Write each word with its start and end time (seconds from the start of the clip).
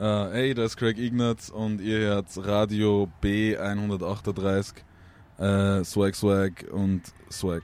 Uh, 0.00 0.32
hey, 0.32 0.54
das 0.54 0.72
ist 0.72 0.76
Craig 0.78 0.98
Ignatz 0.98 1.48
und 1.50 1.80
ihr 1.80 1.98
hört 1.98 2.26
Radio 2.38 3.08
B138, 3.22 4.72
uh, 5.38 5.84
Swag 5.84 6.14
Swag 6.14 6.64
und 6.72 7.02
Swag. 7.30 7.62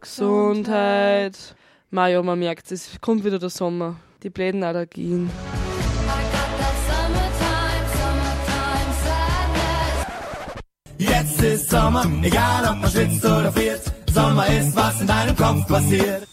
Gesundheit. 0.00 1.54
Mario, 1.90 2.22
man 2.22 2.38
merkt, 2.38 2.70
es 2.72 3.00
kommt 3.00 3.24
wieder 3.24 3.38
der 3.38 3.50
Sommer. 3.50 3.96
Die 4.22 4.30
bläden 4.30 4.62
Allergien. 4.62 5.30
Jetzt 10.98 11.42
ist 11.42 11.70
Sommer, 11.70 12.04
egal 12.22 12.68
ob 12.70 12.82
man 12.82 12.90
schwitzt 12.90 13.24
oder 13.24 13.52
friert. 13.52 13.82
Sommer 14.12 14.46
ist, 14.48 14.76
was 14.76 15.00
in 15.00 15.06
deinem 15.06 15.36
Kopf 15.36 15.66
passiert. 15.66 16.26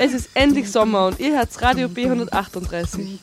Es 0.00 0.14
ist 0.14 0.30
endlich 0.34 0.70
Sommer 0.70 1.08
und 1.08 1.18
ihr 1.18 1.36
hört 1.36 1.60
Radio 1.60 1.88
B138. 1.88 3.18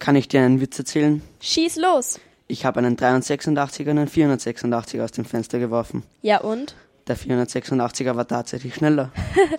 Kann 0.00 0.16
ich 0.16 0.26
dir 0.26 0.40
einen 0.40 0.60
Witz 0.60 0.76
erzählen? 0.80 1.22
Schieß 1.40 1.76
los. 1.76 2.18
Ich 2.48 2.64
habe 2.64 2.80
einen 2.80 2.96
386er 2.96 3.90
und 3.90 3.98
einen 3.98 4.08
486er 4.08 5.04
aus 5.04 5.12
dem 5.12 5.24
Fenster 5.24 5.60
geworfen. 5.60 6.02
Ja 6.20 6.40
und? 6.40 6.74
Der 7.06 7.16
486er 7.16 8.16
war 8.16 8.26
tatsächlich 8.26 8.74
schneller. 8.74 9.12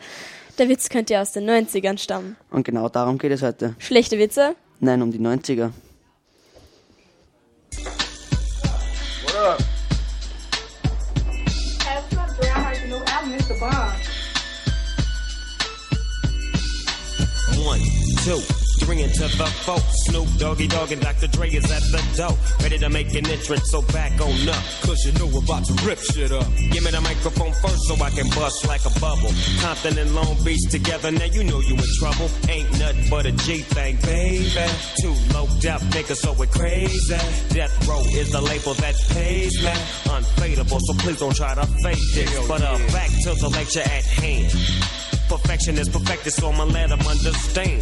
Der 0.57 0.67
Witz 0.67 0.89
könnte 0.89 1.13
ja 1.13 1.21
aus 1.21 1.31
den 1.31 1.49
90ern 1.49 1.97
stammen. 1.97 2.35
Und 2.51 2.65
genau 2.65 2.89
darum 2.89 3.17
geht 3.17 3.31
es 3.31 3.41
heute. 3.41 3.75
Schlechte 3.79 4.19
Witze? 4.19 4.57
Nein, 4.81 5.01
um 5.01 5.09
die 5.09 5.19
90er. 5.19 5.71
Two. 18.23 18.39
Three 18.79 19.03
into 19.03 19.27
the 19.37 19.47
folk. 19.63 19.83
Snoop 20.07 20.27
Doggy 20.37 20.67
Dogg 20.67 20.91
and 20.91 21.01
Dr. 21.01 21.27
Dre 21.27 21.49
is 21.49 21.69
at 21.71 21.83
the 21.91 22.01
door. 22.17 22.35
Ready 22.61 22.77
to 22.79 22.89
make 22.89 23.13
an 23.13 23.27
entrance, 23.27 23.69
so 23.69 23.81
back 23.93 24.13
on 24.19 24.49
up. 24.49 24.63
Cause 24.81 25.05
you 25.05 25.11
know 25.19 25.27
we're 25.27 25.43
about 25.43 25.65
to 25.65 25.73
rip 25.85 25.99
shit 25.99 26.31
up. 26.31 26.47
Give 26.71 26.83
me 26.83 26.91
the 26.91 27.01
microphone 27.01 27.53
first 27.61 27.83
so 27.87 27.95
I 27.95 28.09
can 28.09 28.27
bust 28.29 28.67
like 28.67 28.83
a 28.85 28.99
bubble. 28.99 29.31
Compton 29.61 29.97
and 29.97 30.15
Long 30.15 30.35
Beach 30.43 30.63
together, 30.71 31.11
now 31.11 31.25
you 31.25 31.43
know 31.43 31.59
you 31.59 31.75
in 31.75 31.89
trouble. 31.99 32.29
Ain't 32.49 32.71
nothing 32.79 33.09
but 33.09 33.25
a 33.25 33.31
G 33.31 33.59
thing, 33.59 33.97
baby. 34.01 34.49
Too 34.99 35.15
low 35.33 35.47
death 35.59 35.83
niggas, 35.91 36.23
so 36.23 36.33
we're 36.33 36.47
crazy. 36.47 37.15
Death 37.53 37.87
Row 37.87 38.01
is 38.15 38.31
the 38.31 38.41
label 38.41 38.73
that 38.75 38.95
pays 39.11 39.55
me. 39.63 39.75
Unfadable, 40.11 40.79
so 40.79 40.93
please 41.03 41.19
don't 41.19 41.35
try 41.35 41.53
to 41.55 41.65
fake 41.83 42.03
this. 42.15 42.47
But 42.47 42.61
uh, 42.61 42.77
back 42.91 43.09
to 43.23 43.35
the 43.35 43.49
lecture 43.49 43.81
at 43.81 44.03
hand. 44.03 45.02
Perfection 45.29 45.77
is 45.77 45.89
perfected, 45.89 46.33
so 46.33 46.49
I'ma 46.49 46.65
let 46.65 46.89
them 46.89 46.99
understand 47.01 47.81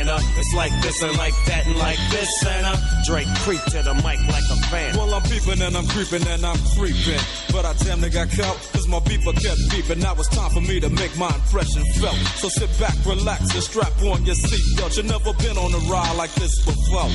uh, 0.09 0.19
it's 0.37 0.53
like 0.53 0.71
this 0.81 1.01
and 1.01 1.17
like 1.17 1.33
that 1.47 1.65
and 1.65 1.77
like 1.77 1.99
this, 2.09 2.45
and 2.45 2.65
uh, 2.65 2.77
Drake 3.05 3.27
creep 3.43 3.61
to 3.73 3.81
the 3.83 3.93
mic 3.95 4.19
like 4.29 4.47
a 4.51 4.57
fan. 4.69 4.95
Well, 4.95 5.13
I'm 5.13 5.23
peeping 5.23 5.61
and 5.61 5.75
I'm 5.75 5.87
creeping 5.87 6.25
and 6.27 6.45
I'm 6.45 6.59
creeping, 6.77 7.21
but 7.51 7.65
I 7.65 7.73
damn 7.83 8.01
near 8.01 8.09
got 8.09 8.29
caught 8.31 8.57
cause 8.73 8.87
my 8.87 8.99
beeper 8.99 9.33
kept 9.33 9.61
beeping. 9.73 10.01
Now 10.01 10.13
it's 10.15 10.29
time 10.29 10.51
for 10.51 10.61
me 10.61 10.79
to 10.79 10.89
make 10.89 11.15
my 11.17 11.29
impression 11.33 11.83
felt. 11.99 12.15
So 12.39 12.49
sit 12.49 12.69
back, 12.79 12.95
relax, 13.05 13.53
and 13.53 13.63
strap 13.63 13.93
on 14.03 14.25
your 14.25 14.35
seatbelt. 14.35 14.97
You 14.97 15.03
never 15.03 15.33
been 15.41 15.57
on 15.57 15.73
a 15.73 15.81
ride 15.89 16.15
like 16.15 16.33
this 16.35 16.63
before. 16.65 17.09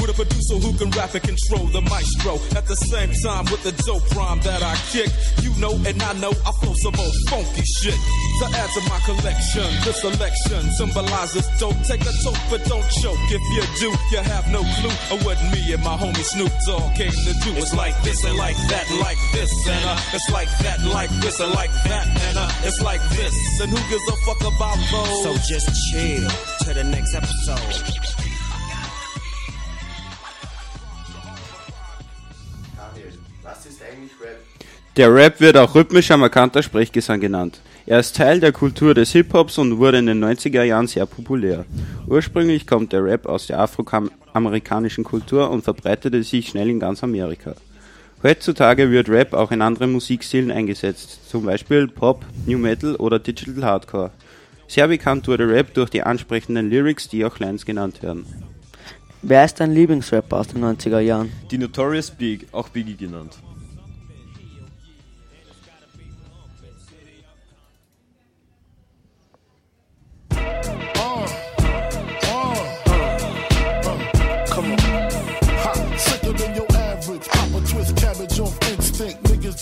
With 0.00 0.10
a 0.10 0.16
producer 0.16 0.56
who 0.56 0.76
can 0.76 0.90
rap 0.92 1.14
and 1.14 1.22
control 1.22 1.66
the 1.68 1.80
maestro. 1.82 2.36
At 2.56 2.66
the 2.66 2.76
same 2.76 3.12
time, 3.22 3.44
with 3.50 3.62
the 3.62 3.72
dope 3.84 4.04
rhyme 4.16 4.40
that 4.40 4.62
I 4.62 4.74
kick, 4.92 5.10
you 5.42 5.52
know 5.60 5.74
and 5.86 6.02
I 6.02 6.12
know 6.18 6.32
I 6.44 6.50
flow 6.60 6.74
some 6.74 6.96
old 6.98 7.16
funky 7.28 7.62
shit. 7.62 7.98
To 8.40 8.46
add 8.52 8.70
to 8.76 8.80
my 8.88 9.00
collection, 9.04 9.68
this 9.84 10.00
selection 10.00 10.62
symbolizes 10.76 11.46
dope. 11.58 11.76
Take 11.84 12.02
a 12.02 12.12
toke, 12.22 12.38
but 12.50 12.64
don't 12.64 12.88
choke. 13.02 13.18
If 13.30 13.42
you 13.54 13.64
do, 13.80 13.88
you 14.12 14.22
have 14.22 14.48
no 14.50 14.62
clue 14.78 14.96
of 15.12 15.24
what 15.24 15.38
me 15.52 15.72
and 15.72 15.82
my 15.82 15.96
homie 15.96 16.24
Snoop 16.24 16.52
Dogg 16.66 16.94
came 16.94 17.10
to 17.10 17.32
do. 17.44 17.50
It's 17.56 17.74
like 17.74 17.96
this 18.02 18.24
and 18.24 18.36
like 18.36 18.56
that, 18.68 18.86
like 19.00 19.18
this, 19.32 19.50
and 19.68 19.84
uh, 19.84 19.98
it's 20.12 20.30
like 20.30 20.48
that, 20.62 20.78
like 20.84 21.10
this, 21.20 21.40
and 21.40 21.52
like 21.52 21.72
that, 21.84 22.06
and 22.06 22.38
uh, 22.38 22.66
it's 22.66 22.80
like 22.82 23.02
this. 23.16 23.34
And 23.60 23.70
who 23.70 23.80
gives 23.90 24.06
a 24.08 24.16
fuck 24.26 24.40
about 24.40 24.78
those? 24.90 25.22
So 25.22 25.30
just 25.48 25.68
chill 25.90 26.28
to 26.66 26.74
the 26.74 26.84
next 26.84 27.14
episode. 27.14 28.06
Was 33.42 33.64
ist 33.64 33.80
eigentlich 33.80 34.12
Rap? 34.20 34.38
Der 34.96 35.14
Rap 35.14 35.40
wird 35.40 35.56
auch 35.56 35.74
rhythmischer, 35.74 36.16
markanter 36.16 36.62
Sprechgesang 36.62 37.20
genannt. 37.20 37.60
Er 37.88 38.00
ist 38.00 38.16
Teil 38.16 38.40
der 38.40 38.50
Kultur 38.50 38.94
des 38.94 39.12
Hip-Hops 39.12 39.58
und 39.58 39.78
wurde 39.78 39.98
in 39.98 40.06
den 40.06 40.24
90er 40.24 40.64
Jahren 40.64 40.88
sehr 40.88 41.06
populär. 41.06 41.64
Ursprünglich 42.08 42.66
kommt 42.66 42.92
der 42.92 43.04
Rap 43.04 43.26
aus 43.26 43.46
der 43.46 43.60
afroamerikanischen 43.60 45.04
Kultur 45.04 45.48
und 45.50 45.62
verbreitete 45.62 46.24
sich 46.24 46.48
schnell 46.48 46.68
in 46.68 46.80
ganz 46.80 47.04
Amerika. 47.04 47.54
Heutzutage 48.24 48.90
wird 48.90 49.08
Rap 49.08 49.34
auch 49.34 49.52
in 49.52 49.62
anderen 49.62 49.92
Musikstilen 49.92 50.50
eingesetzt, 50.50 51.30
zum 51.30 51.44
Beispiel 51.44 51.86
Pop, 51.86 52.26
New 52.44 52.58
Metal 52.58 52.96
oder 52.96 53.20
Digital 53.20 53.62
Hardcore. 53.62 54.10
Sehr 54.66 54.88
bekannt 54.88 55.28
wurde 55.28 55.48
Rap 55.48 55.72
durch 55.74 55.90
die 55.90 56.02
ansprechenden 56.02 56.68
Lyrics, 56.68 57.08
die 57.08 57.24
auch 57.24 57.38
Lines 57.38 57.64
genannt 57.64 58.02
werden. 58.02 58.26
Wer 59.22 59.44
ist 59.44 59.60
dein 59.60 59.72
Lieblingsrapper 59.72 60.38
aus 60.38 60.48
den 60.48 60.64
90er 60.64 60.98
Jahren? 60.98 61.30
Die 61.52 61.58
Notorious 61.58 62.10
Big, 62.10 62.48
auch 62.50 62.68
Biggie 62.68 62.96
genannt. 62.96 63.38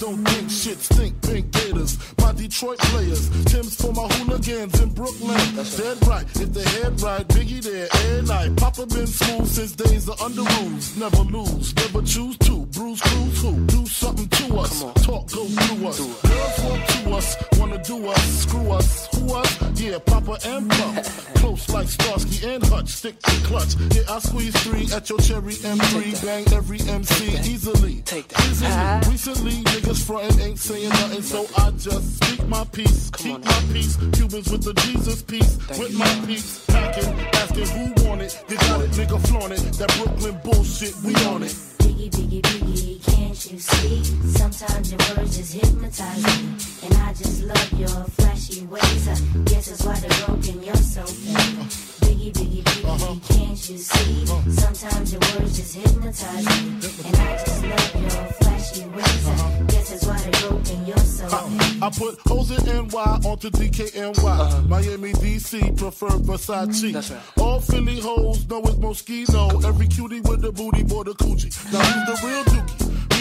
Don't 0.04 0.22
think 0.28 0.50
shit 0.50 0.78
stink 0.78 1.22
pink 1.22 1.50
gators. 1.50 1.96
Detroit 2.34 2.78
players, 2.78 3.28
Tim's 3.44 3.74
for 3.76 3.92
my 3.92 4.06
hooligans 4.14 4.80
in 4.80 4.90
Brooklyn. 4.90 5.38
That's 5.56 5.76
Dead 5.76 6.06
right, 6.06 6.24
if 6.36 6.52
they 6.52 6.64
head 6.80 7.00
right, 7.00 7.26
Biggie 7.28 7.62
there 7.62 7.88
every 7.92 8.26
night. 8.26 8.56
Papa 8.56 8.86
been 8.86 9.06
smooth 9.06 9.46
since 9.48 9.72
days 9.72 10.08
of 10.08 10.20
under 10.20 10.42
rules. 10.42 10.96
Never 10.96 11.22
lose, 11.22 11.74
never 11.76 12.02
choose 12.02 12.36
to. 12.38 12.66
Bruise, 12.66 13.00
cruise, 13.00 13.42
who? 13.42 13.66
Do 13.66 13.86
something 13.86 14.28
to 14.28 14.58
us. 14.58 14.80
Talk, 15.04 15.30
go 15.32 15.46
through 15.46 15.88
us. 15.88 15.98
Girls 15.98 16.58
want 16.64 16.88
to 16.88 16.94
us, 17.14 17.36
wanna 17.58 17.82
do 17.82 18.08
us, 18.08 18.42
screw 18.42 18.70
us, 18.70 19.08
who 19.14 19.34
us? 19.34 19.80
Yeah, 19.80 19.98
Papa 19.98 20.38
and 20.46 20.70
Pump. 20.70 21.04
Close 21.36 21.68
like 21.70 21.88
Starsky 21.88 22.46
and 22.46 22.64
Hutch, 22.66 22.88
stick 22.88 23.20
to 23.22 23.36
clutch. 23.46 23.74
Yeah, 23.94 24.02
I 24.08 24.18
squeeze 24.18 24.56
three 24.62 24.88
at 24.92 25.08
your 25.10 25.18
cherry 25.18 25.54
M3, 25.54 26.24
bang 26.24 26.44
every 26.52 26.80
MC 26.80 27.36
easily. 27.50 28.02
Take 28.02 28.28
that. 28.28 28.40
Easily. 28.46 29.12
Recently, 29.12 29.62
niggas 29.72 30.04
frontin' 30.04 30.40
ain't 30.40 30.58
saying 30.58 30.88
nothing, 30.88 31.22
so 31.22 31.46
I 31.56 31.70
just 31.72 32.23
speak 32.24 32.48
my 32.48 32.64
peace, 32.72 33.10
keep 33.10 33.44
my 33.44 33.60
peace. 33.72 33.96
Cubans 34.12 34.50
with 34.50 34.64
the 34.64 34.74
Jesus 34.84 35.22
peace, 35.22 35.58
with 35.78 35.94
my 35.96 36.12
peace. 36.26 36.64
Packing, 36.66 37.12
asking 37.40 37.68
who 37.68 38.08
want 38.08 38.22
it. 38.22 38.44
You 38.48 38.56
got 38.56 38.80
it, 38.80 38.90
nigga, 38.90 39.18
flaunt 39.28 39.52
it. 39.52 39.60
That 39.78 39.90
Brooklyn 39.96 40.40
bullshit, 40.44 40.94
we 41.04 41.14
on 41.26 41.42
it. 41.42 41.54
Biggie, 41.82 42.10
biggie, 42.10 42.42
biggie, 42.42 43.04
can't 43.14 43.52
you 43.52 43.58
see? 43.58 44.04
Sometimes 44.38 44.90
your 44.90 45.00
words 45.16 45.36
just 45.36 45.54
hypnotize 45.54 46.22
me. 46.24 46.38
And 46.84 46.94
I 47.02 47.12
just 47.12 47.44
love 47.44 47.72
your 47.78 48.04
flashy 48.16 48.64
ways. 48.66 49.08
I 49.08 49.16
guess 49.44 49.66
that's 49.68 49.84
why 49.84 49.98
they're 50.00 50.26
broken, 50.26 50.62
you're 50.62 50.76
so 50.76 51.04
fake. 51.04 51.58
Biggie, 52.04 52.32
biggie, 52.32 52.62
biggie, 52.62 52.88
uh-huh. 52.88 53.14
can't 53.28 53.70
you 53.70 53.78
see? 53.78 54.24
Uh-huh. 54.24 54.50
Sometimes 54.50 55.12
your 55.12 55.20
words 55.20 55.56
just 55.56 55.74
hypnotize 55.76 56.46
me. 56.46 56.58
And 57.06 57.16
I 57.16 57.36
just 57.44 57.62
love 57.64 58.02
your 58.02 58.24
flashy 58.40 58.84
ways. 58.88 59.28
I 59.28 59.32
uh-huh. 59.32 59.73
Guess 59.84 60.04
that's 60.04 60.06
why 60.06 60.30
they're 60.30 60.48
broken, 60.48 60.86
you're 60.86 60.96
so. 60.98 61.26
I 61.26 61.90
put 61.90 62.18
hoes 62.26 62.50
in 62.50 62.88
NY 62.88 63.20
onto 63.24 63.50
DKNY. 63.50 64.24
Uh-huh. 64.24 64.62
Miami, 64.62 65.12
DC, 65.12 65.76
prefer 65.76 66.08
Versace. 66.08 67.40
All 67.40 67.60
Philly 67.60 68.00
hoes 68.00 68.48
know 68.48 68.62
it's 68.62 68.76
Moschino. 68.76 69.64
Every 69.64 69.86
cutie 69.86 70.20
with 70.20 70.40
the 70.42 70.52
booty, 70.52 70.82
boy, 70.82 71.04
the 71.04 71.12
coochie. 71.12 71.72
Now 71.72 71.80
who's 71.80 72.20
the 72.20 72.26
real 72.26 72.44
dookie? 72.44 73.03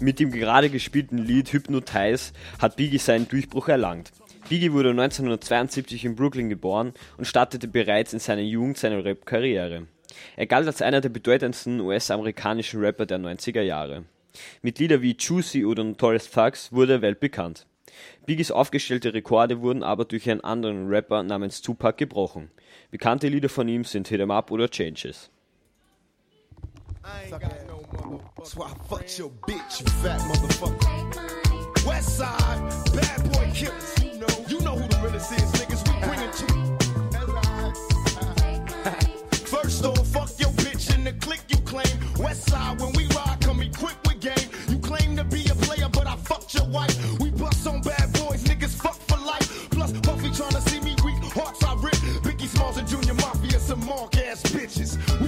Mit 0.00 0.20
dem 0.20 0.30
gerade 0.30 0.70
gespielten 0.70 1.18
Lied 1.18 1.52
Hypnotize 1.52 2.32
hat 2.60 2.76
Biggie 2.76 2.98
seinen 2.98 3.26
Durchbruch 3.28 3.68
erlangt. 3.68 4.12
Biggie 4.48 4.72
wurde 4.72 4.90
1972 4.90 6.04
in 6.04 6.14
Brooklyn 6.14 6.48
geboren 6.48 6.92
und 7.16 7.26
startete 7.26 7.66
bereits 7.66 8.12
in 8.12 8.20
seiner 8.20 8.42
Jugend 8.42 8.78
seine 8.78 9.04
Rap-Karriere. 9.04 9.88
Er 10.36 10.46
galt 10.46 10.68
als 10.68 10.82
einer 10.82 11.00
der 11.00 11.08
bedeutendsten 11.08 11.80
US-amerikanischen 11.80 12.80
Rapper 12.80 13.06
der 13.06 13.18
90er 13.18 13.62
Jahre. 13.62 14.04
Mit 14.62 14.78
Lieder 14.78 15.02
wie 15.02 15.16
Juicy 15.18 15.64
oder 15.64 15.82
Notorious 15.82 16.30
Thugs 16.30 16.72
wurde 16.72 16.94
er 16.94 17.02
weltbekannt. 17.02 17.66
Biggies 18.24 18.52
aufgestellte 18.52 19.12
Rekorde 19.12 19.60
wurden 19.62 19.82
aber 19.82 20.04
durch 20.04 20.30
einen 20.30 20.42
anderen 20.42 20.88
Rapper 20.88 21.24
namens 21.24 21.60
Tupac 21.60 21.96
gebrochen. 21.96 22.50
Bekannte 22.92 23.28
Lieder 23.28 23.48
von 23.48 23.66
ihm 23.66 23.82
sind 23.82 24.06
Hit 24.08 24.20
'em 24.20 24.30
Up 24.30 24.52
oder 24.52 24.68
Changes. 24.68 25.30
That's 28.36 28.54
why 28.56 28.66
I 28.66 28.74
fucked 28.88 29.18
your 29.18 29.30
bitch, 29.46 29.80
you 29.80 29.86
fat 30.02 30.20
motherfucker. 30.20 31.86
West 31.86 32.16
side, 32.16 32.60
bad 32.94 33.32
boy 33.32 33.50
killers. 33.54 33.94
You 34.02 34.18
know, 34.18 34.44
you 34.48 34.60
know 34.60 34.76
who 34.76 34.88
the 34.88 34.96
realest 35.02 35.32
is, 35.32 35.52
niggas. 35.52 35.82
We 35.88 35.94
bring 36.06 36.20
it 36.20 36.32
to 36.34 36.44
you. 36.54 36.76
First 39.46 39.84
off, 39.84 40.06
fuck 40.08 40.30
your 40.38 40.50
bitch 40.50 40.94
in 40.94 41.04
the 41.04 41.12
click 41.14 41.40
you 41.48 41.58
claim. 41.58 41.86
West 42.18 42.48
side, 42.48 42.80
when 42.80 42.92
we 42.92 43.06
ride, 43.08 43.38
come 43.40 43.60
equipped 43.60 44.06
with 44.06 44.20
game. 44.20 44.48
You 44.68 44.78
claim 44.78 45.16
to 45.16 45.24
be 45.24 45.46
a 45.48 45.54
player, 45.54 45.88
but 45.92 46.06
I 46.06 46.16
fucked 46.16 46.54
your 46.54 46.66
wife. 46.68 46.94
We 47.20 47.30
bust 47.30 47.66
on 47.66 47.80
bad 47.82 48.12
boys, 48.14 48.44
niggas 48.44 48.74
fuck 48.80 48.96
for 49.08 49.18
life. 49.18 49.68
Plus, 49.70 49.92
Puffy 50.00 50.28
tryna 50.28 50.60
see 50.68 50.80
me 50.80 50.94
weak, 51.04 51.22
hearts 51.32 51.64
I 51.64 51.74
rip. 51.74 51.94
Biggie 52.22 52.48
Smalls 52.48 52.76
and 52.76 52.86
Junior 52.88 53.14
Mafia, 53.14 53.58
some 53.58 53.84
mark 53.86 54.16
ass 54.16 54.42
bitches. 54.42 54.96
We 55.20 55.27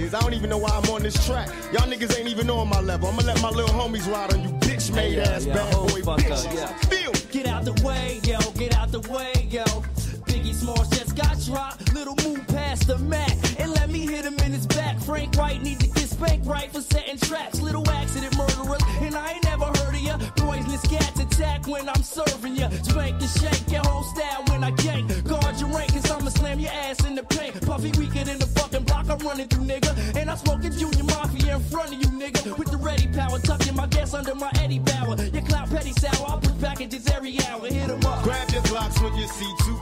is. 0.00 0.14
I 0.14 0.20
don't 0.20 0.34
even 0.34 0.50
know 0.50 0.58
why 0.58 0.70
I'm 0.70 0.90
on 0.90 1.02
this 1.02 1.24
track. 1.26 1.48
Y'all 1.72 1.88
niggas 1.88 2.18
ain't 2.18 2.28
even 2.28 2.50
on 2.50 2.68
my 2.68 2.80
level. 2.80 3.08
I'ma 3.08 3.22
let 3.22 3.40
my 3.42 3.50
little 3.50 3.74
homies 3.74 4.10
ride 4.10 4.32
on 4.34 4.42
you 4.42 4.50
bitch 4.60 4.94
made 4.94 5.18
ass 5.18 5.46
bad 5.46 5.72
boy 5.72 6.00
bitches. 6.00 6.84
Feel 6.86 7.12
Get 7.30 7.46
out 7.46 7.64
the 7.64 7.72
way, 7.86 8.18
yo, 8.24 8.38
get 8.58 8.74
out 8.74 8.90
the 8.90 8.98
way, 9.08 9.32
yo. 9.48 9.62
Biggie 10.26 10.52
Smalls 10.52 10.88
just 10.88 11.14
got 11.16 11.38
dropped. 11.40 11.94
Little 11.94 12.16
move 12.24 12.44
past 12.48 12.88
the 12.88 12.98
Mac 12.98 13.30
and 13.60 13.72
let 13.72 13.88
me 13.88 14.00
hit 14.00 14.24
him 14.24 14.36
in 14.40 14.52
his 14.52 14.66
back. 14.66 14.98
Frank 14.98 15.36
White 15.36 15.62
need 15.62 15.78
to 15.78 15.99
get 16.20 16.28
spanked 16.28 16.46
right 16.46 16.70
for 16.72 16.80
setting 16.80 17.18
traps. 17.18 17.60
Little 17.60 17.88
accident 17.90 18.36
murderers, 18.36 18.82
and 19.00 19.14
I 19.14 19.32
ain't 19.32 19.44
never 19.44 19.64
heard 19.64 19.94
of 19.94 20.00
ya. 20.00 20.18
Poisonous 20.36 20.82
cats 20.82 21.20
attack 21.20 21.66
when 21.66 21.88
I'm 21.88 22.02
serving 22.02 22.56
ya. 22.56 22.68
Spank 22.82 23.20
and 23.20 23.30
shake 23.30 23.70
your 23.70 23.82
whole 23.84 24.02
style 24.02 24.44
when 24.48 24.64
I 24.64 24.70
gank. 24.72 25.06
Guard 25.28 25.60
your 25.60 25.70
rank, 25.70 25.92
cause 25.92 26.10
I'ma 26.10 26.30
slam 26.30 26.58
your 26.60 26.70
ass 26.70 27.04
in 27.04 27.14
the 27.14 27.22
paint. 27.22 27.60
Puffy 27.66 27.90
weaker 27.98 28.24
than 28.24 28.38
the 28.38 28.46
fucking 28.46 28.84
block 28.84 29.08
I'm 29.08 29.18
running 29.18 29.48
through, 29.48 29.64
nigga. 29.64 30.16
And 30.16 30.30
I'm 30.30 30.36
smoking 30.36 30.72
Junior 30.72 31.04
Mafia 31.04 31.56
in 31.56 31.62
front 31.64 31.92
of 31.94 31.98
you, 31.98 32.08
nigga. 32.08 32.56
With 32.58 32.70
the 32.70 32.78
ready 32.78 33.08
power, 33.08 33.38
tucking 33.38 33.76
my 33.76 33.86
gas 33.86 34.14
under 34.14 34.34
my 34.34 34.50
Eddie 34.60 34.78
Bauer. 34.78 35.16
Your 35.16 35.42
clout 35.42 35.70
petty 35.70 35.92
sour, 35.92 36.26
I'll 36.28 36.38
put 36.38 36.60
packages 36.60 37.08
every 37.08 37.38
hour. 37.46 37.66
Hit 37.66 37.90
'em 37.90 38.04
up. 38.04 38.22
Grab 38.22 38.50
your 38.50 38.62
blocks 38.62 39.00
when 39.00 39.14
you 39.16 39.26
see 39.28 39.52
Tupac. 39.64 39.79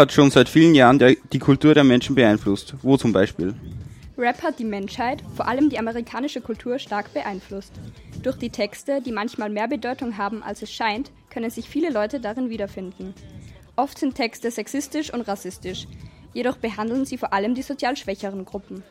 Hat 0.00 0.12
schon 0.12 0.30
seit 0.30 0.48
vielen 0.48 0.74
Jahren 0.74 0.98
der, 0.98 1.14
die 1.32 1.38
Kultur 1.38 1.74
der 1.74 1.84
Menschen 1.84 2.14
beeinflusst. 2.14 2.74
Wo 2.82 2.96
zum 2.96 3.12
Beispiel? 3.12 3.54
Rap 4.16 4.42
hat 4.42 4.58
die 4.58 4.64
Menschheit, 4.64 5.22
vor 5.36 5.46
allem 5.46 5.68
die 5.68 5.78
amerikanische 5.78 6.40
Kultur, 6.40 6.78
stark 6.78 7.12
beeinflusst. 7.12 7.72
Durch 8.22 8.36
die 8.36 8.50
Texte, 8.50 9.00
die 9.00 9.12
manchmal 9.12 9.50
mehr 9.50 9.68
Bedeutung 9.68 10.16
haben, 10.16 10.42
als 10.42 10.62
es 10.62 10.72
scheint, 10.72 11.10
können 11.30 11.50
sich 11.50 11.68
viele 11.68 11.90
Leute 11.90 12.18
darin 12.18 12.50
wiederfinden. 12.50 13.14
Oft 13.76 13.98
sind 13.98 14.14
Texte 14.14 14.50
sexistisch 14.50 15.12
und 15.12 15.22
rassistisch, 15.22 15.86
jedoch 16.32 16.56
behandeln 16.56 17.04
sie 17.04 17.18
vor 17.18 17.32
allem 17.32 17.54
die 17.54 17.62
sozial 17.62 17.96
schwächeren 17.96 18.44
Gruppen. 18.44 18.82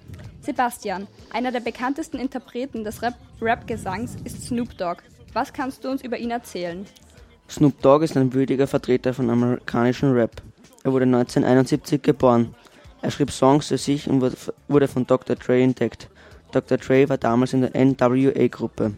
Sebastian, 0.41 1.07
einer 1.31 1.51
der 1.51 1.59
bekanntesten 1.59 2.17
Interpreten 2.17 2.83
des 2.83 3.01
Rap- 3.01 3.19
Rap-Gesangs, 3.41 4.15
ist 4.23 4.45
Snoop 4.45 4.77
Dogg. 4.77 5.01
Was 5.33 5.53
kannst 5.53 5.83
du 5.83 5.89
uns 5.89 6.03
über 6.03 6.17
ihn 6.17 6.31
erzählen? 6.31 6.85
Snoop 7.49 7.81
Dogg 7.81 8.03
ist 8.03 8.15
ein 8.15 8.33
würdiger 8.33 8.67
Vertreter 8.67 9.13
von 9.13 9.29
amerikanischen 9.29 10.11
Rap. 10.13 10.41
Er 10.83 10.91
wurde 10.93 11.05
1971 11.05 12.01
geboren. 12.01 12.55
Er 13.01 13.12
schrieb 13.12 13.31
Songs 13.31 13.67
für 13.67 13.77
sich 13.77 14.09
und 14.09 14.21
wurde- 14.67 14.88
von 14.88 15.07
Dr. 15.07 15.36
Dre 15.36 15.62
entdeckt. 15.62 16.09
Dr. 16.51 16.77
Dre 16.77 17.07
war 17.09 17.17
damals 17.17 17.53
in 17.53 17.62
der 17.62 17.75
NWA-Gruppe. 17.75 18.93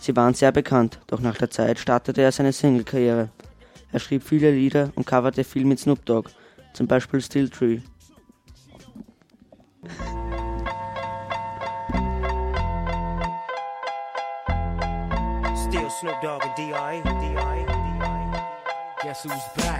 Sie 0.00 0.16
waren 0.16 0.34
sehr 0.34 0.52
bekannt, 0.52 0.98
doch 1.08 1.20
nach 1.20 1.36
der 1.36 1.50
Zeit 1.50 1.78
startete 1.78 2.22
er 2.22 2.32
seine 2.32 2.52
Single-Karriere. 2.52 3.28
Er 3.92 3.98
schrieb 4.00 4.22
viele 4.22 4.50
Lieder 4.50 4.90
und 4.94 5.06
coverte 5.06 5.44
viel 5.44 5.64
mit 5.64 5.80
Snoop 5.80 6.04
Dogg, 6.06 6.30
zum 6.74 6.86
Beispiel 6.86 7.20
Still 7.20 7.48
Tree. 7.48 7.80
Still 15.68 15.90
Snoop 15.90 16.20
Dogg 16.20 16.44
and. 16.44 16.56
D.R.E. 16.56 17.64
Guess 19.02 19.24
who's 19.24 19.48
back? 19.56 19.79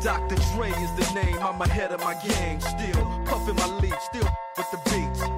Dr. 0.00 0.36
Dre 0.54 0.70
is 0.70 0.92
the 0.94 1.12
name, 1.14 1.38
I'm 1.40 1.60
ahead 1.60 1.90
of 1.90 2.00
my 2.00 2.14
game. 2.14 2.60
Still 2.60 3.04
puffin' 3.24 3.56
my 3.56 3.66
leaf, 3.80 3.94
still 4.00 4.28
with 4.56 4.70
the 4.70 4.78
beats. 4.90 5.37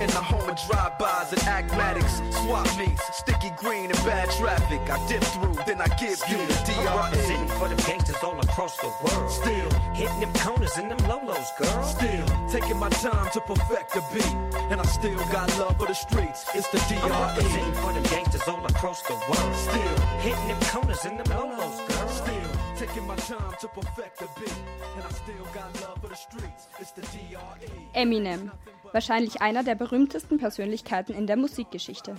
In 0.00 0.06
the 0.08 0.22
home 0.22 0.48
of 0.48 0.56
drive-bys 0.66 1.32
and 1.32 1.42
acmatics. 1.42 2.22
Swap 2.40 2.66
meets, 2.78 3.04
sticky 3.18 3.50
green 3.58 3.90
and 3.90 4.00
bad 4.04 4.30
traffic. 4.30 4.80
I 4.88 4.96
dip 5.06 5.22
through, 5.22 5.52
then 5.66 5.78
I 5.82 5.88
give 6.00 6.18
you 6.26 6.38
the 6.38 6.56
I'm 6.56 6.84
DRE. 6.84 6.96
representing 6.96 7.48
for 7.48 7.68
them 7.68 7.76
gangsters 7.86 8.16
all 8.22 8.40
across 8.40 8.78
the 8.78 8.88
world. 9.04 9.30
Still 9.30 9.70
hitting 9.92 10.20
them 10.20 10.32
corners 10.40 10.78
in 10.78 10.88
them 10.88 10.96
lolos, 11.00 11.48
girl. 11.58 11.82
Still 11.84 12.26
taking 12.48 12.78
my 12.78 12.88
time 12.88 13.30
to 13.32 13.40
perfect 13.42 13.92
the 13.92 14.02
beat, 14.14 14.34
and 14.72 14.80
I 14.80 14.84
still 14.86 15.18
got 15.30 15.46
love 15.58 15.76
for 15.78 15.86
the 15.86 15.94
streets. 15.94 16.46
It's 16.54 16.68
the 16.68 16.80
I'm 17.02 17.12
representing 17.36 17.72
DRE. 17.72 17.80
for 17.82 17.92
them 17.92 18.02
gangsters 18.04 18.48
all 18.48 18.64
across 18.64 19.02
the 19.02 19.14
world. 19.28 19.54
Still 19.54 19.96
hitting 20.24 20.48
them 20.48 20.60
corners 20.72 21.04
in 21.04 21.18
them 21.18 21.26
lolos, 21.26 21.76
girl. 21.88 22.08
Still 22.08 22.50
taking 22.76 23.06
my 23.06 23.16
time 23.16 23.52
to 23.60 23.68
perfect 23.68 24.18
the 24.20 24.28
beat, 24.40 24.58
and 24.96 25.04
I 25.04 25.10
still 25.10 25.44
got 25.52 25.68
love 25.82 26.00
for 26.00 26.08
the 26.08 26.16
streets. 26.16 26.68
It's 26.78 26.92
the 26.92 27.02
DRE. 27.02 27.68
Eminem, 27.94 28.50
wahrscheinlich 28.92 29.42
einer 29.42 29.62
der 29.62 29.74
berühmtesten 29.74 30.38
Persönlichkeiten 30.38 31.14
in 31.14 31.26
der 31.26 31.36
Musikgeschichte. 31.36 32.14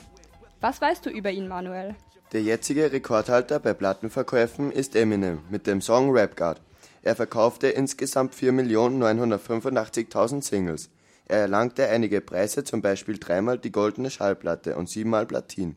Was 0.60 0.82
weißt 0.82 1.06
du 1.06 1.10
über 1.10 1.32
ihn, 1.32 1.48
Manuel? 1.48 1.96
Der 2.34 2.42
jetzige 2.42 2.92
Rekordhalter 2.92 3.60
bei 3.60 3.74
Plattenverkäufen 3.74 4.72
ist 4.72 4.96
Eminem 4.96 5.40
mit 5.50 5.68
dem 5.68 5.82
Song 5.82 6.12
Rap 6.12 6.38
God. 6.38 6.62
Er 7.02 7.16
verkaufte 7.16 7.68
insgesamt 7.68 8.36
4.985.000 8.36 10.44
Singles. 10.44 10.90
Er 11.26 11.40
erlangte 11.40 11.88
einige 11.88 12.22
Preise, 12.22 12.64
zum 12.64 12.82
Beispiel 12.82 13.18
dreimal 13.18 13.58
die 13.58 13.72
Goldene 13.72 14.12
Schallplatte 14.12 14.76
und 14.76 14.90
siebenmal 14.90 15.26
Platin. 15.26 15.76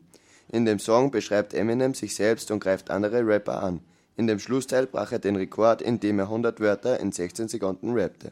In 0.49 0.65
dem 0.65 0.79
Song 0.79 1.11
beschreibt 1.11 1.53
Eminem 1.53 1.93
sich 1.93 2.15
selbst 2.15 2.51
und 2.51 2.59
greift 2.59 2.91
andere 2.91 3.25
Rapper 3.25 3.63
an. 3.63 3.81
In 4.15 4.27
dem 4.27 4.39
Schlussteil 4.39 4.85
brach 4.85 5.11
er 5.11 5.19
den 5.19 5.35
Rekord, 5.35 5.81
indem 5.81 6.19
er 6.19 6.25
100 6.25 6.59
Wörter 6.59 6.99
in 6.99 7.11
16 7.11 7.47
Sekunden 7.47 7.97
rappte. 7.97 8.31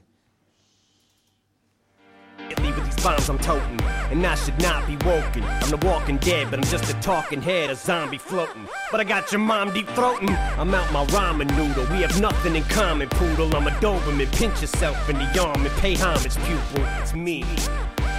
I'm 3.06 3.38
toting, 3.38 3.82
and 4.12 4.26
I 4.26 4.36
should 4.36 4.58
not 4.62 4.88
be 4.88 4.96
woken. 5.06 5.44
I'm 5.44 5.70
the 5.70 5.78
walking 5.86 6.18
dead, 6.18 6.50
but 6.50 6.60
I'm 6.60 6.66
just 6.66 6.90
a 6.90 6.94
talking 7.02 7.42
head, 7.42 7.70
a 7.70 7.76
zombie 7.76 8.18
floating. 8.18 8.66
But 8.92 9.02
I 9.02 9.04
got 9.04 9.30
your 9.30 9.40
mom 9.40 9.74
deep 9.74 9.88
throating. 9.88 10.30
I'm 10.58 10.74
out 10.74 10.90
my 10.94 11.06
ramen 11.08 11.50
noodle. 11.58 11.86
We 11.94 12.02
have 12.02 12.22
nothing 12.22 12.56
in 12.56 12.64
common, 12.64 13.10
poodle. 13.10 13.54
I'm 13.56 13.68
a 13.68 13.72
Doberman. 13.72 14.34
Pinch 14.34 14.62
yourself 14.62 15.10
in 15.10 15.18
the 15.18 15.44
arm 15.44 15.66
and 15.66 15.76
pay 15.82 15.96
homage, 15.96 16.36
pupil. 16.46 16.86
It's 17.02 17.14
me. 17.14 17.44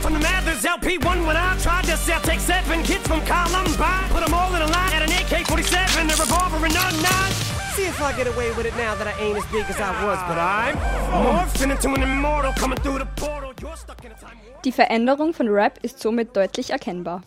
from 0.00 0.12
the 0.14 0.20
Mathers 0.20 0.62
LP1 0.62 1.26
when 1.26 1.36
I 1.36 1.56
tried 1.58 1.84
to 1.84 1.96
sell, 1.96 2.20
take 2.20 2.40
seven 2.40 2.82
kids 2.82 3.06
from 3.06 3.20
Columbine, 3.22 4.08
put 4.10 4.24
them 4.24 4.34
all 4.34 4.54
in 4.54 4.62
a 4.62 4.66
line 4.66 4.92
at 4.92 5.02
an 5.02 5.10
AK-47, 5.10 6.04
a 6.04 6.16
revolver 6.20 6.64
and 6.64 6.74
a 6.74 7.02
nine. 7.02 7.32
See 7.74 7.86
if 7.86 8.00
I 8.00 8.16
get 8.16 8.26
away 8.26 8.52
with 8.54 8.66
it 8.66 8.76
now 8.76 8.94
that 8.94 9.06
I 9.06 9.14
ain't 9.20 9.36
as 9.36 9.46
big 9.46 9.64
as 9.68 9.80
I 9.80 9.90
was, 10.04 10.18
but 10.28 10.38
I'm 10.38 10.76
morphing 11.24 11.70
into 11.70 11.92
an 11.94 12.02
immortal 12.02 12.52
coming 12.52 12.78
through 12.78 12.98
the 12.98 13.06
portal. 13.16 13.52
You're 13.60 13.76
stuck 13.76 14.04
in 14.04 14.12
a 14.12 14.14
time 14.14 14.36
Die 14.64 14.72
Veränderung 14.72 15.32
von 15.32 15.48
Rap 15.48 15.78
ist 15.82 16.00
somit 16.00 16.34
deutlich 16.36 16.70
erkennbar. 16.70 17.22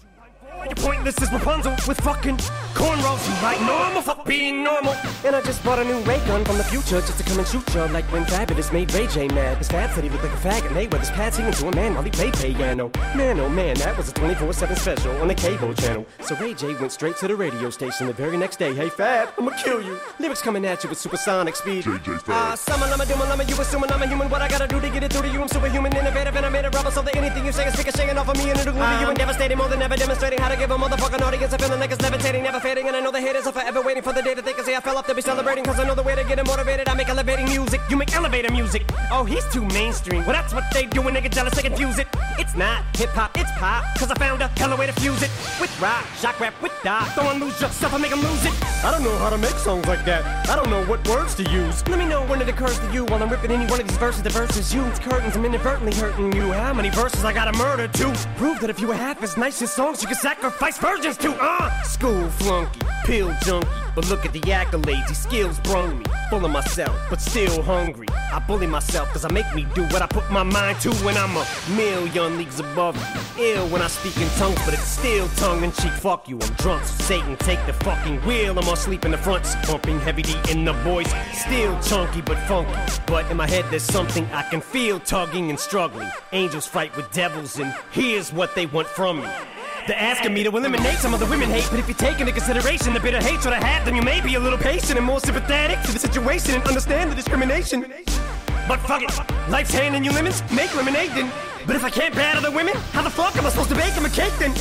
You're 0.65 0.75
pointless 0.75 1.21
as 1.21 1.31
Rapunzel 1.31 1.71
with 1.87 1.99
fucking 2.01 2.37
cornrows. 2.75 3.27
You 3.27 3.41
like 3.41 3.61
normal, 3.61 4.01
fuck 4.01 4.25
being 4.25 4.63
normal. 4.63 4.93
And 5.25 5.35
I 5.35 5.41
just 5.41 5.63
bought 5.63 5.79
a 5.79 5.83
new 5.83 5.99
ray 6.01 6.19
gun 6.27 6.45
from 6.45 6.57
the 6.57 6.63
future 6.63 7.01
just 7.01 7.17
to 7.17 7.23
come 7.23 7.39
and 7.39 7.47
shoot 7.47 7.63
ya 7.73 7.85
like 7.85 8.05
when 8.11 8.25
Fabulous 8.25 8.71
made 8.71 8.93
Ray 8.93 9.07
J 9.07 9.27
mad. 9.29 9.57
His 9.57 9.67
dad 9.67 9.93
said 9.93 10.03
he 10.03 10.09
looked 10.09 10.23
like 10.23 10.33
a 10.33 10.37
faggot. 10.37 10.73
They 10.73 10.87
with 10.87 10.99
his 10.99 11.11
pads 11.11 11.37
singing 11.37 11.53
to 11.53 11.67
a 11.67 11.75
man 11.75 11.93
while 11.93 12.03
he 12.03 12.11
played 12.11 12.33
piano. 12.33 12.91
Man, 13.15 13.39
oh 13.39 13.49
man, 13.49 13.75
that 13.77 13.97
was 13.97 14.09
a 14.09 14.13
24-7 14.13 14.77
special 14.77 15.11
on 15.21 15.27
the 15.27 15.35
cable 15.35 15.73
channel. 15.73 16.05
So 16.21 16.35
Ray 16.35 16.53
J 16.53 16.75
went 16.75 16.91
straight 16.91 17.17
to 17.17 17.27
the 17.27 17.35
radio 17.35 17.69
station 17.69 18.07
the 18.07 18.13
very 18.13 18.37
next 18.37 18.57
day. 18.59 18.73
Hey 18.73 18.89
Fab, 18.89 19.29
I'ma 19.37 19.51
kill 19.63 19.81
you. 19.81 19.99
Lyrics 20.19 20.41
coming 20.41 20.65
at 20.65 20.83
you 20.83 20.89
with 20.89 20.99
supersonic 20.99 21.55
speed. 21.55 21.85
JJ 21.85 22.21
Ah, 22.27 22.55
summer, 22.55 22.87
lama, 22.87 23.05
duma, 23.05 23.23
lama, 23.25 23.43
you 23.45 23.55
assuming 23.59 23.91
I'm 23.91 24.01
a 24.01 24.07
human. 24.07 24.29
What 24.29 24.41
I 24.41 24.47
gotta 24.47 24.67
do 24.67 24.79
to 24.79 24.89
get 24.89 25.03
it 25.03 25.11
through 25.13 25.23
to 25.23 25.29
you? 25.29 25.41
I'm 25.41 25.47
superhuman, 25.47 25.95
innovative, 25.95 26.35
and 26.35 26.45
I 26.45 26.49
made 26.49 26.65
a 26.65 26.69
rubber 26.69 26.91
so 26.91 27.01
that 27.01 27.15
anything 27.15 27.45
you 27.45 27.51
say 27.51 27.65
is 27.67 27.73
speaking, 27.73 27.93
shaking 27.95 28.17
off 28.17 28.27
of 28.29 28.37
me 28.37 28.49
and 28.51 28.59
it'll 28.59 28.73
glue 28.73 28.81
to 28.83 28.99
you 29.01 29.07
and 29.07 29.17
devastating 29.17 29.57
more 29.57 29.67
than 29.69 29.81
ever 29.81 29.95
demonstrating 29.95 30.39
how 30.39 30.48
to 30.49 30.57
give 30.57 30.71
a 30.71 30.75
motherfucking 30.75 31.21
audience 31.21 31.53
a 31.53 31.57
feeling 31.59 31.79
like 31.79 31.91
it's 31.91 32.01
levitating, 32.01 32.41
never 32.41 32.59
fading. 32.59 32.69
fading, 32.69 32.87
and 32.87 32.95
I 32.95 33.01
know 33.01 33.11
the 33.11 33.21
haters 33.21 33.45
are 33.45 33.51
forever 33.51 33.81
waiting 33.81 34.01
for 34.01 34.13
the 34.13 34.21
day 34.21 34.33
that 34.33 34.45
they 34.45 34.53
can 34.53 34.65
say 34.65 34.75
I 34.75 34.79
fell 34.79 34.97
off 34.97 35.05
to 35.07 35.13
be 35.13 35.21
celebrating. 35.21 35.63
Cause 35.63 35.79
I 35.79 35.83
know 35.85 35.95
the 35.95 36.03
way 36.03 36.15
to 36.15 36.23
get 36.23 36.43
motivated. 36.45 36.89
I 36.89 36.93
make 36.95 37.09
elevating 37.09 37.45
music. 37.45 37.81
You 37.89 37.97
make 37.97 38.13
elevator 38.15 38.51
music. 38.51 38.83
Oh, 39.11 39.23
he's 39.25 39.45
too 39.53 39.63
mainstream. 39.65 40.25
Well, 40.25 40.33
that's 40.33 40.53
what 40.53 40.63
they 40.73 40.85
do 40.85 41.01
when 41.01 41.13
they 41.13 41.21
get 41.21 41.31
jealous, 41.31 41.53
they 41.55 41.61
confuse 41.61 41.99
it. 41.99 42.07
It's 42.39 42.55
not 42.55 42.83
hip 42.95 43.09
hop, 43.09 43.37
it's 43.37 43.51
pop. 43.59 43.83
Cause 43.99 44.09
I 44.11 44.15
found 44.15 44.41
a 44.41 44.47
hella 44.59 44.75
way 44.75 44.87
to 44.87 44.93
fuse 44.93 45.21
it. 45.21 45.31
With 45.61 45.71
rock, 45.81 46.05
shock 46.17 46.39
rap, 46.39 46.53
with 46.61 46.73
dot. 46.83 47.15
Don't 47.15 47.39
lose 47.39 47.59
yourself 47.61 47.93
and 47.93 48.01
make 48.01 48.11
'em 48.11 48.21
lose 48.21 48.45
it. 48.45 48.53
I 48.83 48.91
don't 48.91 49.03
know 49.03 49.17
how 49.17 49.29
to 49.29 49.37
make 49.37 49.57
songs 49.67 49.85
like 49.87 50.03
that. 50.05 50.49
I 50.49 50.55
don't 50.55 50.69
know 50.69 50.83
what 50.85 51.07
words 51.07 51.35
to 51.35 51.43
use. 51.43 51.87
Let 51.87 51.99
me 51.99 52.05
know 52.05 52.23
when 52.25 52.41
it 52.41 52.49
occurs 52.49 52.79
to 52.79 52.91
you 52.91 53.05
while 53.05 53.21
I'm 53.21 53.29
ripping 53.29 53.51
any 53.51 53.65
one 53.65 53.79
of 53.81 53.87
these 53.87 53.97
verses. 53.97 54.23
The 54.23 54.29
verses 54.29 54.73
you, 54.73 54.83
it's 54.85 54.99
curtains. 54.99 55.35
I'm 55.35 55.45
inadvertently 55.45 55.95
hurting 55.95 56.33
you. 56.33 56.51
How 56.51 56.73
many 56.73 56.89
verses 56.89 57.23
I 57.23 57.33
gotta 57.33 57.55
murder 57.57 57.87
to 57.87 58.05
prove 58.37 58.59
that 58.61 58.69
if 58.69 58.79
you 58.79 58.87
were 58.87 58.95
half 59.07 59.21
as 59.21 59.37
nice 59.37 59.61
as 59.61 59.71
songs, 59.71 60.01
you 60.01 60.07
could 60.07 60.17
sacrifice 60.17 60.38
virgins 60.41 61.17
to? 61.17 61.35
Uh, 61.39 61.83
school 61.83 62.29
flunky, 62.29 62.79
pill 63.05 63.33
junkie. 63.43 63.67
But 63.95 64.07
look 64.09 64.25
at 64.25 64.33
the 64.33 64.39
accolades, 64.41 65.07
these 65.07 65.17
skills 65.17 65.59
brung 65.61 65.99
me. 65.99 66.05
Full 66.29 66.45
of 66.45 66.51
myself, 66.51 66.95
but 67.09 67.19
still 67.19 67.61
hungry. 67.63 68.07
I 68.31 68.39
bully 68.39 68.67
myself 68.67 69.11
cause 69.11 69.25
I 69.25 69.31
make 69.31 69.53
me 69.55 69.65
do 69.73 69.83
what 69.85 70.01
I 70.01 70.07
put 70.07 70.29
my 70.31 70.43
mind 70.43 70.79
to 70.81 70.91
when 71.03 71.17
I'm 71.17 71.35
a 71.35 71.45
million 71.75 72.37
leagues 72.37 72.59
above. 72.59 72.95
Ill 73.37 73.67
when 73.69 73.81
I 73.81 73.87
speak 73.87 74.15
in 74.17 74.29
tongues, 74.37 74.59
but 74.63 74.73
it's 74.73 74.83
still 74.83 75.27
tongue 75.29 75.63
in 75.63 75.71
cheek. 75.71 75.91
Fuck 75.91 76.29
you, 76.29 76.39
I'm 76.39 76.53
drunk. 76.53 76.85
So 76.85 77.03
Satan, 77.03 77.35
take 77.37 77.63
the 77.65 77.73
fucking 77.73 78.21
wheel. 78.21 78.57
I'm 78.57 78.67
asleep 78.67 79.05
in 79.05 79.11
the 79.11 79.17
front, 79.17 79.45
bumping 79.67 79.99
heavy 79.99 80.21
D 80.21 80.35
in 80.51 80.63
the 80.63 80.73
voice. 80.73 81.11
Still 81.33 81.77
chunky 81.81 82.21
but 82.21 82.37
funky. 82.47 82.71
But 83.07 83.29
in 83.31 83.37
my 83.37 83.47
head, 83.47 83.65
there's 83.69 83.83
something 83.83 84.25
I 84.31 84.43
can 84.43 84.61
feel 84.61 84.99
tugging 84.99 85.49
and 85.49 85.59
struggling. 85.59 86.09
Angels 86.31 86.67
fight 86.67 86.95
with 86.95 87.11
devils, 87.11 87.57
and 87.59 87.73
here's 87.91 88.31
what 88.31 88.55
they 88.55 88.67
want 88.67 88.87
from 88.87 89.21
me. 89.21 89.29
They're 89.89 89.97
asking 89.97 90.35
me 90.35 90.43
to 90.43 90.55
eliminate 90.55 90.99
some 90.99 91.15
of 91.15 91.19
the 91.19 91.25
women 91.25 91.49
hate, 91.49 91.67
but 91.71 91.79
if 91.79 91.87
you 91.87 91.95
take 91.95 92.19
into 92.19 92.31
consideration 92.31 92.93
the 92.93 92.99
bitter 92.99 93.17
hatred 93.17 93.55
I 93.55 93.65
have, 93.65 93.85
then 93.85 93.95
you 93.95 94.03
may 94.03 94.21
be 94.21 94.35
a 94.35 94.39
little 94.39 94.59
patient 94.59 94.99
and 94.99 95.03
more 95.03 95.19
sympathetic 95.19 95.81
to 95.81 95.91
the 95.91 95.97
situation 95.97 96.53
and 96.53 96.63
understand 96.65 97.09
the 97.11 97.15
discrimination. 97.15 97.91
But 98.67 98.81
fuck 98.81 99.01
it, 99.01 99.49
life's 99.49 99.73
handing 99.73 100.03
you 100.03 100.11
lemons, 100.11 100.43
make 100.51 100.75
lemonade 100.75 101.09
then. 101.15 101.31
But 101.65 101.75
if 101.75 101.83
I 101.83 101.89
can't 101.89 102.13
battle 102.13 102.43
the 102.43 102.51
women, 102.51 102.75
how 102.91 103.01
the 103.01 103.09
fuck 103.09 103.35
am 103.35 103.47
I 103.47 103.49
supposed 103.49 103.69
to 103.69 103.75
bake 103.75 103.95
them 103.95 104.05
a 104.05 104.09
cake 104.09 104.31
then? 104.37 104.53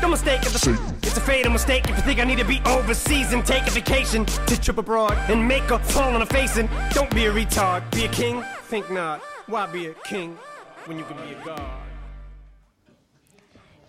Don't 0.00 0.10
mistake 0.10 0.40
it, 0.42 0.52
it's 0.52 1.16
a 1.16 1.20
fatal 1.20 1.52
mistake 1.52 1.88
if 1.88 1.96
you 1.96 2.02
think 2.02 2.18
I 2.18 2.24
need 2.24 2.38
to 2.38 2.44
be 2.44 2.60
overseas 2.66 3.32
and 3.32 3.46
take 3.46 3.68
a 3.68 3.70
vacation 3.70 4.24
to 4.24 4.60
trip 4.60 4.78
abroad 4.78 5.16
and 5.30 5.46
make 5.46 5.70
a 5.70 5.78
fall 5.78 6.12
on 6.12 6.20
a 6.20 6.26
face 6.26 6.56
and 6.56 6.68
don't 6.90 7.14
be 7.14 7.26
a 7.26 7.32
retard, 7.32 7.88
be 7.92 8.06
a 8.06 8.08
king, 8.08 8.42
think 8.64 8.90
not. 8.90 9.20
Why 9.46 9.66
be 9.66 9.86
a 9.86 9.94
king 10.02 10.36
when 10.86 10.98
you 10.98 11.04
can 11.04 11.16
be 11.18 11.32
a 11.32 11.44
god? 11.44 11.83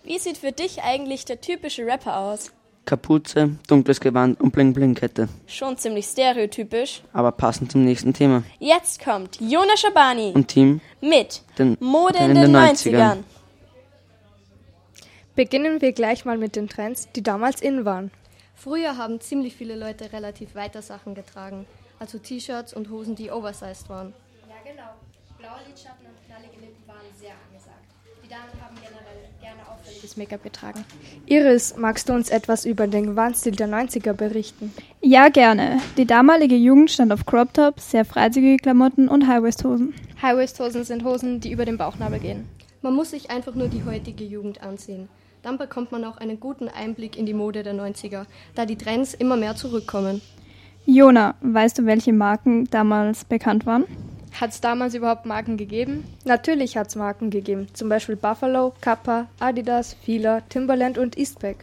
Wie 0.06 0.20
sieht 0.20 0.38
für 0.38 0.52
dich 0.52 0.84
eigentlich 0.84 1.24
der 1.24 1.40
typische 1.40 1.84
Rapper 1.84 2.16
aus? 2.16 2.52
Kapuze, 2.84 3.58
dunkles 3.66 3.98
Gewand 3.98 4.40
und 4.40 4.52
Bling-Bling-Kette. 4.52 5.28
Schon 5.48 5.76
ziemlich 5.76 6.06
stereotypisch. 6.06 7.02
Aber 7.12 7.32
passend 7.32 7.72
zum 7.72 7.84
nächsten 7.84 8.14
Thema. 8.14 8.44
Jetzt 8.60 9.02
kommt 9.02 9.40
Jonas 9.40 9.80
Schabani 9.80 10.30
Und 10.32 10.46
Team 10.46 10.80
mit 11.00 11.42
den 11.58 11.76
Mode 11.80 12.18
in 12.18 12.36
den 12.36 12.52
den 12.52 12.56
90ern. 12.56 13.24
Beginnen 15.34 15.80
wir 15.80 15.92
gleich 15.92 16.24
mal 16.24 16.38
mit 16.38 16.54
den 16.54 16.68
Trends, 16.68 17.08
die 17.16 17.24
damals 17.24 17.60
in 17.60 17.84
waren. 17.84 18.12
Früher 18.54 18.96
haben 18.96 19.20
ziemlich 19.20 19.56
viele 19.56 19.74
Leute 19.74 20.12
relativ 20.12 20.54
weiter 20.54 20.82
Sachen 20.82 21.16
getragen, 21.16 21.66
also 21.98 22.18
T-Shirts 22.18 22.72
und 22.72 22.90
Hosen, 22.90 23.16
die 23.16 23.32
oversized 23.32 23.88
waren. 23.88 24.14
Ja, 24.48 24.54
genau. 24.70 24.90
Blaue 25.36 25.66
Lidschatten 25.66 26.06
und 26.06 26.24
knallige 26.24 26.60
Lippen 26.60 26.86
waren 26.86 27.06
sehr 27.18 27.34
angesagt. 27.48 27.86
Die 28.26 28.28
Damen 28.28 28.50
haben 28.60 28.74
generell 28.76 29.28
gerne 29.40 29.62
auffälliges 29.70 30.05
Make-up 30.16 30.42
getragen. 30.42 30.84
Iris, 31.26 31.76
magst 31.76 32.08
du 32.08 32.12
uns 32.12 32.30
etwas 32.30 32.64
über 32.64 32.86
den 32.86 33.06
Gewandstil 33.06 33.52
der 33.52 33.68
90er 33.68 34.12
berichten? 34.12 34.72
Ja, 35.00 35.28
gerne. 35.28 35.80
Die 35.96 36.06
damalige 36.06 36.56
Jugend 36.56 36.90
stand 36.90 37.12
auf 37.12 37.26
Crop 37.26 37.52
Tops, 37.54 37.90
sehr 37.90 38.04
freizügige 38.04 38.56
Klamotten 38.56 39.08
und 39.08 39.26
High-Waist-Hosen. 39.26 39.94
High-Waist-Hosen 40.22 40.84
sind 40.84 41.04
Hosen, 41.04 41.40
die 41.40 41.52
über 41.52 41.64
den 41.64 41.78
Bauchnabel 41.78 42.18
gehen. 42.18 42.48
Man 42.82 42.94
muss 42.94 43.10
sich 43.10 43.30
einfach 43.30 43.54
nur 43.54 43.68
die 43.68 43.84
heutige 43.84 44.24
Jugend 44.24 44.62
ansehen. 44.62 45.08
Dann 45.42 45.58
bekommt 45.58 45.92
man 45.92 46.04
auch 46.04 46.16
einen 46.16 46.40
guten 46.40 46.68
Einblick 46.68 47.16
in 47.16 47.26
die 47.26 47.34
Mode 47.34 47.62
der 47.62 47.74
90er, 47.74 48.26
da 48.54 48.66
die 48.66 48.76
Trends 48.76 49.14
immer 49.14 49.36
mehr 49.36 49.54
zurückkommen. 49.54 50.20
Jona, 50.86 51.34
weißt 51.40 51.78
du, 51.78 51.86
welche 51.86 52.12
Marken 52.12 52.68
damals 52.70 53.24
bekannt 53.24 53.66
waren? 53.66 53.84
Hat 54.40 54.50
es 54.50 54.60
damals 54.60 54.94
überhaupt 54.94 55.24
Marken 55.24 55.56
gegeben? 55.56 56.04
Natürlich 56.24 56.76
hat 56.76 56.88
es 56.88 56.96
Marken 56.96 57.30
gegeben, 57.30 57.68
zum 57.72 57.88
Beispiel 57.88 58.16
Buffalo, 58.16 58.74
Kappa, 58.82 59.28
Adidas, 59.40 59.96
Fila, 60.02 60.42
Timberland 60.42 60.98
und 60.98 61.16
Eastpak. 61.16 61.56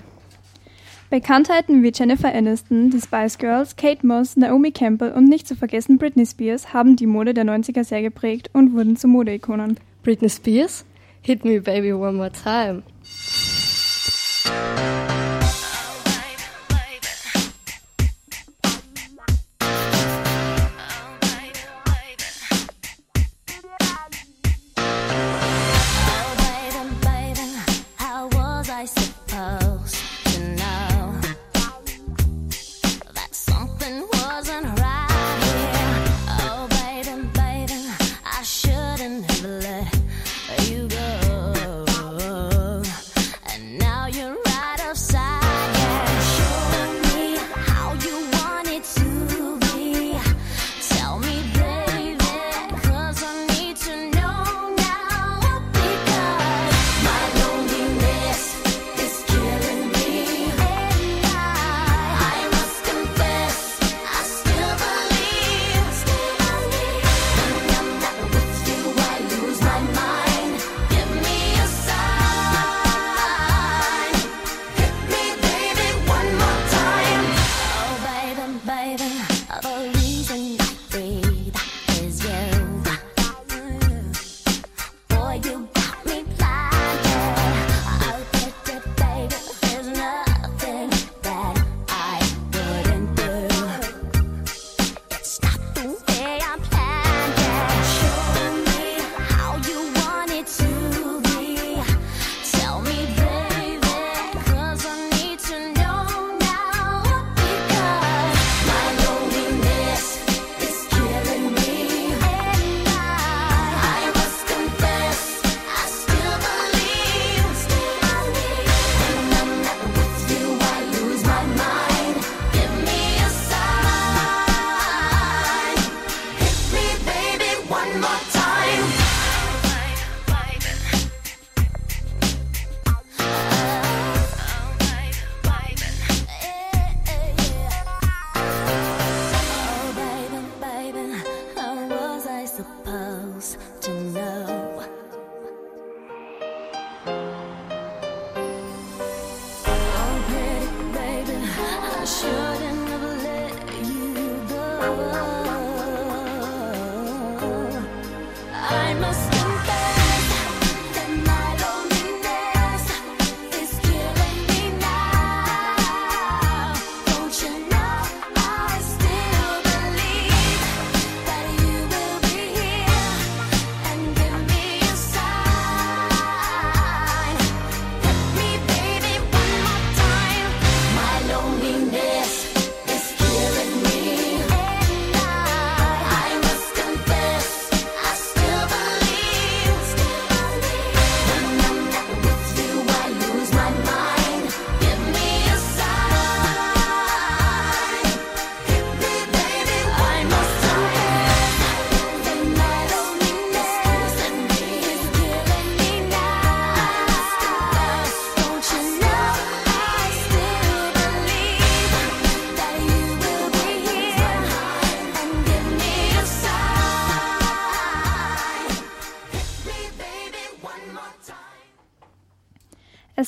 Bekanntheiten 1.12 1.84
wie 1.84 1.92
Jennifer 1.94 2.34
Aniston, 2.34 2.90
die 2.90 3.00
Spice 3.00 3.38
Girls, 3.38 3.76
Kate 3.76 4.06
Moss, 4.06 4.36
Naomi 4.36 4.72
Campbell 4.72 5.12
und 5.12 5.26
nicht 5.26 5.48
zu 5.48 5.56
vergessen 5.56 6.00
Britney 6.00 6.26
Spears 6.26 6.74
haben 6.74 6.96
die 6.96 7.06
Mode 7.06 7.36
der 7.36 7.46
90er 7.46 7.84
sehr 7.84 8.02
geprägt 8.02 8.50
und 8.54 8.74
wurden 8.74 8.98
zu 8.98 9.08
Modeikonen. 9.08 9.80
Britney 10.02 10.30
Spears? 10.30 10.86
Hit 11.22 11.46
me 11.46 11.62
baby 11.62 11.94
one 11.94 12.14
more 12.14 12.32
time. 12.32 12.82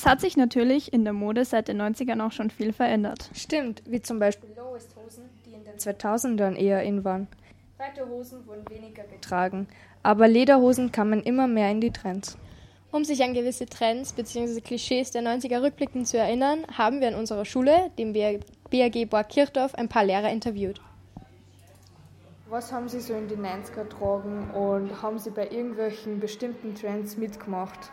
Es 0.05 0.11
hat 0.11 0.21
sich 0.21 0.37
natürlich 0.37 0.93
in 0.93 1.03
der 1.03 1.13
Mode 1.13 1.45
seit 1.45 1.67
den 1.67 1.81
90ern 1.81 2.23
auch 2.23 2.31
schon 2.31 2.51
viel 2.51 2.73
verändert. 2.73 3.27
Stimmt, 3.33 3.81
wie 3.87 4.03
zum 4.03 4.19
Beispiel 4.19 4.51
Low-Waist-Hosen, 4.55 5.23
die 5.47 5.53
in 5.53 5.63
den 5.63 5.77
2000ern 5.77 6.53
eher 6.53 6.83
in 6.83 7.03
waren. 7.03 7.27
Breite 7.75 8.07
Hosen 8.07 8.45
wurden 8.45 8.69
weniger 8.69 9.01
getragen, 9.05 9.67
aber 10.03 10.27
Lederhosen 10.27 10.91
kamen 10.91 11.23
immer 11.23 11.47
mehr 11.47 11.71
in 11.71 11.81
die 11.81 11.89
Trends. 11.89 12.37
Um 12.91 13.03
sich 13.03 13.23
an 13.23 13.33
gewisse 13.33 13.65
Trends 13.65 14.13
bzw. 14.13 14.61
Klischees 14.61 15.09
der 15.09 15.23
90er 15.23 15.63
rückblickend 15.63 16.07
zu 16.07 16.19
erinnern, 16.19 16.67
haben 16.71 17.01
wir 17.01 17.07
in 17.07 17.15
unserer 17.15 17.45
Schule, 17.45 17.89
dem 17.97 18.13
BAG 18.13 19.09
Borg 19.09 19.29
Kirchdorf, 19.29 19.73
ein 19.73 19.89
paar 19.89 20.03
Lehrer 20.03 20.29
interviewt. 20.29 20.81
Was 22.47 22.71
haben 22.71 22.89
Sie 22.89 22.99
so 22.99 23.15
in 23.15 23.27
die 23.27 23.37
90er 23.37 23.85
getragen 23.85 24.51
und 24.51 25.01
haben 25.01 25.17
Sie 25.17 25.31
bei 25.31 25.49
irgendwelchen 25.49 26.19
bestimmten 26.19 26.75
Trends 26.75 27.17
mitgemacht? 27.17 27.89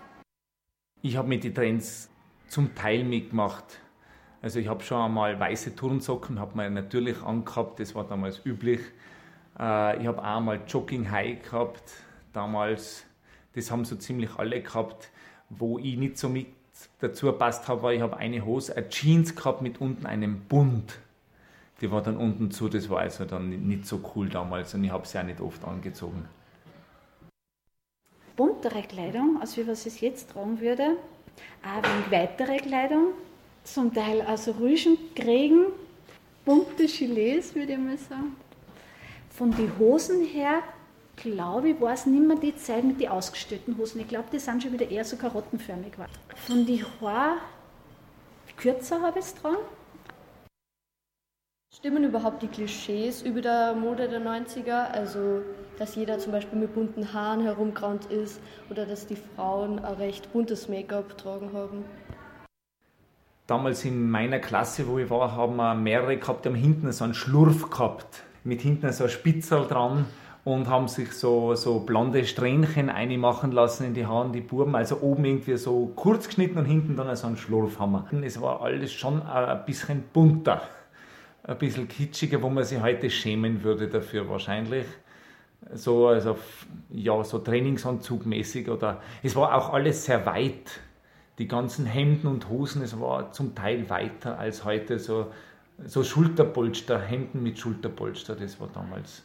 Ich 1.05 1.17
habe 1.17 1.27
mit 1.27 1.43
den 1.43 1.53
Trends 1.53 2.09
zum 2.47 2.77
Teil 2.77 3.03
mitgemacht. 3.03 3.65
Also 4.41 4.61
ich 4.61 4.69
habe 4.69 4.85
schon 4.85 5.03
einmal 5.03 5.39
weiße 5.39 5.75
Turnsocken, 5.75 6.39
habe 6.39 6.57
man 6.57 6.75
natürlich 6.75 7.21
angehabt, 7.23 7.81
das 7.81 7.97
war 7.97 8.05
damals 8.05 8.41
üblich. 8.47 8.79
Äh, 9.59 10.01
ich 10.01 10.07
habe 10.07 10.21
auch 10.21 10.37
einmal 10.37 10.61
Jogging 10.69 11.11
High 11.11 11.43
gehabt, 11.43 11.83
damals. 12.33 13.05
Das 13.55 13.73
haben 13.73 13.85
so 13.85 13.97
ziemlich 13.97 14.37
alle 14.37 14.63
gehabt. 14.63 15.11
Wo 15.51 15.77
ich 15.81 15.97
nicht 15.97 16.19
so 16.19 16.29
mit 16.29 16.47
dazu 17.01 17.27
gepasst 17.27 17.67
habe, 17.67 17.83
war, 17.83 17.93
ich 17.93 18.01
habe 18.01 18.17
eine 18.17 18.45
Hose, 18.45 18.77
eine 18.77 18.89
Jeans 18.89 19.35
gehabt 19.35 19.61
mit 19.61 19.81
unten 19.81 20.07
einem 20.07 20.43
Bund. 20.43 21.01
Die 21.81 21.91
war 21.91 22.01
dann 22.01 22.17
unten 22.17 22.53
zu, 22.53 22.69
das 22.69 22.89
war 22.89 23.01
also 23.01 23.25
dann 23.25 23.51
nicht 23.51 23.87
so 23.87 24.01
cool 24.15 24.29
damals 24.29 24.73
und 24.75 24.85
ich 24.85 24.93
habe 24.93 25.05
sie 25.05 25.19
auch 25.19 25.25
nicht 25.25 25.41
oft 25.41 25.65
angezogen. 25.65 26.29
Buntere 28.43 28.83
Kleidung, 28.83 29.41
als 29.41 29.57
wie 29.57 29.69
was 29.69 29.87
ich 29.87 30.01
jetzt 30.01 30.31
tragen 30.33 30.61
würde. 30.61 30.97
Auch 31.65 31.81
wenig 31.81 32.11
weitere 32.11 32.57
Kleidung, 32.57 33.13
zum 33.63 33.95
Teil 33.95 34.21
also 34.23 34.51
Rüschenkriegen, 34.51 35.67
bunte 36.45 36.87
Gilets, 36.87 37.55
würde 37.55 37.75
ich 37.75 37.79
mal 37.79 37.97
sagen. 37.97 38.37
Von 39.31 39.53
den 39.53 39.71
Hosen 39.79 40.25
her, 40.25 40.61
glaube 41.15 41.71
ich, 41.71 41.81
war 41.81 41.93
es 41.93 42.05
nicht 42.05 42.27
mehr 42.27 42.37
die 42.37 42.57
Zeit 42.57 42.83
mit 42.83 43.01
den 43.01 43.11
ausgestellten 43.11 43.79
Hosen. 43.79 44.01
Ich 44.01 44.09
glaube, 44.09 44.27
die 44.33 44.41
sind 44.41 44.61
schon 44.61 44.73
wieder 44.73 44.91
eher 44.91 45.05
so 45.05 45.17
karottenförmig 45.17 45.93
geworden. 45.93 46.11
Von 46.35 46.67
den 46.67 46.85
Haaren 47.01 47.39
kürzer 48.57 49.01
habe 49.03 49.21
ich 49.21 49.25
es 49.25 49.35
dran. 49.37 49.57
Stimmen 51.75 52.05
überhaupt 52.05 52.43
die 52.43 52.49
Klischees 52.49 53.23
über 53.23 53.41
der 53.41 53.75
Mode 53.75 54.07
der 54.07 54.21
90er? 54.21 54.91
Also, 54.93 55.41
dass 55.79 55.97
jeder 55.97 56.19
zum 56.19 56.33
Beispiel 56.33 56.59
mit 56.59 56.75
bunten 56.75 57.15
Haaren 57.15 57.41
herumgerannt 57.41 58.05
ist 58.05 58.43
oder 58.69 58.85
dass 58.85 59.07
die 59.07 59.17
Frauen 59.17 59.79
ein 59.79 59.95
recht 59.95 60.31
buntes 60.35 60.69
Make-up 60.69 61.09
getragen 61.09 61.51
haben? 61.55 61.85
Damals 63.47 63.87
in 63.87 64.11
meiner 64.11 64.39
Klasse, 64.39 64.87
wo 64.87 64.99
ich 64.99 65.09
war, 65.09 65.35
haben 65.35 65.57
wir 65.57 65.75
mehrere 65.75 66.19
gehabt, 66.19 66.45
die 66.45 66.51
haben 66.51 66.57
hinten 66.57 66.93
so 66.93 67.05
einen 67.05 67.15
Schlurf 67.15 67.71
gehabt, 67.71 68.23
mit 68.45 68.61
hinten 68.61 68.93
so 68.93 69.05
ein 69.05 69.11
Spitzel 69.11 69.67
dran 69.67 70.05
und 70.45 70.69
haben 70.69 70.89
sich 70.89 71.13
so, 71.13 71.55
so 71.55 71.81
blonde 71.81 72.27
Strähnchen 72.27 72.91
einmachen 72.91 73.51
lassen 73.51 73.87
in 73.87 73.95
die 73.95 74.05
Haare, 74.05 74.31
die 74.31 74.43
Buben, 74.43 74.77
also 74.77 75.01
oben 75.01 75.25
irgendwie 75.25 75.57
so 75.57 75.91
kurz 75.97 76.27
geschnitten 76.27 76.59
und 76.59 76.67
hinten 76.67 76.97
dann 76.97 77.17
so 77.17 77.27
einen 77.27 77.39
Schlurf 77.39 77.79
haben 77.79 77.93
wir. 77.93 78.23
Es 78.23 78.41
war 78.43 78.61
alles 78.61 78.93
schon 78.93 79.23
ein 79.23 79.65
bisschen 79.65 80.05
bunter, 80.13 80.61
ein 81.45 81.59
bisschen 81.59 81.89
kitschiger, 81.89 82.41
wo 82.43 82.49
man 82.49 82.65
sich 82.65 82.81
heute 82.81 83.11
schämen 83.11 83.63
würde 83.63 83.89
dafür 83.89 84.29
wahrscheinlich. 84.29 84.87
So, 85.73 86.09
also, 86.09 86.39
ja, 86.91 87.23
so 87.23 87.39
Trainingsanzugmäßig 87.39 88.69
oder, 88.69 89.01
es 89.23 89.37
war 89.37 89.55
auch 89.55 89.73
alles 89.73 90.05
sehr 90.05 90.27
weit 90.27 90.81
die 91.39 91.49
ganzen 91.49 91.87
Hemden 91.87 92.27
und 92.27 92.49
Hosen, 92.49 92.83
es 92.83 92.99
war 93.01 93.33
zum 93.33 93.55
Teil 93.55 93.89
weiter 93.89 94.39
als 94.39 94.65
heute, 94.65 94.99
so, 94.99 95.33
so 95.85 96.05
Schulterpolster, 96.05 97.01
Hemden 97.01 97.43
mit 97.43 97.59
Schulterpolster, 97.59 98.37
das 98.37 98.61
war 98.61 98.69
damals. 98.75 99.23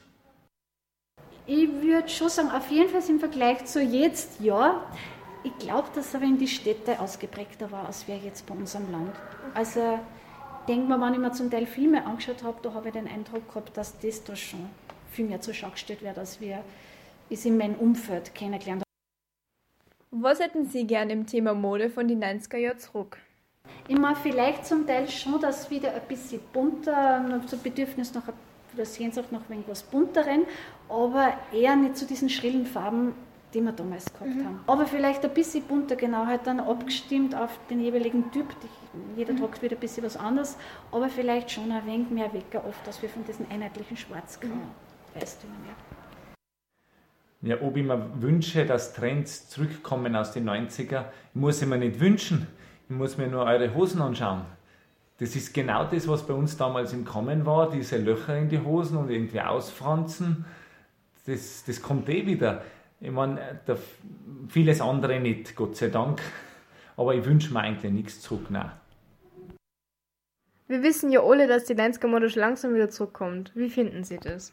Ich 1.45 1.69
würde 1.81 2.07
schon 2.09 2.29
sagen, 2.29 2.49
auf 2.51 2.69
jeden 2.69 2.89
Fall 2.89 3.01
im 3.09 3.19
Vergleich 3.19 3.65
zu 3.65 3.81
jetzt, 3.81 4.39
ja. 4.41 4.83
Ich 5.43 5.57
glaube, 5.59 5.87
dass 5.95 6.13
aber 6.13 6.25
in 6.25 6.37
die 6.37 6.47
Städte 6.47 6.99
ausgeprägter 6.99 7.71
war, 7.71 7.85
als 7.85 8.07
wir 8.07 8.17
jetzt 8.17 8.45
bei 8.45 8.53
uns 8.53 8.75
am 8.75 8.91
Land. 8.91 9.15
Also, 9.53 9.99
denke 10.67 10.87
mal, 10.87 11.01
wenn 11.01 11.13
ich 11.13 11.19
mir 11.19 11.31
zum 11.31 11.49
Teil 11.49 11.65
Filme 11.65 12.05
angeschaut 12.05 12.43
habe, 12.43 12.57
da 12.61 12.73
habe 12.73 12.87
ich 12.87 12.93
den 12.93 13.07
Eindruck 13.07 13.47
gehabt, 13.47 13.75
dass 13.75 13.97
das 13.99 14.23
da 14.23 14.35
schon 14.35 14.69
viel 15.11 15.25
mehr 15.25 15.41
zur 15.41 15.53
Schau 15.53 15.69
gestellt 15.69 16.01
wird, 16.03 16.17
als 16.17 16.39
wir 16.39 16.63
es 17.29 17.45
in 17.45 17.57
meinem 17.57 17.75
Umfeld 17.75 18.35
kennengelernt 18.35 18.81
haben. 18.81 18.87
Was 20.11 20.39
hätten 20.39 20.65
Sie 20.65 20.85
gern 20.85 21.09
im 21.09 21.25
Thema 21.25 21.53
Mode 21.53 21.89
von 21.89 22.07
den 22.07 22.23
90er 22.23 22.57
Jahren 22.57 22.79
zurück? 22.79 23.17
Ich 23.87 23.97
meine, 23.97 24.15
vielleicht 24.15 24.65
zum 24.65 24.85
Teil 24.85 25.07
schon, 25.09 25.39
dass 25.39 25.69
wieder 25.69 25.93
ein 25.93 26.01
bisschen 26.07 26.41
bunter, 26.53 27.19
noch 27.19 27.47
so 27.47 27.57
Bedürfnis 27.57 28.13
nach 28.13 28.23
oder 28.73 28.85
Sehnsucht 28.85 29.31
nach 29.31 29.49
irgendwas 29.49 29.83
Bunteren, 29.83 30.45
aber 30.89 31.33
eher 31.53 31.75
nicht 31.75 31.97
zu 31.97 32.05
diesen 32.05 32.29
schrillen 32.29 32.65
Farben, 32.65 33.13
die 33.53 33.61
wir 33.61 33.71
damals 33.71 34.05
gehabt 34.05 34.35
Mhm. 34.35 34.45
haben. 34.45 34.59
Aber 34.67 34.85
vielleicht 34.85 35.23
ein 35.23 35.33
bisschen 35.33 35.63
bunter, 35.63 35.95
genau, 35.95 36.25
halt 36.25 36.41
dann 36.45 36.59
abgestimmt 36.59 37.33
auf 37.35 37.57
den 37.69 37.79
jeweiligen 37.79 38.31
Typ. 38.31 38.47
Die, 38.61 39.19
jeder 39.19 39.33
Mhm. 39.33 39.39
tragt 39.39 39.61
wieder 39.61 39.75
ein 39.75 39.79
bisschen 39.79 40.03
was 40.05 40.17
anderes, 40.17 40.57
aber 40.91 41.09
vielleicht 41.09 41.51
schon 41.51 41.71
ein 41.71 41.85
wenig 41.85 42.09
mehr 42.09 42.31
weg, 42.33 42.45
oft, 42.67 42.85
dass 42.85 43.01
wir 43.01 43.09
von 43.09 43.23
diesen 43.25 43.49
einheitlichen 43.49 43.95
schwarz-grau 43.97 44.49
Mhm. 44.49 45.19
Weißtönen 45.19 45.55
her. 45.65 45.75
Ja, 47.41 47.61
ob 47.61 47.77
ich 47.77 47.85
mir 47.85 48.09
wünsche, 48.19 48.65
dass 48.65 48.93
Trends 48.93 49.47
zurückkommen 49.49 50.15
aus 50.15 50.31
den 50.31 50.43
90er, 50.45 51.05
muss 51.33 51.61
ich 51.61 51.67
mir 51.67 51.77
nicht 51.77 51.99
wünschen. 51.99 52.47
Ich 52.89 52.95
muss 52.95 53.17
mir 53.17 53.27
nur 53.27 53.43
eure 53.43 53.73
Hosen 53.75 54.01
anschauen. 54.01 54.41
Das 55.19 55.35
ist 55.35 55.53
genau 55.53 55.83
das, 55.85 56.07
was 56.07 56.25
bei 56.25 56.33
uns 56.33 56.57
damals 56.57 56.93
im 56.93 57.05
Kommen 57.05 57.45
war, 57.45 57.69
diese 57.69 57.97
Löcher 57.97 58.37
in 58.37 58.49
die 58.49 58.59
Hosen 58.59 58.97
und 58.97 59.09
irgendwie 59.09 59.41
ausfranzen. 59.41 60.45
Das, 61.25 61.63
das 61.65 61.81
kommt 61.81 62.07
eh 62.09 62.25
wieder. 62.25 62.61
Ich 62.99 63.11
meine, 63.11 63.59
da, 63.65 63.77
vieles 64.49 64.81
andere 64.81 65.19
nicht, 65.19 65.55
Gott 65.55 65.75
sei 65.77 65.89
Dank. 65.89 66.21
Aber 66.95 67.13
ich 67.13 67.23
wünsche 67.25 67.53
mir 67.53 67.59
eigentlich 67.59 67.91
nichts 67.93 68.21
zurück. 68.21 68.47
Nein. 68.49 68.71
Wir 70.67 70.81
wissen 70.83 71.11
ja 71.11 71.21
alle, 71.23 71.47
dass 71.47 71.65
die 71.65 71.75
90er-Mode 71.75 72.29
schon 72.29 72.41
langsam 72.41 72.73
wieder 72.73 72.89
zurückkommt. 72.89 73.51
Wie 73.55 73.69
finden 73.69 74.03
Sie 74.03 74.17
das? 74.17 74.51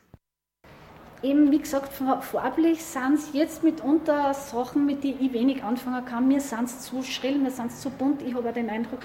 Eben, 1.22 1.50
wie 1.50 1.59
gesagt, 1.59 1.90
fa- 1.92 2.20
farblich 2.20 2.85
sind 2.85 3.14
es 3.14 3.33
jetzt 3.33 3.64
mitunter 3.64 4.35
Sachen, 4.35 4.85
mit 4.85 5.02
denen 5.02 5.24
ich 5.24 5.33
wenig 5.33 5.64
anfangen 5.64 6.04
kann. 6.04 6.28
Mir 6.28 6.40
sind 6.40 6.64
es 6.64 6.83
zu 6.83 7.02
schrill, 7.02 7.38
mir 7.38 7.50
sind 7.50 7.68
es 7.68 7.80
zu 7.80 7.88
bunt. 7.88 8.20
Ich 8.20 8.35
habe 8.35 8.48
auch 8.48 8.52
den 8.52 8.68
Eindruck, 8.68 9.00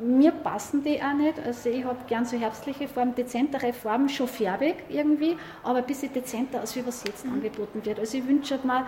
mir 0.00 0.32
passen 0.32 0.82
die 0.82 1.00
auch 1.00 1.14
nicht. 1.14 1.38
Also 1.44 1.70
ich 1.70 1.84
habe 1.84 1.98
gern 2.06 2.24
so 2.24 2.36
herbstliche 2.36 2.88
Farben, 2.88 3.14
dezentere 3.14 3.72
Farben, 3.72 4.08
schon 4.08 4.28
färbig 4.28 4.76
irgendwie, 4.88 5.36
aber 5.62 5.78
ein 5.78 5.86
bisschen 5.86 6.12
dezenter, 6.12 6.60
als 6.60 6.74
wie 6.76 6.86
was 6.86 7.04
jetzt 7.04 7.24
angeboten 7.26 7.84
wird. 7.84 8.00
Also 8.00 8.18
ich 8.18 8.26
wünsche 8.26 8.58
mir 8.64 8.86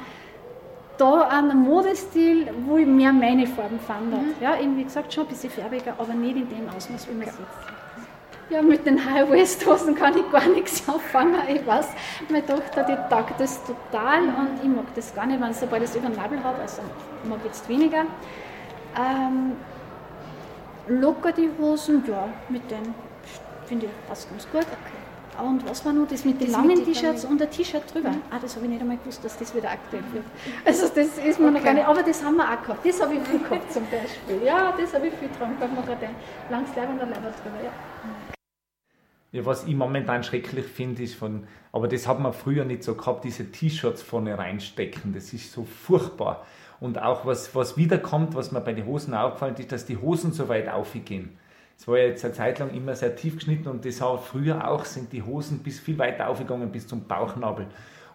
da 0.98 1.28
einen 1.28 1.58
Modestil, 1.58 2.48
wo 2.66 2.76
ich 2.76 2.86
mehr 2.86 3.12
meine 3.12 3.46
Farben 3.46 3.78
fand. 3.78 4.14
Ja, 4.40 4.58
eben 4.58 4.76
wie 4.76 4.84
gesagt, 4.84 5.12
schon 5.12 5.24
ein 5.24 5.28
bisschen 5.28 5.50
färbiger, 5.50 5.94
aber 5.98 6.14
nicht 6.14 6.36
in 6.36 6.48
dem 6.48 6.68
Ausmaß, 6.74 7.08
wie 7.08 7.14
man 7.14 7.28
es 7.28 7.38
jetzt 7.38 7.38
sieht. 7.38 7.76
Ja, 8.48 8.62
mit 8.62 8.86
den 8.86 9.04
High-Waist-Hosen 9.04 9.96
kann 9.96 10.16
ich 10.16 10.30
gar 10.30 10.46
nichts 10.48 10.88
anfangen. 10.88 11.34
Ich 11.48 11.66
weiß, 11.66 11.88
meine 12.28 12.46
Tochter, 12.46 12.84
die 12.84 12.94
taugt 13.10 13.40
das 13.40 13.60
total 13.64 14.22
und 14.22 14.50
ich 14.62 14.68
mag 14.68 14.84
das 14.94 15.12
gar 15.14 15.26
nicht, 15.26 15.40
wenn 15.40 15.50
ich 15.50 15.56
sobald 15.56 15.82
ich 15.82 15.90
es 15.90 15.96
über 15.96 16.08
den 16.08 16.16
Nabel 16.16 16.42
habe, 16.44 16.62
also 16.62 16.80
ich 17.22 17.28
mag 17.28 17.40
jetzt 17.44 17.68
weniger. 17.68 18.04
Ähm, 18.96 19.56
locker 20.88 21.32
die 21.32 21.50
Hosen, 21.58 22.04
ja, 22.06 22.28
mit 22.48 22.70
denen 22.70 22.94
finde 23.66 23.86
ich 23.86 23.92
passt 24.08 24.28
ganz 24.30 24.46
gut. 24.50 24.62
Okay. 24.62 25.44
Und 25.44 25.68
was 25.68 25.84
war 25.84 25.92
nur 25.92 26.06
das 26.06 26.24
mit 26.24 26.40
den 26.40 26.46
Das 26.46 26.56
langen 26.56 26.76
den 26.76 26.84
T-Shirts 26.86 27.26
und 27.26 27.38
der 27.38 27.50
T-Shirt 27.50 27.82
drüber? 27.92 28.08
Mhm. 28.10 28.22
Ah, 28.30 28.38
das 28.40 28.54
habe 28.56 28.64
ich 28.64 28.70
nicht 28.72 28.80
einmal 28.80 28.96
gewusst, 28.96 29.22
dass 29.22 29.36
das 29.36 29.54
wieder 29.54 29.70
aktuell 29.70 30.02
wird. 30.12 30.24
Also 30.64 30.88
das 30.88 31.18
ist 31.18 31.38
mir 31.38 31.50
noch 31.50 31.56
Okay. 31.60 31.64
gar 31.64 31.74
nicht, 31.74 31.86
aber 31.86 32.02
das 32.02 32.24
haben 32.24 32.36
wir 32.36 32.44
auch 32.44 32.62
gehabt. 32.62 32.86
Das 32.86 33.02
habe 33.02 33.14
ich 33.14 33.20
viel 33.22 33.38
gehabt 33.48 33.70
zum 33.70 33.82
Beispiel. 33.90 34.46
Ja, 34.46 34.74
das 34.78 34.94
habe 34.94 35.08
ich 35.08 35.14
viel 35.14 35.28
dran 35.38 35.54
gehabt. 35.58 35.74
Man 35.74 35.86
hat 35.86 36.02
ein 36.02 36.14
langes 36.50 36.74
Leib 36.74 36.88
und 36.88 37.00
ein 37.02 37.10
Leib 37.10 37.22
drüber, 37.42 37.56
ja. 37.62 37.70
Ja, 39.32 39.44
was 39.44 39.64
ich 39.64 39.74
momentan 39.74 40.22
schrecklich 40.22 40.64
finde, 40.64 41.02
ist 41.02 41.16
von, 41.16 41.46
aber 41.72 41.88
das 41.88 42.06
hat 42.08 42.18
man 42.18 42.32
früher 42.32 42.64
nicht 42.64 42.82
so 42.82 42.94
gehabt, 42.94 43.24
diese 43.24 43.50
T-Shirts 43.52 44.00
vorne 44.00 44.38
reinstecken. 44.38 45.12
Das 45.12 45.34
ist 45.34 45.52
so 45.52 45.64
furchtbar. 45.64 46.46
Und 46.80 47.00
auch 47.00 47.24
was, 47.24 47.54
was 47.54 47.76
wiederkommt, 47.76 48.34
was 48.34 48.52
mir 48.52 48.60
bei 48.60 48.72
den 48.72 48.86
Hosen 48.86 49.14
aufgefallen 49.14 49.56
ist, 49.56 49.72
dass 49.72 49.86
die 49.86 49.96
Hosen 49.96 50.32
so 50.32 50.48
weit 50.48 50.68
aufgehen. 50.68 51.38
Es 51.78 51.86
war 51.88 51.98
ja 51.98 52.06
jetzt 52.06 52.24
eine 52.24 52.34
Zeit 52.34 52.58
lang 52.58 52.70
immer 52.74 52.94
sehr 52.94 53.16
tief 53.16 53.36
geschnitten 53.36 53.68
und 53.68 53.84
das 53.84 54.00
auch 54.00 54.22
früher 54.22 54.68
auch, 54.68 54.84
sind 54.84 55.12
die 55.12 55.22
Hosen 55.22 55.60
bis 55.60 55.78
viel 55.78 55.98
weiter 55.98 56.28
aufgegangen, 56.28 56.70
bis 56.70 56.86
zum 56.86 57.06
Bauchnabel. 57.06 57.66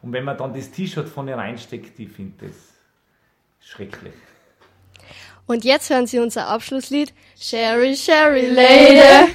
Und 0.02 0.14
wenn 0.14 0.24
man 0.24 0.38
dann 0.38 0.54
das 0.54 0.72
T-Shirt 0.72 1.08
vorne 1.08 1.38
reinsteckt, 1.38 2.00
ich 2.00 2.10
finde 2.10 2.48
das 2.48 2.56
schrecklich. 3.60 4.14
Und 5.46 5.64
jetzt 5.64 5.90
hören 5.90 6.08
Sie 6.08 6.20
unser 6.20 6.48
Abschlusslied 6.48 7.14
Sherry, 7.38 7.96
Sherry 7.96 8.48
Lady. 8.48 9.32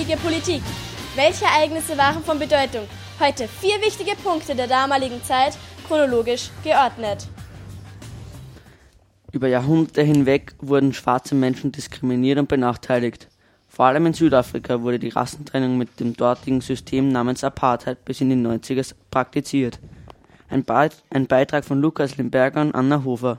Damalige 0.00 0.16
Politik? 0.16 0.62
Welche 1.14 1.44
Ereignisse 1.44 1.98
waren 1.98 2.22
von 2.22 2.38
Bedeutung? 2.38 2.86
Heute 3.18 3.46
vier 3.48 3.80
wichtige 3.82 4.16
Punkte 4.16 4.54
der 4.54 4.66
damaligen 4.66 5.22
Zeit, 5.22 5.58
chronologisch 5.86 6.50
geordnet. 6.64 7.26
Über 9.32 9.48
Jahrhunderte 9.48 10.02
hinweg 10.02 10.54
wurden 10.60 10.94
schwarze 10.94 11.34
Menschen 11.34 11.72
diskriminiert 11.72 12.38
und 12.38 12.48
benachteiligt. 12.48 13.28
Vor 13.68 13.84
allem 13.84 14.06
in 14.06 14.14
Südafrika 14.14 14.80
wurde 14.80 14.98
die 14.98 15.10
Rassentrennung 15.10 15.76
mit 15.76 16.00
dem 16.00 16.16
dortigen 16.16 16.62
System 16.62 17.08
namens 17.08 17.44
Apartheid 17.44 18.04
bis 18.04 18.22
in 18.22 18.30
die 18.30 18.36
90er 18.36 18.94
praktiziert. 19.10 19.78
Ein, 20.48 20.64
ein 21.10 21.26
Beitrag 21.26 21.64
von 21.64 21.80
Lukas 21.80 22.16
Limberger 22.16 22.62
und 22.62 22.74
Anna 22.74 23.04
Hofer. 23.04 23.38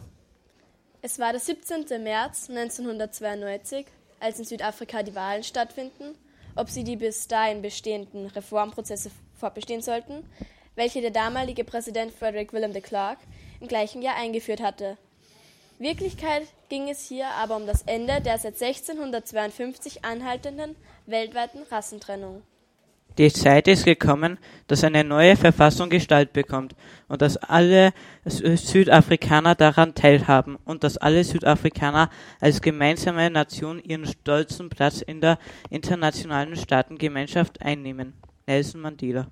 Es 1.02 1.18
war 1.18 1.32
der 1.32 1.42
17. 1.42 2.04
März 2.04 2.50
1992, 2.50 3.88
als 4.20 4.38
in 4.38 4.46
Südafrika 4.46 5.02
die 5.02 5.16
Wahlen 5.16 5.44
stattfinden, 5.44 6.16
ob 6.56 6.70
sie 6.70 6.84
die 6.84 6.96
bis 6.96 7.28
dahin 7.28 7.62
bestehenden 7.62 8.28
Reformprozesse 8.28 9.12
fortbestehen 9.40 9.82
sollten, 9.82 10.26
welche 10.76 11.02
der 11.02 11.12
damalige 11.12 11.64
Präsident 11.64 12.14
Frederick 12.14 12.54
Willem 12.54 12.74
de 12.74 12.82
Klerk 12.82 13.20
im 13.60 13.68
gleichen 13.68 14.02
Jahr 14.02 14.16
eingeführt 14.16 14.62
hatte. 14.62 14.98
Wirklichkeit 15.80 16.48
ging 16.70 16.90
es 16.90 17.08
hier 17.08 17.28
aber 17.30 17.56
um 17.56 17.66
das 17.66 17.82
Ende 17.84 18.22
der 18.22 18.38
seit 18.38 18.62
1652 18.62 20.06
anhaltenden 20.06 20.76
weltweiten 21.08 21.64
Rassentrennung. 21.64 22.44
Die 23.18 23.32
Zeit 23.32 23.68
ist 23.68 23.86
gekommen, 23.86 24.38
dass 24.68 24.84
eine 24.84 25.04
neue 25.04 25.36
Verfassung 25.36 25.90
Gestalt 25.90 26.32
bekommt 26.32 26.76
und 27.10 27.22
dass 27.22 27.36
alle 27.38 27.92
Südafrikaner 28.26 29.56
daran 29.56 29.94
teilhaben 29.96 30.58
und 30.64 30.84
dass 30.84 30.98
alle 30.98 31.24
Südafrikaner 31.24 32.10
als 32.40 32.62
gemeinsame 32.62 33.30
Nation 33.30 33.84
ihren 33.84 34.06
stolzen 34.06 34.70
Platz 34.70 35.02
in 35.02 35.20
der 35.20 35.40
internationalen 35.70 36.56
Staatengemeinschaft 36.56 37.62
einnehmen. 37.62 38.14
Nelson 38.48 38.82
Mandela. 38.82 39.28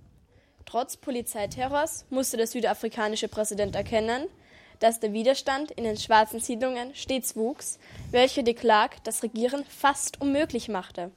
Trotz 0.66 0.98
Polizeiterrors 0.98 2.06
musste 2.10 2.38
der 2.38 2.48
südafrikanische 2.48 3.28
Präsident 3.28 3.76
erkennen, 3.76 4.28
dass 4.80 5.00
der 5.00 5.14
Widerstand 5.14 5.72
in 5.72 5.84
den 5.84 5.98
schwarzen 5.98 6.40
Siedlungen 6.40 6.94
stets 6.96 7.36
wuchs, 7.36 7.80
welche 8.12 8.44
de 8.44 8.54
Klerk 8.54 9.04
das 9.04 9.24
Regieren 9.24 9.64
fast 9.68 10.22
unmöglich 10.22 10.70
machte. 10.70 11.12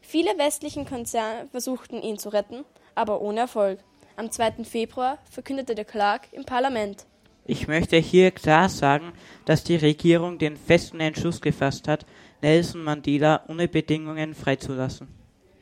Viele 0.00 0.36
westlichen 0.38 0.86
Konzerne 0.86 1.48
versuchten 1.50 2.02
ihn 2.02 2.18
zu 2.18 2.28
retten, 2.28 2.64
aber 2.94 3.20
ohne 3.20 3.40
Erfolg. 3.40 3.78
Am 4.16 4.30
2. 4.30 4.64
Februar 4.64 5.18
verkündete 5.30 5.74
de 5.74 5.84
Klerk 5.84 6.28
im 6.32 6.44
Parlament. 6.44 7.06
Ich 7.44 7.66
möchte 7.66 7.96
hier 7.96 8.30
klar 8.30 8.68
sagen, 8.68 9.12
dass 9.46 9.64
die 9.64 9.76
Regierung 9.76 10.38
den 10.38 10.56
festen 10.56 11.00
Entschluss 11.00 11.40
gefasst 11.40 11.88
hat, 11.88 12.06
Nelson 12.40 12.84
Mandela 12.84 13.42
ohne 13.48 13.66
Bedingungen 13.66 14.34
freizulassen. 14.34 15.08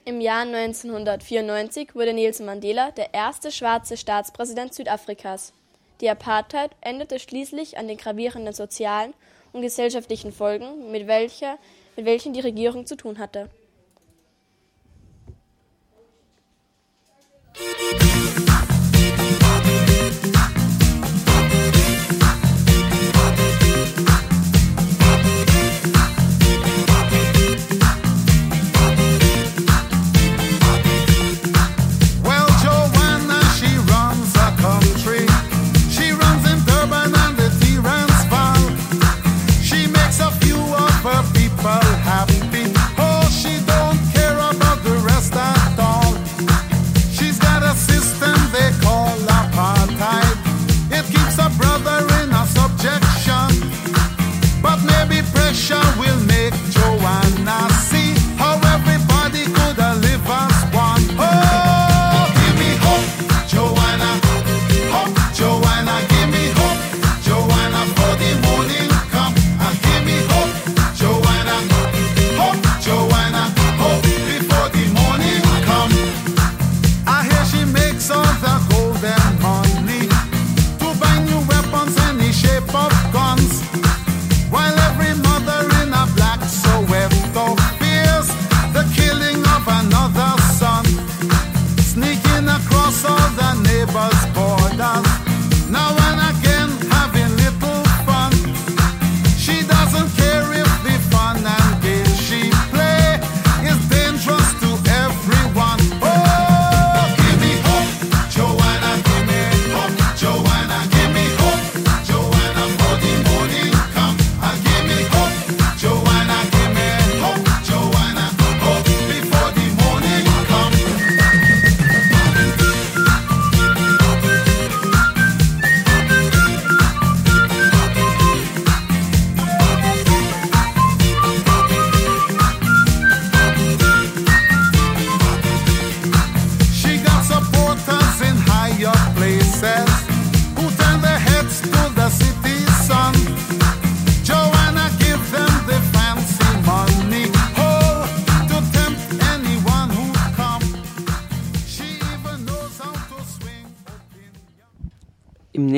Im 0.04 0.20
Jahr 0.20 0.42
1994 0.42 1.94
wurde 1.94 2.12
Nelson 2.12 2.46
Mandela 2.46 2.90
der 2.90 3.14
erste 3.14 3.52
schwarze 3.52 3.96
Staatspräsident 3.96 4.74
Südafrikas. 4.74 5.52
Die 6.00 6.10
Apartheid 6.10 6.70
endete 6.80 7.18
schließlich 7.18 7.78
an 7.78 7.86
den 7.86 7.98
gravierenden 7.98 8.54
sozialen 8.54 9.14
und 9.52 9.62
gesellschaftlichen 9.62 10.32
Folgen, 10.32 10.90
mit, 10.90 11.06
welcher, 11.06 11.58
mit 11.96 12.06
welchen 12.06 12.32
die 12.32 12.40
Regierung 12.40 12.86
zu 12.86 12.96
tun 12.96 13.18
hatte. 13.18 13.50
Thank 17.60 18.24
you. 18.24 18.29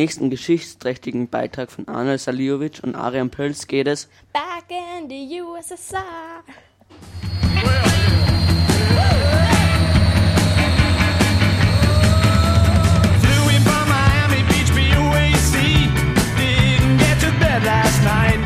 Nächsten 0.02 0.30
geschichtsträchtigen 0.30 1.28
Beitrag 1.28 1.70
von 1.70 1.86
Arnold 1.86 2.20
Saliovic 2.20 2.80
und 2.82 2.96
Arian 2.96 3.30
Pölz 3.30 3.68
geht 3.68 3.86
es 3.86 4.08
Back 4.32 4.64
in 4.68 5.08
the 5.08 5.40
USSR. 5.40 6.42
last 17.64 18.02
night. 18.02 18.41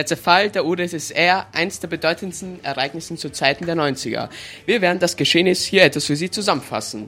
Der 0.00 0.06
Zerfall 0.06 0.48
der 0.48 0.64
UdSSR, 0.64 1.44
eins 1.52 1.78
der 1.78 1.88
bedeutendsten 1.88 2.64
Ereignisse 2.64 3.16
zu 3.16 3.30
Zeiten 3.30 3.66
der 3.66 3.76
90er. 3.76 4.30
Wir 4.64 4.80
werden 4.80 4.98
das 4.98 5.14
Geschehnis 5.14 5.62
hier 5.62 5.82
etwas 5.82 6.06
für 6.06 6.16
Sie 6.16 6.30
zusammenfassen. 6.30 7.06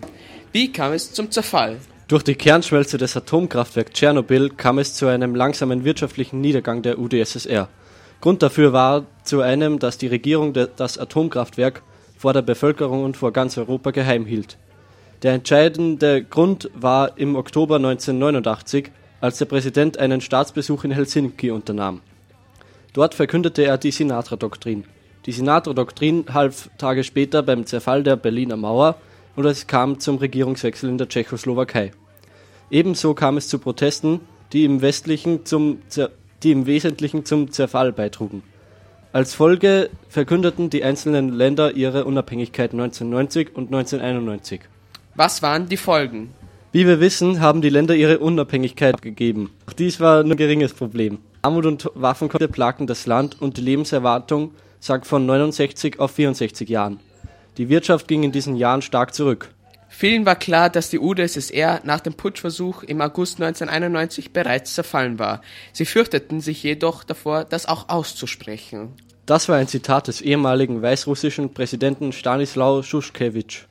Wie 0.53 0.71
kam 0.71 0.93
es 0.93 1.11
zum 1.11 1.31
Zerfall? 1.31 1.79
Durch 2.07 2.23
die 2.23 2.35
Kernschmelze 2.35 2.99
des 2.99 3.17
Atomkraftwerks 3.17 3.93
Tschernobyl 3.93 4.51
kam 4.51 4.79
es 4.79 4.93
zu 4.93 5.07
einem 5.07 5.35
langsamen 5.35 5.87
wirtschaftlichen 5.87 6.43
Niedergang 6.43 6.83
der 6.83 6.99
UdSSR. 6.99 7.71
Grund 8.21 8.43
dafür 8.43 8.75
war 8.75 9.07
zu 9.25 9.41
einem, 9.41 9.79
dass 9.79 9.97
die 9.97 10.09
Regierung 10.09 10.53
das 10.53 10.99
Atomkraftwerk 10.99 11.83
vor 12.19 12.35
der 12.35 12.43
Bevölkerung 12.43 13.05
und 13.05 13.17
vor 13.17 13.33
ganz 13.33 13.57
Europa 13.57 13.93
geheim 13.93 14.27
hielt. 14.27 14.59
Der 15.23 15.33
entscheidende 15.33 16.23
Grund 16.23 16.69
war 16.75 17.17
im 17.17 17.37
Oktober 17.37 17.77
1989, 17.77 18.91
als 19.23 19.39
der 19.39 19.47
Präsident 19.47 19.97
einen 19.97 20.21
Staatsbesuch 20.21 20.85
in 20.85 20.91
Helsinki 20.91 21.51
unternahm. 21.51 22.03
Dort 22.93 23.15
verkündete 23.15 23.65
er 23.65 23.79
die 23.79 23.91
Sinatra-Doktrin. 23.91 24.85
Die 25.25 25.33
Sinatra-Doktrin 25.33 26.27
half 26.33 26.69
Tage 26.77 27.05
später 27.05 27.43
beim 27.43 27.65
Zerfall 27.65 28.03
der 28.03 28.17
Berliner 28.17 28.57
Mauer 28.57 28.97
und 29.35 29.47
es 29.47 29.67
kam 29.67 29.99
zum 29.99 30.19
Regierungswechsel 30.19 30.91
in 30.91 30.99
der 30.99 31.09
Tschechoslowakei. 31.09 31.93
Ebenso 32.71 33.15
kam 33.15 33.37
es 33.37 33.49
zu 33.49 33.59
Protesten, 33.59 34.21
die 34.53 34.65
im, 34.65 34.83
Westlichen 34.83 35.47
zum, 35.47 35.79
die 36.43 36.53
im 36.53 36.67
Wesentlichen 36.67 37.25
zum 37.25 37.51
Zerfall 37.51 37.93
beitrugen. 37.93 38.43
Als 39.13 39.35
Folge 39.35 39.91
verkündeten 40.09 40.71
die 40.71 40.85
einzelnen 40.85 41.31
Länder 41.31 41.75
ihre 41.75 42.05
Unabhängigkeit 42.05 42.73
1990 42.73 43.55
und 43.55 43.67
1991. 43.67 44.61
Was 45.15 45.43
waren 45.43 45.69
die 45.69 45.77
Folgen? 45.77 46.31
Wie 46.73 46.87
wir 46.87 47.01
wissen, 47.01 47.41
haben 47.41 47.61
die 47.61 47.69
Länder 47.69 47.95
ihre 47.95 48.19
Unabhängigkeit 48.19 49.03
gegeben. 49.03 49.51
Auch 49.67 49.75
dies 49.75 50.01
war 50.01 50.23
nur 50.23 50.33
ein 50.33 50.39
geringes 50.39 50.73
Problem. 50.73 51.19
Armut 51.45 51.67
und 51.67 51.91
Waffenkonflikte 51.95 52.53
plagten 52.53 52.87
das 52.87 53.07
Land 53.07 53.43
und 53.43 53.57
die 53.57 53.63
Lebenserwartung 53.63 54.53
sank 54.79 55.07
von 55.07 55.27
69 55.27 55.99
auf 55.99 56.13
64 56.13 56.69
Jahren. 56.69 57.01
Die 57.59 57.69
Wirtschaft 57.69 58.07
ging 58.07 58.23
in 58.23 58.31
diesen 58.31 58.55
Jahren 58.55 58.81
stark 58.81 59.13
zurück. 59.13 59.51
Vielen 59.89 60.25
war 60.25 60.37
klar, 60.37 60.71
dass 60.71 60.89
die 60.89 61.01
UdSSR 61.01 61.81
nach 61.85 62.01
dem 62.01 62.15
Putschversuch 62.15 62.85
im 62.85 63.01
August 63.01 63.43
1991 63.43 64.33
bereits 64.33 64.73
zerfallen 64.75 65.19
war. 65.19 65.43
Sie 65.73 65.85
fürchteten 65.85 66.41
sich 66.41 66.63
jedoch 66.63 67.05
davor, 67.05 67.45
das 67.45 67.67
auch 67.67 67.89
auszusprechen. 67.89 68.95
Das 69.27 69.49
war 69.49 69.57
ein 69.57 69.69
Zitat 69.69 70.09
des 70.09 70.21
ehemaligen 70.21 70.81
weißrussischen 70.81 71.53
Präsidenten 71.53 72.13
Stanislaw 72.13 72.83
Schuschkewitsch. 72.83 73.65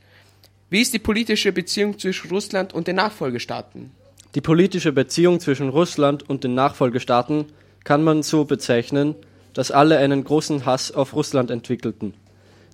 Wie 0.69 0.81
ist 0.81 0.93
die 0.93 0.99
politische 0.99 1.51
Beziehung 1.51 1.97
zwischen 1.97 2.29
Russland 2.29 2.73
und 2.73 2.87
den 2.87 2.97
Nachfolgestaaten? 2.97 3.91
Die 4.35 4.41
politische 4.41 4.93
Beziehung 4.93 5.39
zwischen 5.39 5.69
Russland 5.69 6.29
und 6.29 6.43
den 6.43 6.53
Nachfolgestaaten 6.53 7.47
kann 7.83 8.03
man 8.03 8.23
so 8.23 8.45
bezeichnen, 8.45 9.15
dass 9.53 9.71
alle 9.71 9.97
einen 9.97 10.23
großen 10.23 10.65
Hass 10.65 10.91
auf 10.91 11.13
Russland 11.13 11.51
entwickelten. 11.51 12.13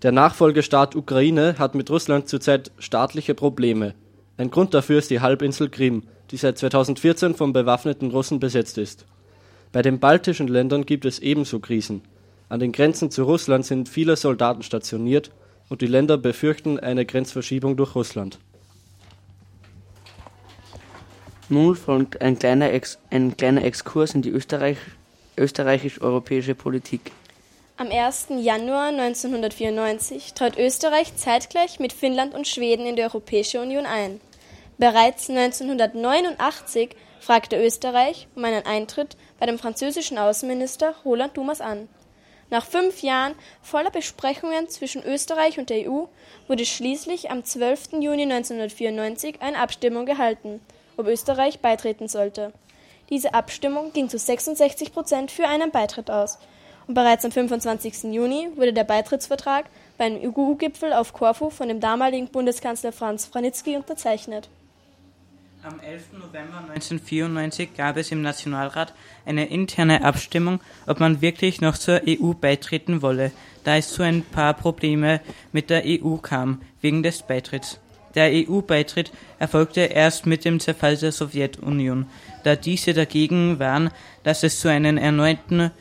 Der 0.04 0.12
Nachfolgestaat 0.12 0.96
Ukraine 0.96 1.56
hat 1.58 1.74
mit 1.74 1.90
Russland 1.90 2.28
zurzeit 2.30 2.72
staatliche 2.78 3.34
Probleme. 3.34 3.96
Ein 4.38 4.52
Grund 4.52 4.74
dafür 4.74 5.00
ist 5.00 5.10
die 5.10 5.22
Halbinsel 5.22 5.70
Krim, 5.70 6.04
die 6.30 6.38
seit 6.38 6.58
2014 6.60 7.34
von 7.34 7.54
bewaffneten 7.54 8.12
Russen 8.12 8.40
besetzt 8.40 8.78
ist. 8.78 9.06
Bei 9.72 9.82
den 9.82 10.00
baltischen 10.00 10.48
Ländern 10.48 10.86
gibt 10.86 11.06
es 11.06 11.20
ebenso 11.20 11.60
Krisen. 11.60 12.02
An 12.50 12.60
den 12.60 12.72
Grenzen 12.72 13.10
zu 13.10 13.24
Russland 13.24 13.66
sind 13.66 13.90
viele 13.90 14.16
Soldaten 14.16 14.62
stationiert 14.62 15.32
und 15.70 15.82
die 15.82 15.88
Länder 15.88 16.18
befürchten 16.18 16.80
eine 16.80 17.06
Grenzverschiebung 17.06 17.76
durch 17.76 17.96
Russland. 17.96 18.40
Nun 21.50 21.76
folgt 21.76 22.22
ein 22.22 22.38
kleiner, 22.38 22.72
Ex 22.72 23.00
ein 23.10 23.36
kleiner 23.36 23.64
Exkurs 23.64 24.14
in 24.14 24.22
die 24.22 24.30
Österreich 24.30 24.78
österreichisch-europäische 25.38 26.56
Politik. 26.56 27.12
Am 27.78 27.92
1. 27.92 28.28
Januar 28.40 28.88
1994 28.88 30.34
trat 30.34 30.58
Österreich 30.58 31.16
zeitgleich 31.16 31.80
mit 31.80 31.94
Finnland 31.94 32.34
und 32.34 32.48
Schweden 32.48 32.88
in 32.88 32.96
die 32.96 33.04
Europäische 33.04 33.62
Union 33.62 33.86
ein. 33.86 34.20
Bereits 34.80 35.30
1989 35.30 36.96
fragte 37.20 37.64
Österreich 37.64 38.28
um 38.36 38.46
einen 38.46 38.66
Eintritt 38.66 39.16
bei 39.40 39.46
dem 39.46 39.60
französischen 39.60 40.18
Außenminister 40.18 40.96
Roland 41.06 41.38
Dumas 41.38 41.62
an. 41.62 41.88
Nach 42.50 42.66
fünf 42.66 43.02
Jahren 43.02 43.36
voller 43.62 43.92
Besprechungen 43.92 44.70
zwischen 44.70 45.04
Österreich 45.04 45.60
und 45.60 45.70
der 45.70 45.90
EU 45.90 46.06
wurde 46.48 46.66
schließlich 46.66 47.30
am 47.30 47.44
12. 47.44 47.94
Juni 48.00 48.24
1994 48.24 49.42
eine 49.42 49.60
Abstimmung 49.60 50.06
gehalten, 50.06 50.62
ob 50.96 51.08
Österreich 51.08 51.60
beitreten 51.60 52.08
sollte. 52.08 52.54
Diese 53.10 53.34
Abstimmung 53.34 53.94
ging 53.94 54.10
zu 54.10 54.18
66 54.18 54.94
Prozent 54.94 55.32
für 55.32 55.48
einen 55.48 55.72
Beitritt 55.72 56.12
aus. 56.12 56.38
Und 56.88 56.94
bereits 56.94 57.26
am 57.26 57.32
25. 57.32 58.04
Juni 58.14 58.50
wurde 58.56 58.74
der 58.74 58.84
Beitrittsvertrag 58.84 59.66
beim 59.98 60.16
EU-Gipfel 60.16 60.94
auf 60.94 61.14
Korfu 61.14 61.50
von 61.50 61.68
dem 61.68 61.80
damaligen 61.80 62.28
Bundeskanzler 62.28 62.92
Franz 62.92 63.26
Franitzky 63.26 63.76
unterzeichnet. 63.76 64.50
Am 65.64 65.80
11. 65.80 66.14
November 66.14 66.60
1994 66.60 67.76
gab 67.76 67.98
es 67.98 68.12
im 68.12 68.22
Nationalrat 68.22 68.94
eine 69.26 69.48
interne 69.48 70.04
Abstimmung, 70.04 70.62
ob 70.86 71.00
man 71.00 71.22
wirklich 71.22 71.60
noch 71.60 71.78
zur 71.78 72.02
EU 72.08 72.34
beitreten 72.34 73.02
wolle, 73.02 73.32
da 73.64 73.76
es 73.76 73.90
zu 73.90 74.04
ein 74.04 74.24
paar 74.24 74.54
Probleme 74.54 75.20
mit 75.52 75.70
der 75.70 75.84
EU 75.86 76.18
kam, 76.18 76.62
wegen 76.80 77.04
des 77.04 77.24
Beitritts. 77.24 77.80
Der 78.16 78.32
EU-Beitritt 78.32 79.12
erfolgte 79.38 79.82
erst 79.82 80.26
mit 80.26 80.46
dem 80.46 80.60
Zerfall 80.60 80.98
der 80.98 81.12
Sowjetunion, 81.12 82.08
da 82.44 82.56
diese 82.56 82.94
dagegen 82.94 83.60
waren, 83.60 83.92
dass 84.24 84.44
es 84.44 84.60
zu 84.60 84.70
einem 84.70 84.98
erneuten 84.98 85.72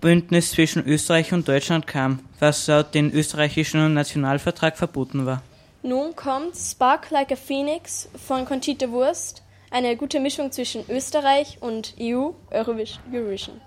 Bündnis 0.00 0.52
zwischen 0.52 0.86
Österreich 0.86 1.32
und 1.32 1.46
Deutschland 1.46 1.86
kam, 1.86 2.20
was 2.38 2.66
laut 2.66 2.94
dem 2.94 3.12
österreichischen 3.12 3.92
Nationalvertrag 3.92 4.76
verboten 4.76 5.26
war. 5.26 5.42
Nun 5.82 6.14
kommt 6.16 6.56
Spark 6.56 7.10
Like 7.10 7.32
a 7.32 7.36
Phoenix 7.36 8.08
von 8.26 8.44
Conchita 8.44 8.90
Wurst, 8.90 9.42
eine 9.70 9.96
gute 9.96 10.20
Mischung 10.20 10.52
zwischen 10.52 10.84
Österreich 10.88 11.58
und 11.60 11.94
EU, 12.00 12.30
Eurovision. 12.50 13.60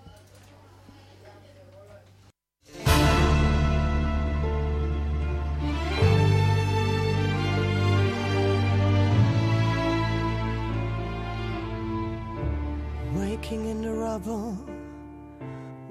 Rubble, 14.14 14.56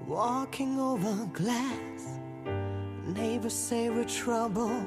walking 0.06 0.78
over 0.78 1.28
glass. 1.32 2.20
Neighbors 3.04 3.52
say 3.52 3.90
we're 3.90 4.04
trouble. 4.04 4.86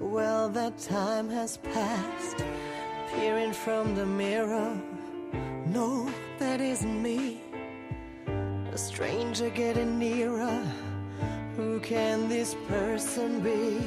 Well, 0.00 0.48
that 0.48 0.78
time 0.78 1.28
has 1.28 1.58
passed. 1.58 2.42
Peering 3.12 3.52
from 3.52 3.94
the 3.94 4.06
mirror, 4.06 4.74
no, 5.66 6.10
that 6.38 6.62
isn't 6.62 7.02
me. 7.02 7.42
A 8.72 8.78
stranger 8.78 9.50
getting 9.50 9.98
nearer. 9.98 10.62
Who 11.56 11.78
can 11.80 12.30
this 12.30 12.56
person 12.68 13.40
be? 13.40 13.82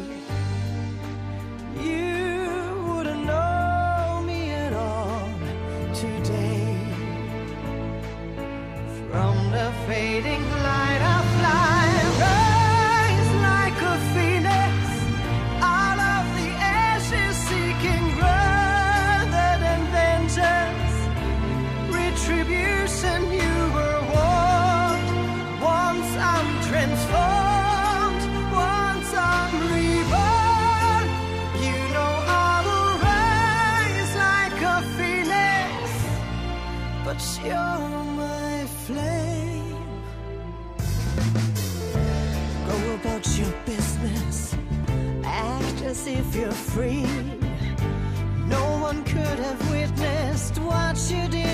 If 46.07 46.35
you're 46.35 46.51
free. 46.51 47.05
No 48.47 48.79
one 48.81 49.03
could 49.03 49.39
have 49.39 49.71
witnessed 49.71 50.57
what 50.59 50.97
you 51.11 51.27
did 51.27 51.46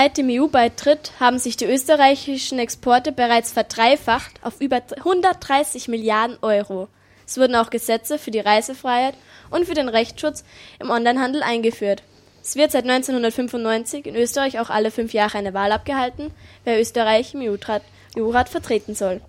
Seit 0.00 0.16
dem 0.16 0.28
EU-Beitritt 0.30 1.10
haben 1.18 1.40
sich 1.40 1.56
die 1.56 1.64
österreichischen 1.64 2.60
Exporte 2.60 3.10
bereits 3.10 3.50
verdreifacht 3.50 4.30
auf 4.42 4.60
über 4.60 4.80
130 4.96 5.88
Milliarden 5.88 6.36
Euro. 6.40 6.86
Es 7.26 7.36
wurden 7.36 7.56
auch 7.56 7.68
Gesetze 7.68 8.16
für 8.16 8.30
die 8.30 8.38
Reisefreiheit 8.38 9.14
und 9.50 9.64
für 9.64 9.74
den 9.74 9.88
Rechtsschutz 9.88 10.44
im 10.78 10.90
Onlinehandel 10.90 11.42
eingeführt. 11.42 12.04
Es 12.44 12.54
wird 12.54 12.70
seit 12.70 12.84
1995 12.84 14.06
in 14.06 14.14
Österreich 14.14 14.60
auch 14.60 14.70
alle 14.70 14.92
fünf 14.92 15.14
Jahre 15.14 15.36
eine 15.36 15.52
Wahl 15.52 15.72
abgehalten, 15.72 16.30
wer 16.62 16.80
Österreich 16.80 17.34
im 17.34 17.40
EU-Rat 17.40 17.82
EU 18.16 18.30
vertreten 18.44 18.94
soll. 18.94 19.20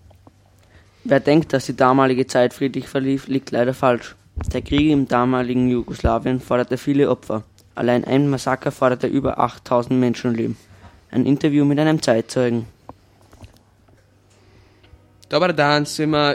Wer 1.04 1.20
denkt, 1.20 1.52
dass 1.52 1.66
die 1.66 1.76
damalige 1.76 2.28
Zeit 2.28 2.54
friedlich 2.54 2.88
verlief, 2.88 3.28
liegt 3.28 3.50
leider 3.50 3.74
falsch. 3.74 4.16
Der 4.54 4.62
Krieg 4.62 4.92
im 4.92 5.08
damaligen 5.08 5.68
Jugoslawien 5.68 6.40
forderte 6.40 6.78
viele 6.78 7.10
Opfer. 7.10 7.44
Allein 7.76 8.04
ein 8.06 8.30
Massaker 8.30 8.72
forderte 8.72 9.08
über 9.08 9.40
8000 9.40 10.00
Menschenleben. 10.00 10.58
Ein 11.12 11.26
Interview 11.26 11.66
mit 11.66 11.80
einem 11.80 12.02
Zeitzeugen. 12.02 12.66
Dobar 15.30 15.54
dan. 15.54 15.86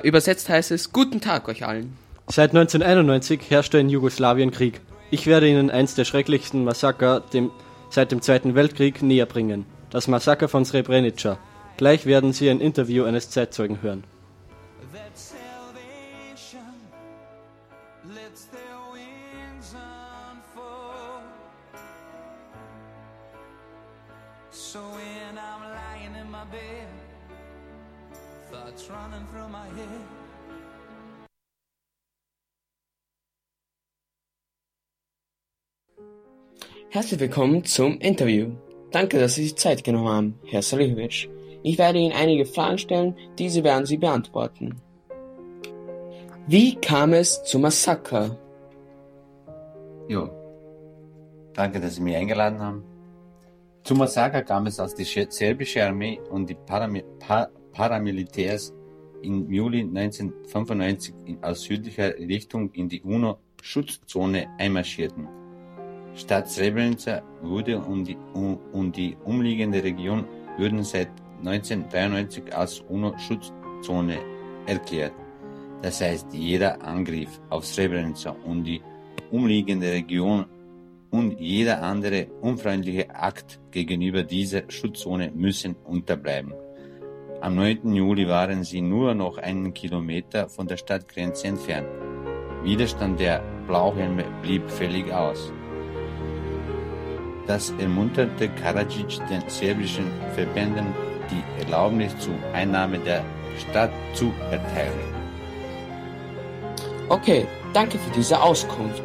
Übersetzt 0.02 0.48
heißt 0.48 0.70
es 0.70 0.92
Guten 0.92 1.20
Tag 1.20 1.48
euch 1.48 1.66
allen. 1.66 1.96
Seit 2.28 2.50
1991 2.50 3.42
herrschte 3.50 3.78
in 3.78 3.88
Jugoslawien 3.88 4.50
Krieg. 4.50 4.80
Ich 5.10 5.26
werde 5.26 5.48
Ihnen 5.48 5.70
eins 5.70 5.94
der 5.94 6.04
schrecklichsten 6.04 6.64
Massaker 6.64 7.20
dem, 7.20 7.50
seit 7.90 8.12
dem 8.12 8.22
Zweiten 8.22 8.54
Weltkrieg 8.54 9.02
näher 9.02 9.26
bringen. 9.26 9.66
Das 9.90 10.08
Massaker 10.08 10.48
von 10.48 10.64
Srebrenica. 10.64 11.38
Gleich 11.76 12.06
werden 12.06 12.32
Sie 12.32 12.48
ein 12.48 12.60
Interview 12.60 13.04
eines 13.04 13.30
Zeitzeugen 13.30 13.82
hören. 13.82 14.04
Herzlich 36.94 37.18
willkommen 37.18 37.64
zum 37.64 37.98
Interview. 37.98 38.52
Danke, 38.92 39.18
dass 39.18 39.34
Sie 39.34 39.42
sich 39.42 39.56
Zeit 39.56 39.82
genommen 39.82 40.06
haben, 40.06 40.38
Herr 40.44 40.62
Salihovic. 40.62 41.28
Ich 41.64 41.76
werde 41.76 41.98
Ihnen 41.98 42.12
einige 42.12 42.46
Fragen 42.46 42.78
stellen, 42.78 43.16
diese 43.36 43.64
werden 43.64 43.84
Sie 43.84 43.96
beantworten. 43.96 44.80
Wie 46.46 46.76
kam 46.76 47.12
es 47.12 47.42
zum 47.42 47.62
Massaker? 47.62 48.38
Jo. 50.06 50.30
Danke, 51.52 51.80
dass 51.80 51.96
Sie 51.96 52.00
mich 52.00 52.14
eingeladen 52.14 52.60
haben. 52.60 52.84
Zum 53.82 53.98
Massaker 53.98 54.42
kam 54.42 54.68
es, 54.68 54.78
als 54.78 54.94
die 54.94 55.02
serbische 55.02 55.84
Armee 55.84 56.20
und 56.30 56.48
die 56.48 56.54
Parami 56.54 57.02
pa 57.18 57.48
Paramilitärs 57.72 58.72
im 59.20 59.50
Juli 59.50 59.80
1995 59.80 61.12
in, 61.24 61.42
aus 61.42 61.62
südlicher 61.62 62.16
Richtung 62.16 62.70
in 62.70 62.88
die 62.88 63.02
UNO-Schutzzone 63.02 64.46
einmarschierten. 64.58 65.43
Stadt 66.16 66.48
Srebrenica 66.48 67.22
wurde 67.42 67.78
und 67.78 68.04
die, 68.06 68.16
und 68.72 68.96
die 68.96 69.16
umliegende 69.24 69.82
Region 69.82 70.24
wurden 70.58 70.84
seit 70.84 71.08
1993 71.38 72.54
als 72.54 72.80
UNO-Schutzzone 72.88 74.18
erklärt. 74.66 75.12
Das 75.82 76.00
heißt, 76.00 76.32
jeder 76.32 76.82
Angriff 76.82 77.40
auf 77.50 77.66
Srebrenica 77.66 78.30
und 78.44 78.64
die 78.64 78.80
umliegende 79.30 79.90
Region 79.90 80.46
und 81.10 81.38
jeder 81.38 81.82
andere 81.82 82.26
unfreundliche 82.40 83.14
Akt 83.14 83.60
gegenüber 83.70 84.22
dieser 84.22 84.62
Schutzzone 84.68 85.30
müssen 85.34 85.76
unterbleiben. 85.84 86.54
Am 87.40 87.56
9. 87.56 87.92
Juli 87.94 88.26
waren 88.26 88.64
sie 88.64 88.80
nur 88.80 89.14
noch 89.14 89.36
einen 89.36 89.74
Kilometer 89.74 90.48
von 90.48 90.66
der 90.66 90.76
Stadtgrenze 90.76 91.48
entfernt. 91.48 91.88
Widerstand 92.62 93.20
der 93.20 93.42
Blauhelme 93.66 94.24
blieb 94.42 94.70
völlig 94.70 95.12
aus. 95.12 95.52
Das 97.46 97.70
ermunterte 97.78 98.48
Karadzic 98.48 99.20
den 99.28 99.42
serbischen 99.48 100.06
Verbänden, 100.34 100.86
die 101.30 101.62
Erlaubnis 101.62 102.16
zur 102.18 102.34
Einnahme 102.54 102.98
der 102.98 103.22
Stadt 103.58 103.90
zu 104.14 104.32
erteilen. 104.50 105.14
Okay, 107.08 107.46
danke 107.74 107.98
für 107.98 108.10
diese 108.12 108.40
Auskunft. 108.40 109.02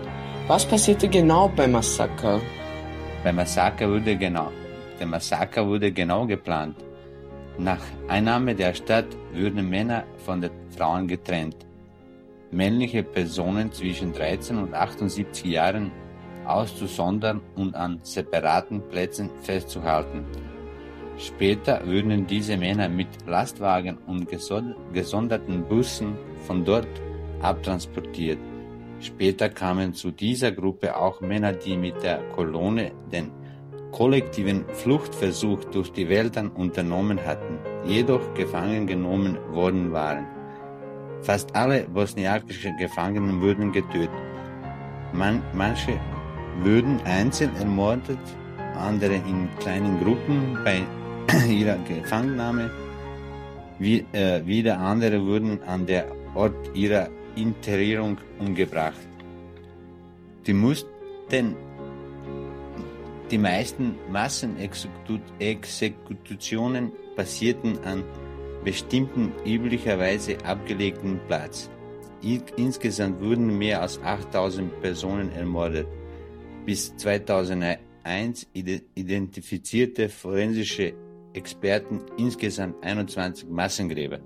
Was 0.48 0.66
passierte 0.66 1.10
genau 1.10 1.50
beim 1.50 1.74
Massaker? 1.74 2.40
Beim 3.24 3.36
Massaker 3.36 3.90
wurde 3.90 4.16
genau, 4.16 4.52
der 5.00 5.08
Massaker 5.08 5.68
wurde 5.68 5.92
genau 5.92 6.26
geplant. 6.26 6.78
Nach 7.58 7.82
Einnahme 8.08 8.56
der 8.56 8.74
Stadt 8.74 9.08
würden 9.34 9.70
Männer 9.70 10.06
von 10.26 10.40
den 10.40 10.52
Frauen 10.76 11.10
getrennt. 11.10 11.58
Männliche 12.52 13.04
Personen 13.04 13.72
zwischen 13.74 14.14
13 14.14 14.58
und 14.58 14.74
78 14.74 15.46
Jahren 15.46 15.92
auszusondern 16.50 17.42
und 17.56 17.76
an 17.76 18.00
separaten 18.04 18.82
Plätzen 18.90 19.30
festzuhalten. 19.44 20.26
Später 21.18 21.86
würden 21.86 22.28
diese 22.28 22.56
Männer 22.58 22.88
mit 22.88 23.10
Lastwagen 23.28 23.98
und 24.08 24.28
gesonderten 24.94 25.66
Bussen 25.66 26.16
von 26.48 26.64
dort 26.64 26.88
abtransportiert. 27.42 28.40
Später 29.02 29.50
kamen 29.50 29.94
zu 29.94 30.12
dieser 30.12 30.52
Gruppe 30.52 30.96
auch 30.96 31.22
Männer, 31.22 31.54
die 31.54 31.78
mit 31.78 32.02
der 32.04 32.20
Kolonne 32.36 32.92
den 33.12 33.32
kollektiven 33.92 34.66
Fluchtversuch 34.74 35.64
durch 35.66 35.92
die 35.92 36.08
Wälder 36.10 36.50
unternommen 36.56 37.20
hatten, 37.26 37.60
jedoch 37.86 38.34
gefangen 38.34 38.88
genommen 38.88 39.38
worden 39.52 39.92
waren. 39.92 40.26
Fast 41.22 41.56
alle 41.56 41.84
bosniakischen 41.90 42.78
Gefangenen 42.78 43.42
wurden 43.42 43.72
getötet. 43.72 44.10
Man, 45.12 45.42
manche 45.54 46.00
würden 46.64 47.02
einzeln 47.06 47.56
ermordet, 47.58 48.18
andere 48.76 49.16
in 49.16 49.50
kleinen 49.60 50.00
Gruppen 50.04 50.58
bei 50.64 50.82
ihrer 51.48 51.78
Gefangennahme, 51.80 52.72
wie, 53.78 54.06
äh, 54.14 54.46
wieder 54.46 54.80
andere 54.80 55.26
wurden 55.26 55.62
an 55.64 55.86
der 55.86 56.06
Ort 56.36 56.56
ihrer 56.74 57.10
Interierung 57.36 58.18
umgebracht. 58.40 58.96
Die 60.46 60.54
mussten 60.54 61.56
die 63.32 63.38
meisten 63.38 63.96
Massenexekutionen 64.12 66.92
passierten 67.16 67.80
an 67.84 68.04
bestimmten 68.64 69.32
üblicherweise 69.46 70.38
abgelegten 70.44 71.20
Platz. 71.28 71.70
Insgesamt 72.58 73.22
wurden 73.22 73.58
mehr 73.58 73.82
als 73.82 74.02
8000 74.02 74.82
Personen 74.82 75.32
ermordet. 75.34 75.88
Bis 76.70 76.96
2001 76.98 78.48
identifizierte 78.94 80.08
forensische 80.08 80.94
Experten 81.34 82.06
insgesamt 82.20 82.76
21 82.84 83.50
Massengräber. 83.50 84.20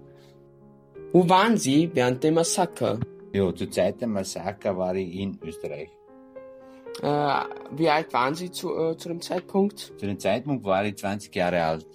Wo 1.14 1.30
waren 1.30 1.56
Sie 1.56 1.89
während 1.94 2.22
dem 2.22 2.34
Massaker? 2.34 3.00
Ja, 3.32 3.56
zur 3.56 3.72
Zeit 3.72 4.02
der 4.02 4.10
Massaker 4.10 4.78
war 4.78 4.94
ich 4.94 5.16
in 5.16 5.39
Österreich. 5.41 5.89
Äh, 7.02 7.46
wie 7.78 7.88
alt 7.88 8.12
waren 8.12 8.36
Sie 8.36 8.52
zu, 8.52 8.76
äh, 8.76 8.98
zu 8.98 9.08
dem 9.08 9.22
Zeitpunkt? 9.22 9.94
Zu 9.98 10.06
dem 10.06 10.20
Zeitpunkt 10.20 10.66
war 10.66 10.84
ich 10.84 10.98
20 10.98 11.34
Jahre 11.34 11.64
alt. 11.64 11.88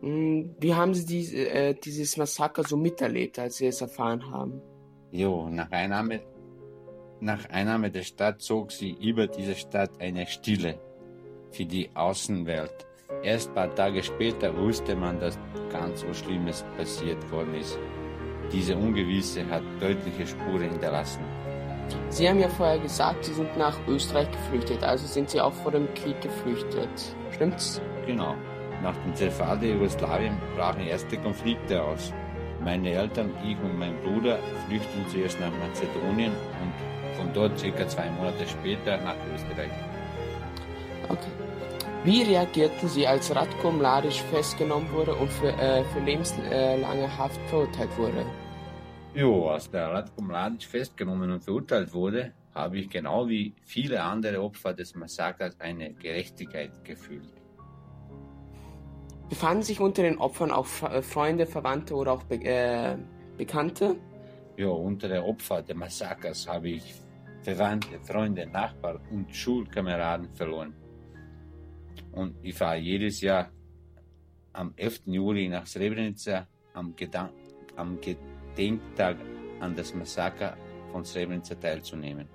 Hm, 0.00 0.56
Wie 0.58 0.74
haben 0.74 0.92
Sie 0.92 1.06
diese, 1.06 1.48
äh, 1.50 1.74
dieses 1.74 2.16
Massaker 2.16 2.64
so 2.64 2.76
miterlebt, 2.76 3.38
als 3.38 3.58
Sie 3.58 3.66
es 3.66 3.80
erfahren 3.80 4.28
haben? 4.28 4.60
Jo, 5.12 5.48
nach 5.48 5.70
Einnahme, 5.70 6.20
nach 7.20 7.48
Einnahme 7.50 7.90
der 7.90 8.02
Stadt 8.02 8.40
zog 8.40 8.72
sie 8.72 8.92
über 8.92 9.26
diese 9.26 9.54
Stadt 9.54 9.90
eine 10.00 10.26
Stille 10.26 10.78
für 11.50 11.64
die 11.64 11.90
Außenwelt. 11.94 12.86
Erst 13.22 13.48
ein 13.48 13.54
paar 13.54 13.74
Tage 13.74 14.02
später 14.02 14.56
wusste 14.56 14.94
man, 14.94 15.18
dass 15.18 15.38
ganz 15.70 16.00
so 16.00 16.12
Schlimmes 16.12 16.64
passiert 16.76 17.30
worden 17.30 17.54
ist. 17.54 17.78
Diese 18.52 18.76
Ungewisse 18.76 19.48
hat 19.48 19.62
deutliche 19.80 20.26
Spuren 20.26 20.70
hinterlassen. 20.70 21.24
Sie 22.10 22.28
haben 22.28 22.38
ja 22.38 22.48
vorher 22.48 22.78
gesagt, 22.78 23.24
Sie 23.24 23.32
sind 23.32 23.56
nach 23.56 23.76
Österreich 23.88 24.30
geflüchtet, 24.30 24.82
also 24.84 25.06
sind 25.06 25.30
Sie 25.30 25.40
auch 25.40 25.52
vor 25.52 25.72
dem 25.72 25.92
Krieg 25.94 26.20
geflüchtet. 26.20 26.88
Stimmt's? 27.32 27.80
Genau. 28.06 28.36
Nach 28.82 28.96
dem 28.98 29.14
Zerfall 29.14 29.58
der 29.58 29.70
Jugoslawien 29.70 30.38
brachen 30.54 30.86
erste 30.86 31.16
Konflikte 31.16 31.82
aus. 31.82 32.12
Meine 32.62 32.90
Eltern, 32.90 33.30
ich 33.44 33.58
und 33.60 33.78
mein 33.78 33.98
Bruder 34.02 34.38
flüchteten 34.66 35.06
zuerst 35.08 35.40
nach 35.40 35.50
Mazedonien 35.50 36.32
und 36.32 36.87
von 37.18 37.32
dort 37.34 37.58
circa 37.58 37.86
zwei 37.88 38.08
Monate 38.10 38.46
später 38.46 38.96
nach 38.98 39.16
Österreich. 39.34 39.72
Okay. 41.08 41.32
Wie 42.04 42.22
reagierten 42.22 42.88
Sie, 42.88 43.06
als 43.06 43.34
Ratko 43.34 43.72
Mladic 43.72 44.12
festgenommen 44.12 44.90
wurde 44.92 45.14
und 45.14 45.30
für, 45.30 45.48
äh, 45.48 45.82
für 45.84 46.00
lebenslange 46.00 47.18
Haft 47.18 47.40
verurteilt 47.48 47.90
wurde? 47.98 48.24
Jo, 49.14 49.48
als 49.48 49.68
der 49.70 49.88
Ratko 49.92 50.22
Mladic 50.22 50.62
festgenommen 50.62 51.30
und 51.32 51.42
verurteilt 51.42 51.92
wurde, 51.92 52.32
habe 52.54 52.78
ich 52.78 52.88
genau 52.88 53.28
wie 53.28 53.54
viele 53.64 54.00
andere 54.02 54.40
Opfer 54.42 54.74
des 54.74 54.94
Massakers 54.94 55.58
eine 55.60 55.92
Gerechtigkeit 55.94 56.72
gefühlt. 56.84 57.32
Befanden 59.28 59.62
sich 59.62 59.80
unter 59.80 60.02
den 60.02 60.18
Opfern 60.18 60.50
auch 60.50 60.64
F- 60.64 61.04
Freunde, 61.04 61.46
Verwandte 61.46 61.94
oder 61.94 62.12
auch 62.12 62.22
Be 62.22 62.36
äh, 62.36 62.96
Bekannte? 63.36 63.96
Ja, 64.56 64.68
unter 64.68 65.08
den 65.08 65.22
Opfern 65.22 65.64
des 65.64 65.76
Massakers 65.76 66.48
habe 66.48 66.70
ich 66.70 66.94
Verwandte, 67.42 67.98
Freunde, 68.02 68.46
Nachbarn 68.46 69.00
und 69.10 69.34
Schulkameraden 69.34 70.28
verloren. 70.34 70.74
Und 72.12 72.34
ich 72.42 72.54
fahre 72.54 72.78
jedes 72.78 73.20
Jahr 73.20 73.50
am 74.52 74.72
11. 74.76 75.02
Juli 75.06 75.48
nach 75.48 75.66
Srebrenica 75.66 76.46
am, 76.74 76.94
Gedan 76.96 77.30
am 77.76 77.98
Gedenktag 78.00 79.16
an 79.60 79.76
das 79.76 79.94
Massaker 79.94 80.56
von 80.92 81.04
Srebrenica 81.04 81.54
teilzunehmen. 81.54 82.28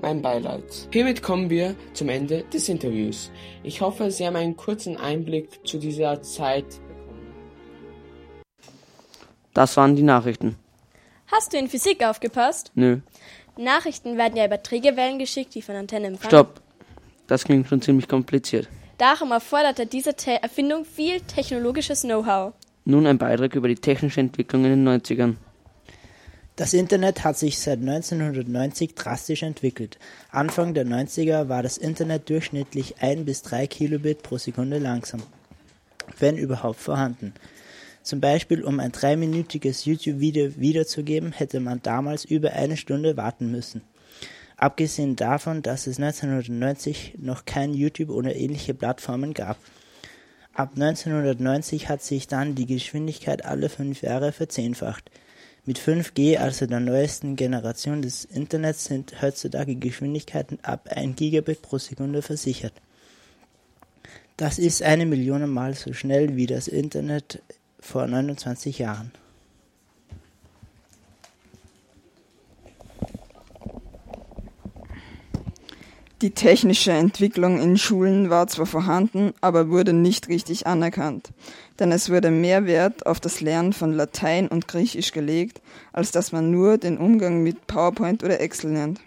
Mein 0.00 0.22
Beileid. 0.22 0.88
Hiermit 0.92 1.22
kommen 1.22 1.50
wir 1.50 1.74
zum 1.92 2.08
Ende 2.08 2.44
des 2.44 2.68
Interviews. 2.68 3.32
Ich 3.64 3.80
hoffe, 3.80 4.10
Sie 4.10 4.24
haben 4.26 4.36
einen 4.36 4.56
kurzen 4.56 4.96
Einblick 4.96 5.66
zu 5.66 5.78
dieser 5.78 6.22
Zeit 6.22 6.80
Das 9.58 9.76
waren 9.76 9.96
die 9.96 10.04
Nachrichten. 10.04 10.54
Hast 11.26 11.52
du 11.52 11.58
in 11.58 11.68
Physik 11.68 12.04
aufgepasst? 12.04 12.70
Nö. 12.76 13.00
Nachrichten 13.58 14.16
werden 14.16 14.36
ja 14.36 14.46
über 14.46 14.62
Trägerwellen 14.62 15.18
geschickt, 15.18 15.54
die 15.54 15.62
von 15.62 15.74
Antennen 15.74 16.14
empfangen. 16.14 16.30
Stopp. 16.30 16.62
Das 17.26 17.44
klingt 17.44 17.68
schon 17.68 17.82
ziemlich 17.82 18.08
kompliziert. 18.08 18.68
Darum 18.96 19.32
erforderte 19.32 19.86
diese 19.86 20.14
Te 20.14 20.42
Erfindung 20.42 20.84
viel 20.84 21.20
technologisches 21.20 22.02
Know-how. 22.02 22.54
Nun 22.84 23.06
ein 23.06 23.18
Beitrag 23.18 23.54
über 23.54 23.68
die 23.68 23.74
technische 23.74 24.20
Entwicklung 24.20 24.64
in 24.64 24.84
den 24.84 24.88
90ern. 24.88 25.34
Das 26.56 26.74
Internet 26.74 27.22
hat 27.22 27.38
sich 27.38 27.58
seit 27.58 27.78
1990 27.78 28.94
drastisch 28.94 29.42
entwickelt. 29.44 29.98
Anfang 30.32 30.74
der 30.74 30.86
90er 30.86 31.48
war 31.48 31.62
das 31.62 31.78
Internet 31.78 32.28
durchschnittlich 32.30 33.00
1 33.00 33.24
bis 33.24 33.42
3 33.42 33.68
Kilobit 33.68 34.24
pro 34.24 34.38
Sekunde 34.38 34.78
langsam, 34.78 35.22
wenn 36.18 36.36
überhaupt 36.36 36.80
vorhanden. 36.80 37.34
Zum 38.08 38.22
Beispiel, 38.22 38.64
um 38.64 38.80
ein 38.80 38.90
dreiminütiges 38.90 39.84
YouTube-Video 39.84 40.56
wiederzugeben, 40.56 41.32
hätte 41.32 41.60
man 41.60 41.82
damals 41.82 42.24
über 42.24 42.54
eine 42.54 42.78
Stunde 42.78 43.18
warten 43.18 43.50
müssen. 43.50 43.82
Abgesehen 44.56 45.14
davon, 45.14 45.60
dass 45.60 45.86
es 45.86 45.98
1990 45.98 47.16
noch 47.18 47.44
kein 47.44 47.74
YouTube 47.74 48.08
oder 48.08 48.34
ähnliche 48.34 48.72
Plattformen 48.72 49.34
gab. 49.34 49.58
Ab 50.54 50.70
1990 50.76 51.90
hat 51.90 52.02
sich 52.02 52.26
dann 52.26 52.54
die 52.54 52.64
Geschwindigkeit 52.64 53.44
alle 53.44 53.68
fünf 53.68 54.00
Jahre 54.00 54.32
verzehnfacht. 54.32 55.10
Mit 55.66 55.78
5G, 55.78 56.38
also 56.38 56.64
der 56.64 56.80
neuesten 56.80 57.36
Generation 57.36 58.00
des 58.00 58.24
Internets, 58.24 58.86
sind 58.86 59.20
heutzutage 59.20 59.74
Geschwindigkeiten 59.74 60.60
ab 60.62 60.88
1 60.90 61.14
Gigabit 61.16 61.60
pro 61.60 61.76
Sekunde 61.76 62.22
versichert. 62.22 62.72
Das 64.38 64.58
ist 64.58 64.82
eine 64.82 65.04
Million 65.04 65.46
Mal 65.50 65.74
so 65.74 65.92
schnell 65.92 66.36
wie 66.36 66.46
das 66.46 66.68
Internet 66.68 67.42
vor 67.80 68.06
29 68.06 68.78
Jahren. 68.78 69.12
Die 76.20 76.32
technische 76.32 76.90
Entwicklung 76.90 77.60
in 77.60 77.78
Schulen 77.78 78.28
war 78.28 78.48
zwar 78.48 78.66
vorhanden, 78.66 79.34
aber 79.40 79.68
wurde 79.68 79.92
nicht 79.92 80.28
richtig 80.28 80.66
anerkannt, 80.66 81.30
denn 81.78 81.92
es 81.92 82.10
wurde 82.10 82.32
mehr 82.32 82.66
Wert 82.66 83.06
auf 83.06 83.20
das 83.20 83.40
Lernen 83.40 83.72
von 83.72 83.92
Latein 83.92 84.48
und 84.48 84.66
Griechisch 84.66 85.12
gelegt, 85.12 85.60
als 85.92 86.10
dass 86.10 86.32
man 86.32 86.50
nur 86.50 86.76
den 86.76 86.98
Umgang 86.98 87.44
mit 87.44 87.68
PowerPoint 87.68 88.24
oder 88.24 88.40
Excel 88.40 88.72
lernt. 88.72 89.00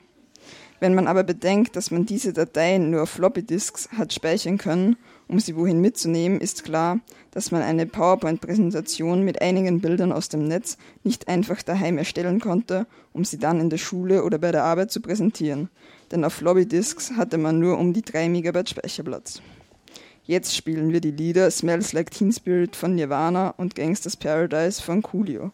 Wenn 0.80 0.95
man 0.95 1.07
aber 1.07 1.24
bedenkt, 1.24 1.76
dass 1.76 1.91
man 1.91 2.05
diese 2.05 2.32
Dateien 2.32 2.89
nur 2.91 3.03
auf 3.03 3.09
Floppy 3.09 3.43
Disks 3.43 3.89
hat 3.97 4.13
speichern 4.13 4.57
können, 4.57 4.95
um 5.32 5.39
sie 5.39 5.55
wohin 5.55 5.79
mitzunehmen, 5.79 6.41
ist 6.41 6.65
klar, 6.65 6.99
dass 7.32 7.51
man 7.51 7.61
eine 7.61 7.86
PowerPoint-Präsentation 7.86 9.23
mit 9.23 9.41
einigen 9.41 9.79
Bildern 9.79 10.11
aus 10.11 10.27
dem 10.27 10.45
Netz 10.45 10.77
nicht 11.05 11.29
einfach 11.29 11.63
daheim 11.63 11.97
erstellen 11.97 12.41
konnte, 12.41 12.86
um 13.13 13.23
sie 13.23 13.39
dann 13.39 13.61
in 13.61 13.69
der 13.69 13.77
Schule 13.77 14.25
oder 14.25 14.38
bei 14.39 14.51
der 14.51 14.65
Arbeit 14.65 14.91
zu 14.91 14.99
präsentieren, 14.99 15.69
denn 16.11 16.25
auf 16.25 16.34
Floppy 16.34 16.65
Disks 16.65 17.13
hatte 17.15 17.38
man 17.38 17.59
nur 17.59 17.77
um 17.77 17.93
die 17.93 18.01
3 18.01 18.27
Megabyte 18.27 18.71
Speicherplatz. 18.71 19.41
Jetzt 20.25 20.53
spielen 20.53 20.91
wir 20.91 20.99
die 20.99 21.11
Lieder 21.11 21.49
Smells 21.49 21.93
Like 21.93 22.11
Teen 22.11 22.34
Spirit 22.34 22.75
von 22.75 22.95
Nirvana 22.95 23.51
und 23.51 23.73
Gangsters 23.73 24.17
Paradise 24.17 24.82
von 24.82 25.01
Coolio. 25.01 25.51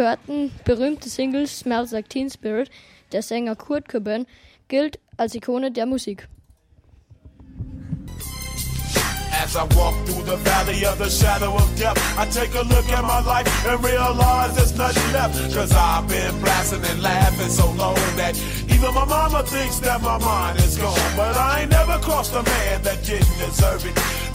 Hörten 0.00 0.50
berühmte 0.64 1.08
Single 1.10 1.46
Smells 1.46 1.92
Like 1.92 2.08
Teen 2.08 2.30
Spirit. 2.30 2.70
Der 3.12 3.22
Sänger 3.22 3.56
Kurt 3.56 3.88
Cobain 3.88 4.26
gilt 4.68 4.98
als 5.16 5.34
Ikone 5.34 5.70
der 5.70 5.86
Musik. 5.86 6.28
As 9.42 9.56
I 9.56 9.64
walk 9.74 9.94
through 10.06 10.24
the 10.26 10.36
valley 10.36 10.84
of 10.84 10.98
the 10.98 11.08
shadow 11.08 11.54
of 11.54 11.68
death, 11.78 11.96
I 12.18 12.26
take 12.26 12.54
a 12.54 12.62
look 12.62 12.88
at 12.92 13.02
my 13.02 13.20
life 13.20 13.48
and 13.66 13.82
realize 13.82 14.54
there's 14.54 14.76
nothing 14.76 15.12
left. 15.12 15.34
Cause 15.54 15.72
I've 15.72 16.06
been 16.08 16.38
blasting 16.40 16.84
and 16.84 17.02
laughing 17.02 17.48
so 17.48 17.70
long 17.72 17.96
that 18.16 18.36
even 18.68 18.94
my 18.94 19.04
mama 19.04 19.42
thinks 19.42 19.80
that 19.80 20.02
my 20.02 20.18
mind 20.18 20.58
is 20.60 20.76
gone. 20.76 21.16
But 21.16 21.36
I 21.36 21.62
ain't 21.62 21.70
never 21.70 21.98
crossed 21.98 22.34
a 22.34 22.42
man 22.42 22.82
that 22.82 23.02
didn't 23.04 23.38
deserve 23.38 23.84
it. 23.86 24.29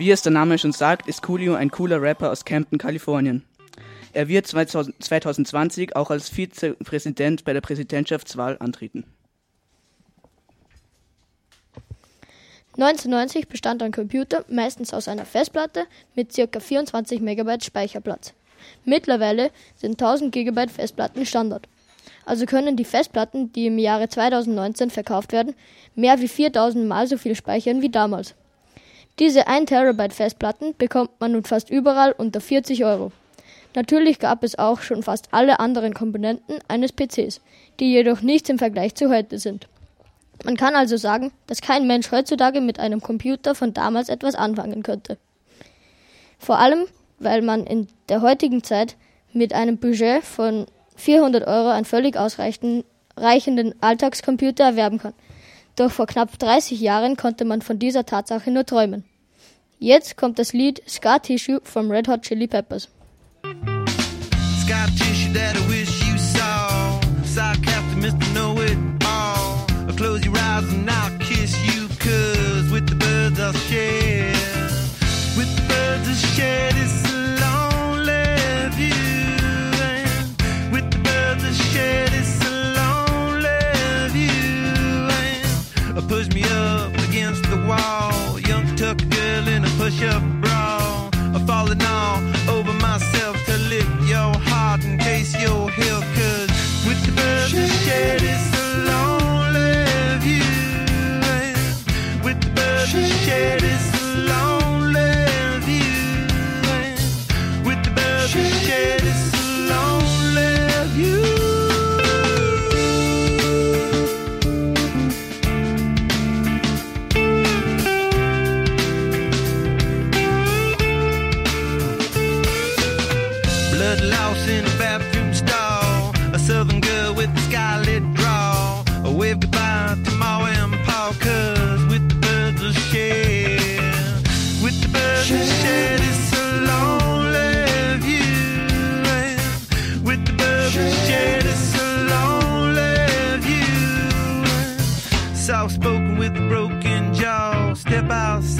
Wie 0.00 0.10
es 0.10 0.22
der 0.22 0.32
Name 0.32 0.56
schon 0.56 0.72
sagt, 0.72 1.08
ist 1.08 1.20
Coolio 1.20 1.52
ein 1.52 1.70
cooler 1.70 2.00
Rapper 2.00 2.32
aus 2.32 2.46
Campton, 2.46 2.78
Kalifornien. 2.78 3.44
Er 4.14 4.28
wird 4.28 4.46
2000 4.46 4.94
2020 5.04 5.94
auch 5.94 6.08
als 6.08 6.30
Vizepräsident 6.30 7.44
bei 7.44 7.52
der 7.52 7.60
Präsidentschaftswahl 7.60 8.56
antreten. 8.60 9.04
1990 12.78 13.48
bestand 13.48 13.82
ein 13.82 13.92
Computer 13.92 14.46
meistens 14.48 14.94
aus 14.94 15.06
einer 15.06 15.26
Festplatte 15.26 15.84
mit 16.14 16.34
ca. 16.34 16.60
24 16.60 17.20
Megabyte 17.20 17.66
Speicherplatz. 17.66 18.32
Mittlerweile 18.86 19.50
sind 19.76 20.02
1000 20.02 20.32
Gigabyte 20.32 20.70
Festplatten 20.70 21.26
Standard. 21.26 21.68
Also 22.24 22.46
können 22.46 22.74
die 22.78 22.86
Festplatten, 22.86 23.52
die 23.52 23.66
im 23.66 23.78
Jahre 23.78 24.08
2019 24.08 24.88
verkauft 24.88 25.32
werden, 25.32 25.54
mehr 25.94 26.18
wie 26.20 26.28
4000 26.28 26.88
Mal 26.88 27.06
so 27.06 27.18
viel 27.18 27.34
speichern 27.34 27.82
wie 27.82 27.90
damals. 27.90 28.34
Diese 29.20 29.46
1 29.46 29.66
Terabyte 29.68 30.14
Festplatten 30.14 30.74
bekommt 30.78 31.10
man 31.20 31.32
nun 31.32 31.44
fast 31.44 31.68
überall 31.68 32.12
unter 32.12 32.40
40 32.40 32.86
Euro. 32.86 33.12
Natürlich 33.74 34.18
gab 34.18 34.42
es 34.42 34.58
auch 34.58 34.80
schon 34.80 35.02
fast 35.02 35.28
alle 35.30 35.60
anderen 35.60 35.92
Komponenten 35.92 36.58
eines 36.68 36.92
PCs, 36.92 37.42
die 37.78 37.92
jedoch 37.92 38.22
nichts 38.22 38.48
im 38.48 38.58
Vergleich 38.58 38.94
zu 38.94 39.10
heute 39.10 39.38
sind. 39.38 39.68
Man 40.42 40.56
kann 40.56 40.74
also 40.74 40.96
sagen, 40.96 41.32
dass 41.46 41.60
kein 41.60 41.86
Mensch 41.86 42.10
heutzutage 42.10 42.62
mit 42.62 42.80
einem 42.80 43.02
Computer 43.02 43.54
von 43.54 43.74
damals 43.74 44.08
etwas 44.08 44.34
anfangen 44.34 44.82
könnte. 44.82 45.18
Vor 46.38 46.58
allem, 46.58 46.86
weil 47.18 47.42
man 47.42 47.66
in 47.66 47.88
der 48.08 48.22
heutigen 48.22 48.64
Zeit 48.64 48.96
mit 49.34 49.52
einem 49.52 49.76
Budget 49.76 50.24
von 50.24 50.64
400 50.96 51.46
Euro 51.46 51.68
einen 51.68 51.84
völlig 51.84 52.16
ausreichenden 52.16 52.84
Alltagscomputer 53.82 54.64
erwerben 54.64 54.98
kann. 54.98 55.12
Doch 55.76 55.90
vor 55.90 56.06
knapp 56.06 56.38
30 56.38 56.80
Jahren 56.80 57.18
konnte 57.18 57.44
man 57.44 57.60
von 57.60 57.78
dieser 57.78 58.06
Tatsache 58.06 58.50
nur 58.50 58.64
träumen. 58.64 59.04
Jetzt 59.82 60.18
kommt 60.18 60.38
das 60.38 60.52
Lied 60.52 60.82
Scar 60.86 61.22
Tissue 61.22 61.58
vom 61.64 61.90
Red 61.90 62.06
Hot 62.06 62.20
Chili 62.20 62.46
Peppers. 62.46 62.90
Scar 63.42 64.86
tissue 64.88 65.32
that 65.32 65.56
I 65.56 65.66
wish 65.70 66.04
you 66.06 66.18
saw. 66.18 67.00
Sarcastic 67.24 67.98
Mr. 67.98 68.34
Know 68.34 68.60
It 68.60 68.76
All. 69.06 69.66
Close 69.96 70.22
your 70.22 70.36
eyes 70.36 70.70
and 70.70 70.88
I'll 70.90 71.18
kiss 71.18 71.56
you, 71.64 71.88
cause 71.98 72.70
with 72.70 72.90
the 72.90 72.94
birds 72.96 73.40
I'll 73.40 73.54
share. 73.54 74.34
With 75.38 75.48
the 75.56 75.62
birds 75.66 76.08
I'll 76.08 76.14
share 76.36 76.72
this 76.72 77.02
lonely 77.40 78.68
view. 78.76 78.92
And 79.80 80.72
with 80.72 80.90
the 80.90 80.98
birds 80.98 81.42
I'll 81.42 81.54
share 81.72 82.06
this 82.10 82.36
lonely 82.76 83.48
view. 84.12 85.08
And 85.96 86.06
push 86.06 86.28
me 86.34 86.44
up 86.44 86.92
against 87.08 87.44
the 87.44 87.56
wall 87.66 88.19
push 89.90 90.02
up 90.04 90.22
bra, 90.40 91.10
falling 91.46 91.82
off. 91.82 92.29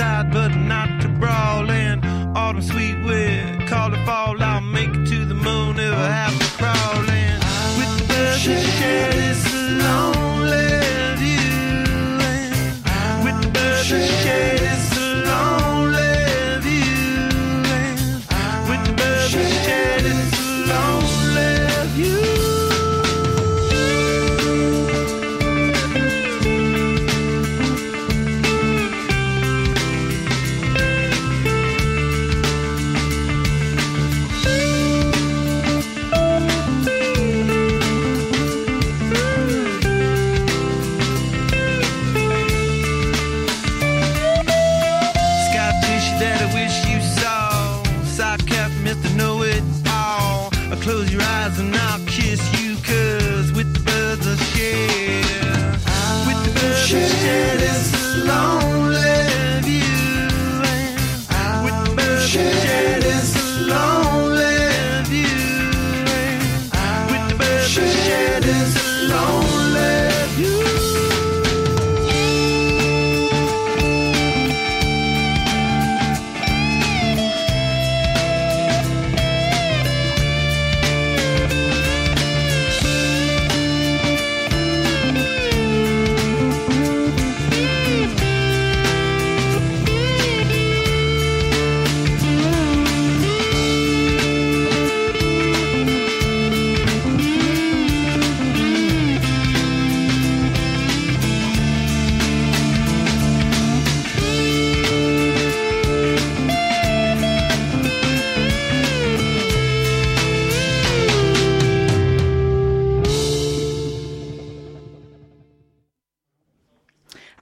Outside, 0.00 0.32
but 0.32 0.54
not 0.56 1.00
to 1.02 1.08
brawl. 1.08 1.70
And 1.70 2.04
autumn 2.36 2.62
sweet 2.62 2.96
wind, 3.04 3.68
call 3.68 3.92
it 3.92 4.04
fall. 4.04 4.40
I'll 4.42 4.49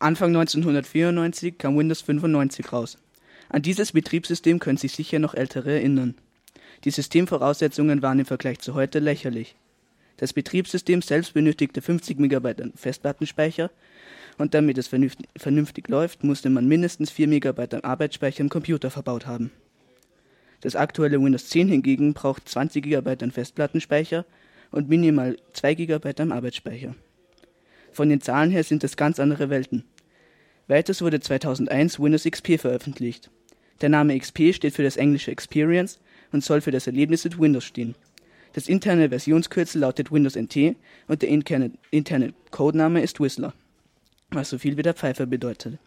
Anfang 0.08 0.34
1994 0.34 1.58
kam 1.58 1.76
Windows 1.76 2.00
95 2.00 2.72
raus. 2.72 2.96
An 3.50 3.60
dieses 3.60 3.92
Betriebssystem 3.92 4.58
können 4.58 4.78
sich 4.78 4.92
sicher 4.92 5.18
noch 5.18 5.34
Ältere 5.34 5.72
erinnern. 5.72 6.14
Die 6.84 6.90
Systemvoraussetzungen 6.90 8.00
waren 8.00 8.18
im 8.18 8.24
Vergleich 8.24 8.58
zu 8.60 8.72
heute 8.72 9.00
lächerlich. 9.00 9.54
Das 10.16 10.32
Betriebssystem 10.32 11.02
selbst 11.02 11.34
benötigte 11.34 11.82
50 11.82 12.20
MB 12.20 12.46
an 12.58 12.72
Festplattenspeicher 12.74 13.70
und 14.38 14.54
damit 14.54 14.78
es 14.78 14.88
vernünftig, 14.88 15.88
läuft, 15.88 16.24
musste 16.24 16.48
man 16.48 16.66
mindestens 16.66 17.10
4 17.10 17.28
MB 17.28 17.74
an 17.74 17.84
Arbeitsspeicher 17.84 18.40
im 18.40 18.48
Computer 18.48 18.90
verbaut 18.90 19.26
haben. 19.26 19.50
Das 20.62 20.74
aktuelle 20.74 21.22
Windows 21.22 21.50
10 21.50 21.68
hingegen 21.68 22.14
braucht 22.14 22.48
20 22.48 22.82
GB 22.82 23.16
an 23.20 23.30
Festplattenspeicher 23.30 24.24
und 24.70 24.88
minimal 24.88 25.36
2 25.52 25.74
GB 25.74 26.14
am 26.22 26.32
Arbeitsspeicher. 26.32 26.94
Von 27.92 28.08
den 28.08 28.22
Zahlen 28.22 28.50
her 28.50 28.64
sind 28.64 28.82
es 28.84 28.96
ganz 28.96 29.20
andere 29.20 29.50
Welten. 29.50 29.84
Weiters 30.68 31.00
wurde 31.00 31.18
2001 31.18 31.98
Windows 31.98 32.24
XP 32.24 32.60
veröffentlicht. 32.60 33.30
Der 33.80 33.88
Name 33.88 34.18
XP 34.18 34.52
steht 34.52 34.74
für 34.74 34.82
das 34.82 34.98
englische 34.98 35.30
Experience 35.30 35.98
und 36.30 36.44
soll 36.44 36.60
für 36.60 36.70
das 36.70 36.86
Erlebnis 36.86 37.24
mit 37.24 37.40
Windows 37.40 37.64
stehen. 37.64 37.94
Das 38.52 38.68
interne 38.68 39.08
Versionskürzel 39.08 39.80
lautet 39.80 40.12
Windows 40.12 40.36
NT 40.36 40.76
und 41.06 41.22
der 41.22 41.30
interne, 41.30 41.72
interne 41.90 42.34
Codename 42.50 43.00
ist 43.00 43.18
Whistler, 43.18 43.54
was 44.30 44.50
so 44.50 44.58
viel 44.58 44.76
wie 44.76 44.82
der 44.82 44.92
Pfeifer 44.92 45.24
bedeutet. 45.24 45.78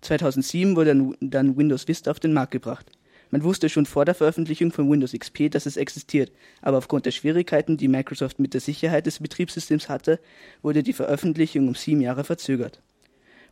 2007 0.00 0.76
wurde 0.76 1.14
dann, 1.20 1.56
Windows 1.58 1.86
Vista 1.86 2.10
auf 2.10 2.18
den 2.18 2.32
Markt 2.32 2.52
gebracht. 2.52 2.90
Man 3.30 3.44
wusste 3.44 3.68
schon 3.68 3.84
vor 3.84 4.06
der 4.06 4.14
Veröffentlichung 4.14 4.72
von 4.72 4.90
Windows 4.90 5.12
XP, 5.12 5.50
dass 5.50 5.66
es 5.66 5.76
existiert, 5.76 6.32
aber 6.62 6.78
aufgrund 6.78 7.04
der 7.04 7.10
Schwierigkeiten, 7.10 7.76
die 7.76 7.88
Microsoft 7.88 8.38
mit 8.38 8.54
der 8.54 8.62
Sicherheit 8.62 9.04
des 9.04 9.20
Betriebssystems 9.20 9.90
hatte, 9.90 10.20
wurde 10.62 10.82
die 10.82 10.94
Veröffentlichung 10.94 11.68
um 11.68 11.74
sieben 11.74 12.00
Jahre 12.00 12.24
verzögert. 12.24 12.80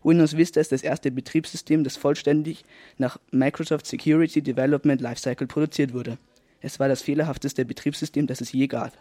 Windows 0.02 0.36
Vista 0.36 0.60
ist 0.60 0.72
das 0.72 0.82
erste 0.82 1.10
Betriebssystem, 1.10 1.84
das 1.84 1.96
vollständig 1.96 2.64
nach 2.96 3.18
Microsoft 3.30 3.86
Security 3.86 4.40
Development 4.42 5.00
Lifecycle 5.00 5.46
produziert 5.46 5.92
wurde. 5.92 6.18
Es 6.60 6.80
war 6.80 6.88
das 6.88 7.02
fehlerhafteste 7.02 7.64
Betriebssystem, 7.64 8.26
das 8.26 8.40
es 8.40 8.52
je 8.52 8.66
gab. 8.66 8.92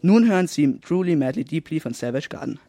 Nun 0.00 0.28
hören 0.28 0.46
Sie 0.46 0.78
Truly 0.80 1.16
Madly 1.16 1.44
Deeply 1.44 1.80
von 1.80 1.94
Savage 1.94 2.28
Garden. 2.28 2.60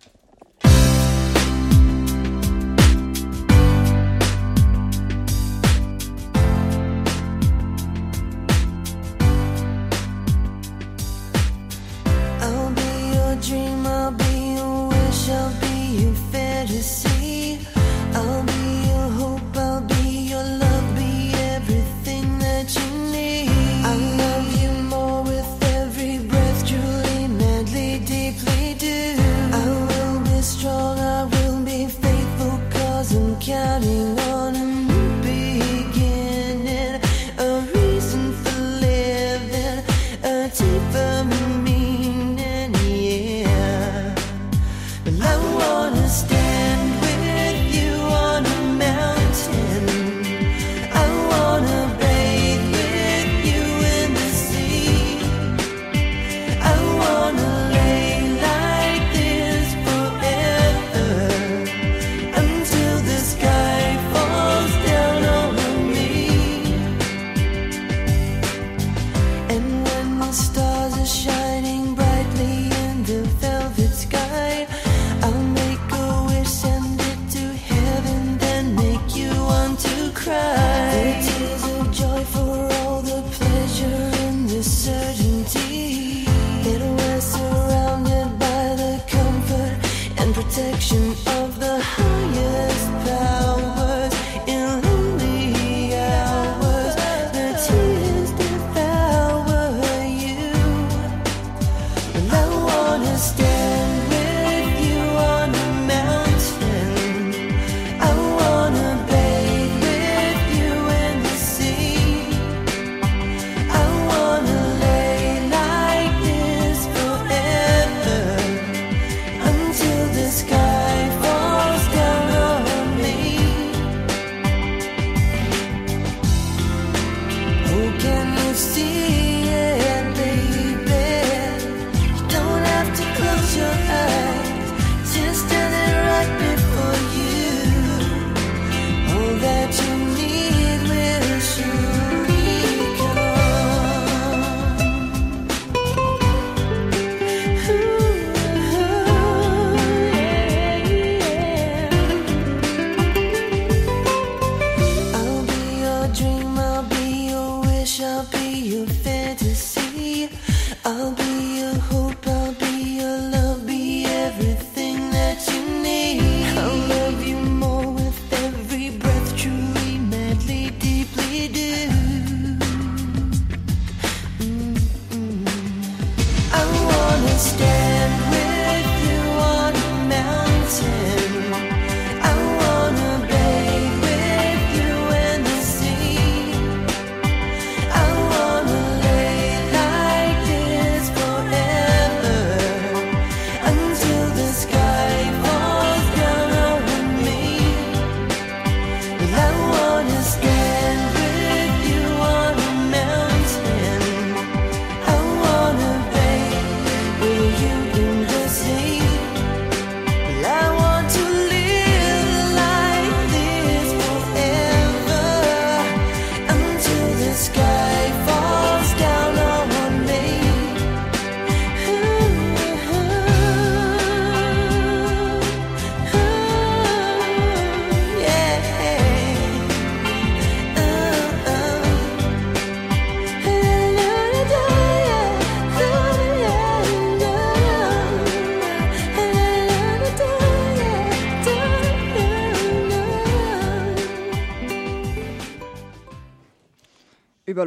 still 128.60 129.19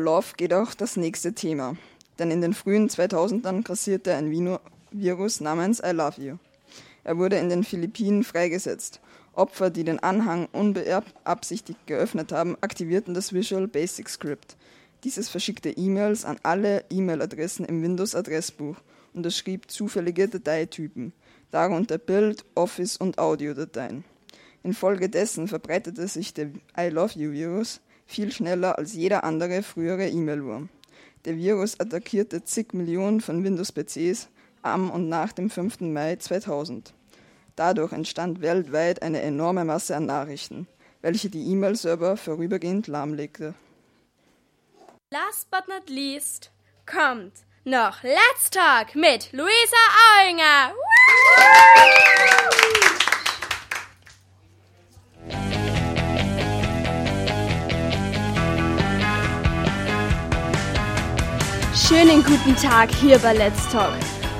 Love 0.03 0.35
geht 0.37 0.53
auch 0.53 0.75
das 0.75 0.97
nächste 0.97 1.33
Thema. 1.33 1.77
Denn 2.19 2.31
in 2.31 2.41
den 2.41 2.55
frühen 2.55 2.89
2000ern 2.89 3.63
grassierte 3.63 4.15
ein 4.15 4.31
Virus 4.91 5.41
namens 5.41 5.81
I 5.81 5.93
Love 5.93 6.21
You. 6.21 6.37
Er 7.05 7.17
wurde 7.17 7.37
in 7.37 7.49
den 7.49 7.65
Philippinen 7.65 8.25
freigesetzt. 8.25 9.01
Opfer, 9.35 9.71
die 9.71 9.85
den 9.85 9.99
Anhang 9.99 10.49
unbeabsichtigt 10.53 11.87
geöffnet 11.87 12.33
haben, 12.33 12.57
aktivierten 12.61 13.15
das 13.15 13.33
Visual 13.33 13.67
Basic 13.67 14.09
Script. 14.09 14.57
Dieses 15.05 15.29
verschickte 15.29 15.71
E-Mails 15.71 16.25
an 16.25 16.37
alle 16.43 16.85
E-Mail-Adressen 16.91 17.65
im 17.65 17.83
Windows-Adressbuch 17.83 18.77
und 19.15 19.27
es 19.27 19.37
schrieb 19.37 19.71
zufällige 19.71 20.29
Dateitypen, 20.29 21.13
darunter 21.51 21.99
Bild-, 21.99 22.45
Office- 22.55 22.99
und 22.99 23.19
Audiodateien. 23.19 24.05
Infolgedessen 24.63 25.49
verbreitete 25.49 26.07
sich 26.07 26.35
der 26.35 26.51
I 26.79 26.89
Love 26.89 27.19
You 27.19 27.33
Virus 27.33 27.81
viel 28.13 28.31
schneller 28.31 28.79
als 28.79 28.93
jeder 28.93 29.25
andere 29.25 29.63
frühere 29.63 30.09
E-Mail-Wurm. 30.09 30.69
Der 31.25 31.37
Virus 31.37 31.81
attackierte 31.81 32.45
zig 32.45 32.73
Millionen 32.73 33.21
von 33.21 33.43
Windows-PCs 33.43 34.29
am 34.63 34.91
und 34.91 35.09
nach 35.09 35.33
dem 35.33 35.51
5. 35.51 35.81
Mai 35.81 36.17
2000. 36.17 36.95
Dadurch 37.57 37.93
entstand 37.93 38.41
weltweit 38.41 39.03
eine 39.03 39.21
enorme 39.23 39.65
Masse 39.65 39.97
an 39.97 40.07
Nachrichten, 40.07 40.67
welche 41.01 41.31
die 41.31 41.51
E-Mail-Server 41.51 42.17
vorübergehend 42.17 42.87
lahmlegte. 42.87 43.55
Last 45.11 45.51
but 45.51 45.69
not 45.69 45.89
least 45.91 46.51
kommt 46.87 47.33
noch 47.65 48.03
Let's 48.03 48.51
Talk 48.51 48.95
mit 48.95 49.33
Luisa 49.33 49.77
Auinger. 50.19 50.73
Schönen 61.95 62.24
guten 62.24 62.57
Tag 62.57 62.90
hier 62.95 63.18
bei 63.18 63.34
Let's 63.34 63.70
Talk. 63.70 63.93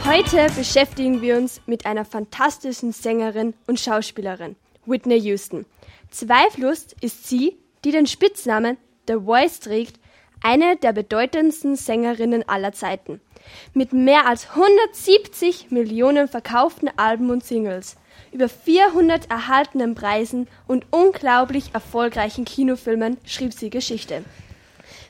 Heute 0.07 0.47
beschäftigen 0.57 1.21
wir 1.21 1.37
uns 1.37 1.61
mit 1.67 1.85
einer 1.85 2.07
fantastischen 2.07 2.93
Sängerin 2.93 3.53
und 3.67 3.79
Schauspielerin, 3.79 4.57
Whitney 4.87 5.19
Houston. 5.19 5.67
Zweifellos 6.11 6.87
ist 7.03 7.29
sie, 7.29 7.59
die 7.85 7.91
den 7.91 8.07
Spitznamen 8.07 8.79
The 9.07 9.17
Voice 9.23 9.61
trägt, 9.61 10.01
eine 10.43 10.77
der 10.77 10.95
bedeutendsten 10.95 11.77
Sängerinnen 11.77 12.49
aller 12.49 12.73
Zeiten. 12.73 13.21
Mit 13.75 13.93
mehr 13.93 14.27
als 14.27 14.49
170 14.49 15.71
Millionen 15.71 16.29
verkauften 16.29 16.89
Alben 16.97 17.29
und 17.29 17.45
Singles, 17.45 17.97
über 18.33 18.49
400 18.49 19.31
erhaltenen 19.31 19.95
Preisen 19.95 20.49
und 20.67 20.87
unglaublich 20.91 21.75
erfolgreichen 21.75 22.47
Kinofilmen 22.47 23.19
schrieb 23.27 23.53
sie 23.53 23.69
Geschichte. 23.69 24.25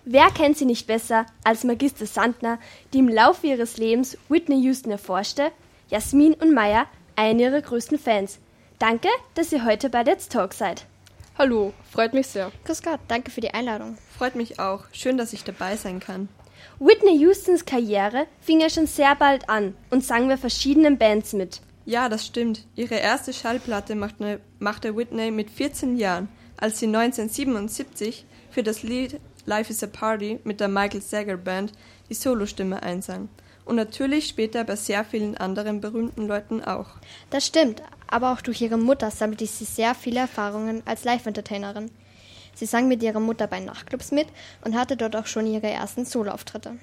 Wer 0.04 0.30
kennt 0.30 0.58
sie 0.58 0.64
nicht 0.64 0.88
besser 0.88 1.26
als 1.44 1.62
Magister 1.62 2.06
Sandner, 2.06 2.58
die 2.92 2.98
im 2.98 3.08
Laufe 3.08 3.46
ihres 3.46 3.76
Lebens 3.76 4.18
Whitney 4.28 4.60
Houston 4.64 4.90
erforschte? 4.90 5.52
Jasmin 5.90 6.34
und 6.34 6.52
Maya, 6.52 6.86
eine 7.14 7.42
ihrer 7.42 7.60
größten 7.60 8.00
Fans. 8.00 8.40
Danke, 8.80 9.08
dass 9.34 9.52
ihr 9.52 9.64
heute 9.64 9.90
bei 9.90 10.02
Let's 10.02 10.28
Talk 10.28 10.54
seid. 10.54 10.86
Hallo, 11.38 11.72
freut 11.88 12.14
mich 12.14 12.26
sehr. 12.26 12.50
Grüß 12.64 12.82
Gott, 12.82 12.98
danke 13.06 13.30
für 13.30 13.40
die 13.40 13.54
Einladung. 13.54 13.96
Freut 14.18 14.34
mich 14.34 14.58
auch. 14.58 14.86
Schön, 14.92 15.16
dass 15.16 15.32
ich 15.32 15.44
dabei 15.44 15.76
sein 15.76 16.00
kann. 16.00 16.28
Whitney 16.80 17.24
Houstons 17.24 17.64
Karriere 17.64 18.26
fing 18.40 18.60
ja 18.60 18.70
schon 18.70 18.88
sehr 18.88 19.14
bald 19.14 19.48
an 19.48 19.76
und 19.90 20.04
sang 20.04 20.26
bei 20.26 20.36
verschiedenen 20.36 20.98
Bands 20.98 21.32
mit. 21.32 21.60
Ja, 21.84 22.08
das 22.08 22.26
stimmt. 22.26 22.66
Ihre 22.74 22.96
erste 22.96 23.32
Schallplatte 23.32 23.94
machte, 23.94 24.40
machte 24.58 24.96
Whitney 24.96 25.30
mit 25.30 25.48
14 25.48 25.96
Jahren, 25.96 26.28
als 26.56 26.80
sie 26.80 26.86
1977 26.86 28.24
für 28.50 28.64
das 28.64 28.82
Lied 28.82 29.20
Life 29.44 29.70
is 29.70 29.82
a 29.82 29.86
Party 29.86 30.38
mit 30.44 30.60
der 30.60 30.68
Michael 30.68 31.02
Sager 31.02 31.36
Band 31.36 31.72
die 32.08 32.14
Solostimme 32.14 32.82
einsang. 32.82 33.28
Und 33.64 33.76
natürlich 33.76 34.28
später 34.28 34.64
bei 34.64 34.76
sehr 34.76 35.04
vielen 35.04 35.36
anderen 35.36 35.80
berühmten 35.80 36.26
Leuten 36.26 36.62
auch. 36.62 36.86
Das 37.30 37.46
stimmt, 37.46 37.82
aber 38.08 38.32
auch 38.32 38.40
durch 38.40 38.60
ihre 38.60 38.76
Mutter 38.76 39.10
sammelte 39.10 39.46
sie 39.46 39.64
sehr 39.64 39.94
viele 39.94 40.20
Erfahrungen 40.20 40.82
als 40.84 41.04
Live-Entertainerin. 41.04 41.90
Sie 42.54 42.66
sang 42.66 42.88
mit 42.88 43.02
ihrer 43.02 43.20
Mutter 43.20 43.46
bei 43.46 43.60
Nachtclubs 43.60 44.10
mit 44.10 44.28
und 44.64 44.76
hatte 44.76 44.96
dort 44.96 45.16
auch 45.16 45.26
schon 45.26 45.46
ihre 45.46 45.68
ersten 45.68 46.04
Soloauftritte. 46.04 46.76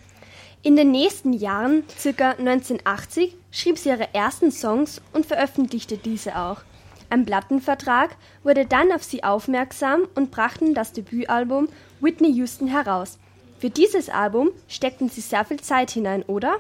In 0.62 0.76
den 0.76 0.92
nächsten 0.92 1.32
Jahren, 1.32 1.84
circa 1.98 2.32
1980, 2.32 3.38
schrieb 3.52 3.78
sie 3.78 3.90
ihre 3.90 4.14
ersten 4.14 4.52
Songs 4.52 5.02
und 5.14 5.26
veröffentlichte 5.26 5.98
diese 5.98 6.38
auch. 6.38 6.62
Ein 7.10 7.26
Plattenvertrag 7.26 8.16
wurde 8.44 8.66
dann 8.66 8.92
auf 8.92 9.04
sie 9.04 9.24
aufmerksam 9.24 10.08
und 10.16 10.30
brachten 10.30 10.76
das 10.76 10.94
Debütalbum 10.94 11.68
Whitney 12.02 12.32
Houston 12.34 12.68
heraus. 12.68 13.18
Für 13.60 13.70
dieses 13.70 14.10
Album 14.10 14.52
steckten 14.68 15.10
sie 15.10 15.22
sehr 15.22 15.44
viel 15.44 15.60
Zeit 15.60 15.92
hinein, 15.92 16.24
oder? 16.24 16.58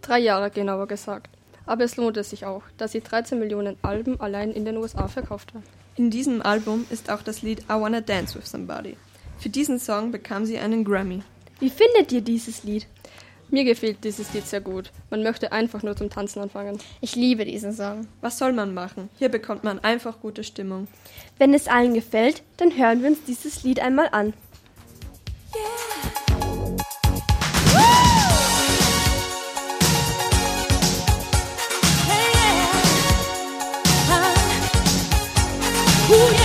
Drei 0.00 0.18
Jahre 0.18 0.50
genauer 0.50 0.88
gesagt. 0.88 1.28
Aber 1.66 1.84
es 1.84 1.96
lohnte 1.96 2.24
sich 2.24 2.44
auch, 2.44 2.62
da 2.76 2.88
sie 2.88 3.00
13 3.00 3.38
Millionen 3.38 3.76
Alben 3.82 4.20
allein 4.20 4.52
in 4.52 4.64
den 4.64 4.76
USA 4.76 5.06
verkauft 5.06 5.54
hat. 5.54 5.62
In 5.96 6.10
diesem 6.10 6.42
Album 6.42 6.86
ist 6.90 7.10
auch 7.10 7.22
das 7.22 7.42
Lied 7.42 7.60
I 7.70 7.74
Wanna 7.74 8.00
Dance 8.00 8.36
with 8.36 8.50
Somebody. 8.50 8.96
Für 9.38 9.48
diesen 9.48 9.78
Song 9.78 10.10
bekam 10.10 10.44
sie 10.44 10.58
einen 10.58 10.84
Grammy. 10.84 11.22
Wie 11.60 11.70
findet 11.70 12.10
ihr 12.10 12.20
dieses 12.20 12.64
Lied? 12.64 12.86
Mir 13.50 13.64
gefällt 13.64 14.04
dieses 14.04 14.32
Lied 14.32 14.46
sehr 14.46 14.60
gut. 14.60 14.90
Man 15.10 15.22
möchte 15.22 15.52
einfach 15.52 15.82
nur 15.82 15.96
zum 15.96 16.10
Tanzen 16.10 16.40
anfangen. 16.40 16.78
Ich 17.00 17.14
liebe 17.14 17.44
diesen 17.44 17.72
Song. 17.72 18.06
Was 18.20 18.38
soll 18.38 18.52
man 18.52 18.74
machen? 18.74 19.10
Hier 19.18 19.28
bekommt 19.28 19.64
man 19.64 19.78
einfach 19.78 20.20
gute 20.20 20.44
Stimmung. 20.44 20.88
Wenn 21.38 21.54
es 21.54 21.68
allen 21.68 21.94
gefällt, 21.94 22.42
dann 22.56 22.76
hören 22.76 23.02
wir 23.02 23.10
uns 23.10 23.24
dieses 23.24 23.62
Lied 23.62 23.80
einmal 23.80 24.08
an. 24.12 24.32
Clock 36.06 36.43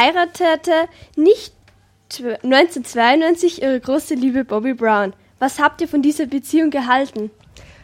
heiratete 0.00 0.88
nicht 1.16 1.52
1992 2.08 3.62
ihre 3.62 3.78
große 3.78 4.14
Liebe 4.14 4.44
Bobby 4.44 4.72
Brown. 4.72 5.12
Was 5.38 5.58
habt 5.58 5.80
ihr 5.80 5.88
von 5.88 6.02
dieser 6.02 6.26
Beziehung 6.26 6.70
gehalten? 6.70 7.30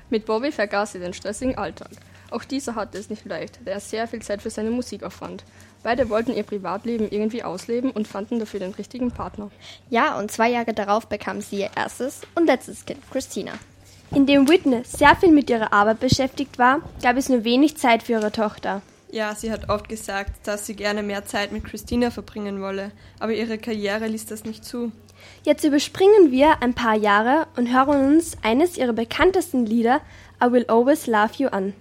Mit 0.09 0.25
Bobby 0.25 0.51
vergaß 0.51 0.93
sie 0.93 0.99
den 0.99 1.13
stressigen 1.13 1.59
Alltag. 1.59 1.91
Auch 2.31 2.45
dieser 2.45 2.75
hatte 2.75 2.99
es 2.99 3.11
nicht 3.11 3.25
leicht, 3.27 3.61
da 3.65 3.73
er 3.73 3.81
sehr 3.81 4.09
viel 4.09 4.21
Zeit 4.23 4.43
für 4.43 4.51
seine 4.51 4.71
Musik 4.71 5.05
aufwand. 5.05 5.45
Beide 5.83 6.09
wollten 6.09 6.35
ihr 6.35 6.43
Privatleben 6.43 7.09
irgendwie 7.11 7.45
ausleben 7.45 7.91
und 7.91 8.09
fanden 8.09 8.41
dafür 8.41 8.61
den 8.61 8.73
richtigen 8.73 9.13
Partner. 9.13 9.51
Ja, 9.91 10.19
und 10.19 10.33
zwei 10.33 10.51
Jahre 10.51 10.73
darauf 10.73 11.07
bekam 11.07 11.41
sie 11.41 11.61
ihr 11.61 11.71
erstes 11.77 12.23
und 12.35 12.47
letztes 12.47 12.85
Kind, 12.87 13.01
Christina. 13.11 13.53
Indem 14.11 14.49
Whitney 14.49 14.83
sehr 14.85 15.15
viel 15.17 15.33
mit 15.33 15.51
ihrer 15.51 15.73
Arbeit 15.73 16.01
beschäftigt 16.01 16.59
war, 16.59 16.81
gab 17.03 17.17
es 17.17 17.29
nur 17.29 17.45
wenig 17.45 17.77
Zeit 17.77 18.03
für 18.03 18.13
ihre 18.13 18.33
Tochter. 18.33 18.83
Ja, 19.17 19.35
sie 19.35 19.51
hat 19.51 19.71
oft 19.71 19.89
gesagt, 19.89 20.47
dass 20.47 20.67
sie 20.67 20.77
gerne 20.77 21.03
mehr 21.03 21.25
Zeit 21.25 21.51
mit 21.51 21.65
Christina 21.65 22.11
verbringen 22.11 22.61
wolle, 22.61 22.93
aber 23.19 23.33
ihre 23.33 23.57
Karriere 23.57 24.09
ließ 24.09 24.27
das 24.27 24.45
nicht 24.45 24.63
zu. 24.63 24.93
Jetzt 25.43 25.65
überspringen 25.65 26.31
wir 26.31 26.63
ein 26.63 26.75
paar 26.75 26.95
Jahre 26.95 27.47
und 27.57 27.73
hören 27.73 28.17
uns 28.17 28.37
eines 28.43 28.77
ihrer 28.77 28.93
bekanntesten 28.93 29.65
Lieder, 29.65 30.03
I 30.39 30.53
Will 30.53 30.67
Always 30.69 31.07
Love 31.07 31.33
You, 31.39 31.49
an. 31.49 31.73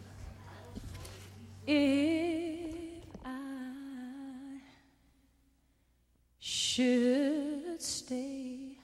should 6.39 7.81
stay, 7.81 8.77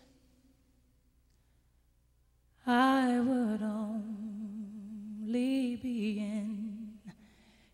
I 2.68 3.18
would 3.18 3.62
only 3.64 4.58
be 5.78 6.20
in 6.20 6.61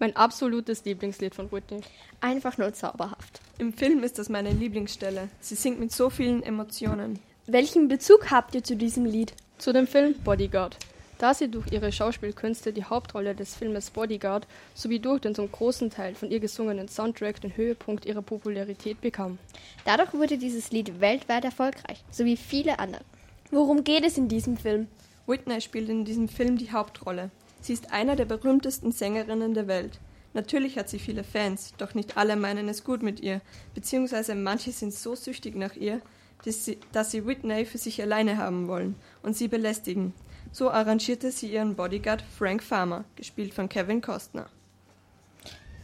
Mein 0.00 0.16
absolutes 0.16 0.86
Lieblingslied 0.86 1.34
von 1.34 1.52
Whitney. 1.52 1.82
Einfach 2.22 2.56
nur 2.56 2.72
zauberhaft. 2.72 3.42
Im 3.58 3.74
Film 3.74 4.02
ist 4.02 4.18
das 4.18 4.30
meine 4.30 4.50
Lieblingsstelle. 4.50 5.28
Sie 5.40 5.56
singt 5.56 5.78
mit 5.78 5.92
so 5.92 6.08
vielen 6.08 6.42
Emotionen. 6.42 7.18
Welchen 7.46 7.88
Bezug 7.88 8.30
habt 8.30 8.54
ihr 8.54 8.64
zu 8.64 8.76
diesem 8.76 9.04
Lied? 9.04 9.34
Zu 9.58 9.74
dem 9.74 9.86
Film 9.86 10.14
Bodyguard. 10.24 10.78
Da 11.18 11.34
sie 11.34 11.50
durch 11.50 11.70
ihre 11.70 11.92
Schauspielkünste 11.92 12.72
die 12.72 12.84
Hauptrolle 12.84 13.34
des 13.34 13.54
Filmes 13.54 13.90
Bodyguard 13.90 14.46
sowie 14.74 15.00
durch 15.00 15.20
den 15.20 15.34
zum 15.34 15.52
großen 15.52 15.90
Teil 15.90 16.14
von 16.14 16.30
ihr 16.30 16.40
gesungenen 16.40 16.88
Soundtrack 16.88 17.42
den 17.42 17.54
Höhepunkt 17.54 18.06
ihrer 18.06 18.22
Popularität 18.22 19.02
bekam. 19.02 19.38
Dadurch 19.84 20.14
wurde 20.14 20.38
dieses 20.38 20.70
Lied 20.70 21.02
weltweit 21.02 21.44
erfolgreich, 21.44 22.02
sowie 22.10 22.38
viele 22.38 22.78
andere. 22.78 23.04
Worum 23.50 23.84
geht 23.84 24.06
es 24.06 24.16
in 24.16 24.28
diesem 24.28 24.56
Film? 24.56 24.88
Whitney 25.26 25.60
spielt 25.60 25.90
in 25.90 26.06
diesem 26.06 26.30
Film 26.30 26.56
die 26.56 26.72
Hauptrolle. 26.72 27.30
Sie 27.60 27.72
ist 27.72 27.92
einer 27.92 28.16
der 28.16 28.24
berühmtesten 28.24 28.92
Sängerinnen 28.92 29.54
der 29.54 29.66
Welt. 29.68 29.98
Natürlich 30.32 30.78
hat 30.78 30.88
sie 30.88 30.98
viele 30.98 31.24
Fans, 31.24 31.74
doch 31.76 31.94
nicht 31.94 32.16
alle 32.16 32.36
meinen 32.36 32.68
es 32.68 32.84
gut 32.84 33.02
mit 33.02 33.20
ihr, 33.20 33.40
beziehungsweise 33.74 34.34
manche 34.34 34.72
sind 34.72 34.94
so 34.94 35.14
süchtig 35.14 35.56
nach 35.56 35.74
ihr, 35.74 36.00
dass 36.44 36.64
sie, 36.64 36.78
dass 36.92 37.10
sie 37.10 37.26
Whitney 37.26 37.64
für 37.64 37.78
sich 37.78 38.00
alleine 38.00 38.38
haben 38.38 38.68
wollen 38.68 38.94
und 39.22 39.36
sie 39.36 39.48
belästigen. 39.48 40.14
So 40.52 40.70
arrangierte 40.70 41.30
sie 41.32 41.52
ihren 41.52 41.74
Bodyguard 41.74 42.22
Frank 42.38 42.62
Farmer, 42.62 43.04
gespielt 43.16 43.54
von 43.54 43.68
Kevin 43.68 44.00
Costner. 44.00 44.48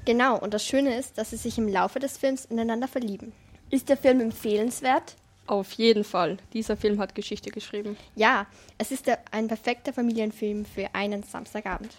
Genau, 0.04 0.38
und 0.38 0.54
das 0.54 0.64
Schöne 0.64 0.96
ist, 0.96 1.18
dass 1.18 1.30
sie 1.30 1.36
sich 1.36 1.58
im 1.58 1.68
Laufe 1.68 1.98
des 1.98 2.16
Films 2.16 2.44
ineinander 2.44 2.86
verlieben. 2.88 3.32
Ist 3.70 3.88
der 3.88 3.96
Film 3.96 4.20
empfehlenswert? 4.20 5.16
Auf 5.47 5.73
jeden 5.73 6.05
Fall. 6.05 6.39
Dieser 6.52 6.77
Film 6.77 6.98
hat 6.98 7.14
Geschichte 7.14 7.51
geschrieben. 7.51 7.97
Ja, 8.16 8.47
es 8.78 8.90
ist 8.90 9.06
der, 9.06 9.20
ein 9.31 9.48
perfekter 9.48 9.93
Familienfilm 9.93 10.64
für 10.64 10.89
einen 10.93 11.23
Samstagabend. 11.23 11.93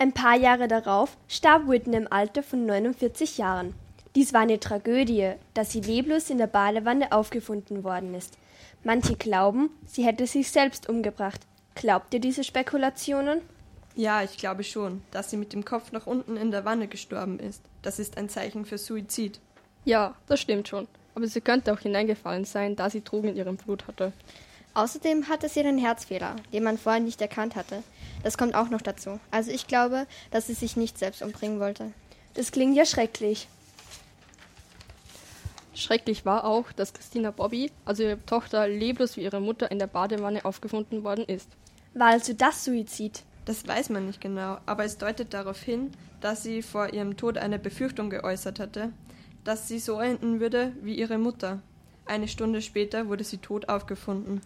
Ein 0.00 0.12
paar 0.12 0.36
Jahre 0.36 0.68
darauf 0.68 1.16
starb 1.28 1.68
Whitney 1.68 1.96
im 1.96 2.12
Alter 2.12 2.42
von 2.42 2.66
49 2.66 3.38
Jahren. 3.38 3.74
Dies 4.14 4.32
war 4.32 4.40
eine 4.40 4.58
Tragödie, 4.58 5.32
da 5.54 5.64
sie 5.64 5.80
leblos 5.80 6.30
in 6.30 6.38
der 6.38 6.46
Badewanne 6.46 7.12
aufgefunden 7.12 7.84
worden 7.84 8.14
ist. 8.14 8.36
Manche 8.82 9.14
glauben, 9.14 9.70
sie 9.86 10.04
hätte 10.04 10.26
sich 10.26 10.50
selbst 10.50 10.88
umgebracht. 10.88 11.40
Glaubt 11.74 12.14
ihr 12.14 12.20
diese 12.20 12.42
Spekulationen? 12.42 13.40
Ja, 13.94 14.22
ich 14.22 14.36
glaube 14.38 14.64
schon, 14.64 15.02
dass 15.10 15.30
sie 15.30 15.36
mit 15.36 15.52
dem 15.52 15.64
Kopf 15.64 15.92
nach 15.92 16.06
unten 16.06 16.36
in 16.36 16.50
der 16.50 16.64
Wanne 16.64 16.88
gestorben 16.88 17.38
ist. 17.38 17.62
Das 17.82 17.98
ist 17.98 18.16
ein 18.16 18.28
Zeichen 18.28 18.64
für 18.64 18.78
Suizid. 18.78 19.40
Ja, 19.84 20.14
das 20.26 20.40
stimmt 20.40 20.68
schon. 20.68 20.88
Aber 21.14 21.26
sie 21.26 21.40
könnte 21.40 21.72
auch 21.72 21.80
hineingefallen 21.80 22.44
sein, 22.44 22.76
da 22.76 22.90
sie 22.90 23.02
Drogen 23.02 23.28
in 23.28 23.36
ihrem 23.36 23.56
Blut 23.56 23.86
hatte. 23.86 24.12
Außerdem 24.74 25.28
hatte 25.28 25.48
sie 25.48 25.60
einen 25.60 25.78
Herzfehler, 25.78 26.36
den 26.52 26.62
man 26.62 26.78
vorher 26.78 27.00
nicht 27.00 27.20
erkannt 27.20 27.56
hatte. 27.56 27.82
Das 28.22 28.38
kommt 28.38 28.54
auch 28.54 28.68
noch 28.68 28.82
dazu. 28.82 29.18
Also 29.30 29.50
ich 29.50 29.66
glaube, 29.66 30.06
dass 30.30 30.46
sie 30.46 30.54
sich 30.54 30.76
nicht 30.76 30.98
selbst 30.98 31.22
umbringen 31.22 31.58
wollte. 31.58 31.92
Das 32.34 32.52
klingt 32.52 32.76
ja 32.76 32.84
schrecklich. 32.84 33.48
Schrecklich 35.74 36.24
war 36.24 36.44
auch, 36.44 36.72
dass 36.72 36.92
Christina 36.92 37.30
Bobby, 37.30 37.70
also 37.84 38.02
ihre 38.02 38.24
Tochter, 38.26 38.66
leblos 38.68 39.16
wie 39.16 39.22
ihre 39.22 39.40
Mutter 39.40 39.70
in 39.70 39.78
der 39.78 39.86
Badewanne 39.86 40.44
aufgefunden 40.44 41.04
worden 41.04 41.24
ist. 41.24 41.48
War 41.94 42.08
also 42.08 42.32
das 42.32 42.64
Suizid? 42.64 43.22
Das 43.44 43.66
weiß 43.66 43.88
man 43.90 44.06
nicht 44.06 44.20
genau, 44.20 44.58
aber 44.66 44.84
es 44.84 44.98
deutet 44.98 45.32
darauf 45.32 45.60
hin, 45.62 45.90
dass 46.20 46.42
sie 46.42 46.62
vor 46.62 46.92
ihrem 46.92 47.16
Tod 47.16 47.38
eine 47.38 47.58
Befürchtung 47.58 48.10
geäußert 48.10 48.60
hatte, 48.60 48.92
dass 49.48 49.66
sie 49.66 49.78
so 49.78 49.98
enden 49.98 50.40
würde 50.40 50.74
wie 50.82 50.94
ihre 50.94 51.16
Mutter. 51.16 51.62
Eine 52.04 52.28
Stunde 52.28 52.60
später 52.60 53.08
wurde 53.08 53.24
sie 53.24 53.38
tot 53.38 53.70
aufgefunden. 53.70 54.42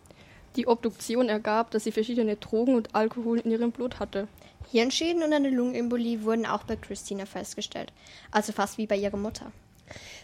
Die 0.55 0.69
Obduktion 0.69 1.29
ergab, 1.29 1.73
dass 1.73 1.83
sie 1.83 1.91
verschiedene 1.91 2.37
Drogen 2.37 2.77
und 2.77 2.95
Alkohol 2.95 3.41
in 3.41 3.51
ihrem 3.51 3.73
Blut 3.73 3.99
hatte. 3.99 4.29
Hirnschäden 4.71 5.25
und 5.25 5.33
eine 5.33 5.51
Lungenembolie 5.51 6.23
wurden 6.23 6.47
auch 6.47 6.63
bei 6.63 6.77
Christina 6.77 7.27
festgestellt, 7.27 7.93
also 8.31 8.53
fast 8.53 8.79
wie 8.79 8.87
bei 8.87 8.95
ihrer 8.95 9.17
Mutter. 9.17 9.51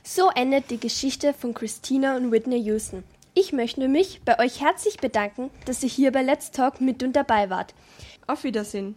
So 0.04 0.30
endet 0.30 0.70
die 0.70 0.78
Geschichte 0.78 1.34
von 1.34 1.54
Christina 1.54 2.16
und 2.16 2.30
Whitney 2.30 2.58
Houston. 2.58 3.02
Ich 3.34 3.52
möchte 3.52 3.88
mich 3.88 4.20
bei 4.24 4.38
euch 4.38 4.60
herzlich 4.60 4.98
bedanken, 4.98 5.50
dass 5.64 5.82
ihr 5.82 5.88
hier 5.88 6.12
bei 6.12 6.22
Let's 6.22 6.52
Talk 6.52 6.80
mit 6.80 7.02
und 7.02 7.16
dabei 7.16 7.50
wart. 7.50 7.74
Auf 8.28 8.44
Wiedersehen. 8.44 8.94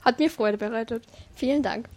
Hat 0.00 0.18
mir 0.18 0.28
Freude 0.28 0.58
bereitet. 0.58 1.04
Vielen 1.36 1.62
Dank. 1.62 1.88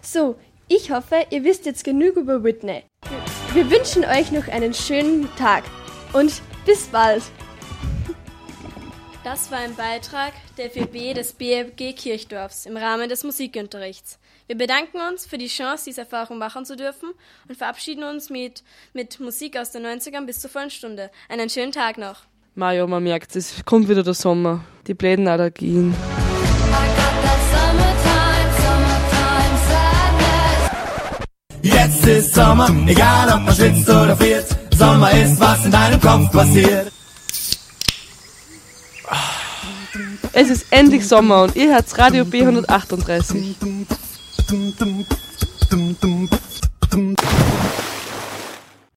So, 0.00 0.36
ich 0.74 0.90
hoffe, 0.90 1.26
ihr 1.30 1.44
wisst 1.44 1.66
jetzt 1.66 1.84
genug 1.84 2.16
über 2.16 2.42
Whitney. 2.42 2.84
Wir 3.52 3.70
wünschen 3.70 4.04
euch 4.04 4.32
noch 4.32 4.48
einen 4.48 4.72
schönen 4.72 5.28
Tag 5.36 5.64
und 6.14 6.40
bis 6.64 6.86
bald. 6.86 7.22
Das 9.22 9.50
war 9.50 9.58
ein 9.58 9.76
Beitrag 9.76 10.32
der 10.56 10.70
FEB 10.70 11.14
des 11.14 11.34
BFG 11.34 11.92
Kirchdorfs 11.92 12.66
im 12.66 12.76
Rahmen 12.76 13.08
des 13.08 13.22
Musikunterrichts. 13.22 14.18
Wir 14.46 14.56
bedanken 14.56 14.98
uns 15.08 15.26
für 15.26 15.38
die 15.38 15.46
Chance, 15.46 15.84
diese 15.86 16.00
Erfahrung 16.00 16.38
machen 16.38 16.64
zu 16.64 16.74
dürfen 16.74 17.10
und 17.48 17.56
verabschieden 17.56 18.04
uns 18.04 18.30
mit, 18.30 18.64
mit 18.94 19.20
Musik 19.20 19.56
aus 19.58 19.70
den 19.70 19.84
90ern 19.86 20.26
bis 20.26 20.40
zur 20.40 20.50
vollen 20.50 20.70
Stunde. 20.70 21.10
Einen 21.28 21.50
schönen 21.50 21.72
Tag 21.72 21.98
noch. 21.98 22.22
Mario, 22.54 22.86
man 22.86 23.04
merkt, 23.04 23.36
es 23.36 23.64
kommt 23.64 23.88
wieder 23.88 24.02
der 24.02 24.14
Sommer. 24.14 24.64
Die 24.86 24.94
bläden 24.94 25.28
Allergien. 25.28 25.94
Jetzt 31.62 32.04
ist 32.04 32.34
Sommer, 32.34 32.68
egal 32.86 33.28
ob 33.36 33.44
man 33.44 33.54
schwitzt 33.54 33.88
oder 33.88 34.16
friert. 34.16 34.46
Sommer 34.76 35.12
ist, 35.12 35.38
was 35.38 35.64
in 35.64 35.70
deinem 35.70 36.00
Kopf 36.00 36.32
passiert. 36.32 36.92
Es 40.32 40.50
ist 40.50 40.66
endlich 40.70 41.06
Sommer 41.06 41.44
und 41.44 41.54
ihr 41.54 41.72
hört 41.72 41.98
Radio 41.98 42.24
B138. 42.24 43.36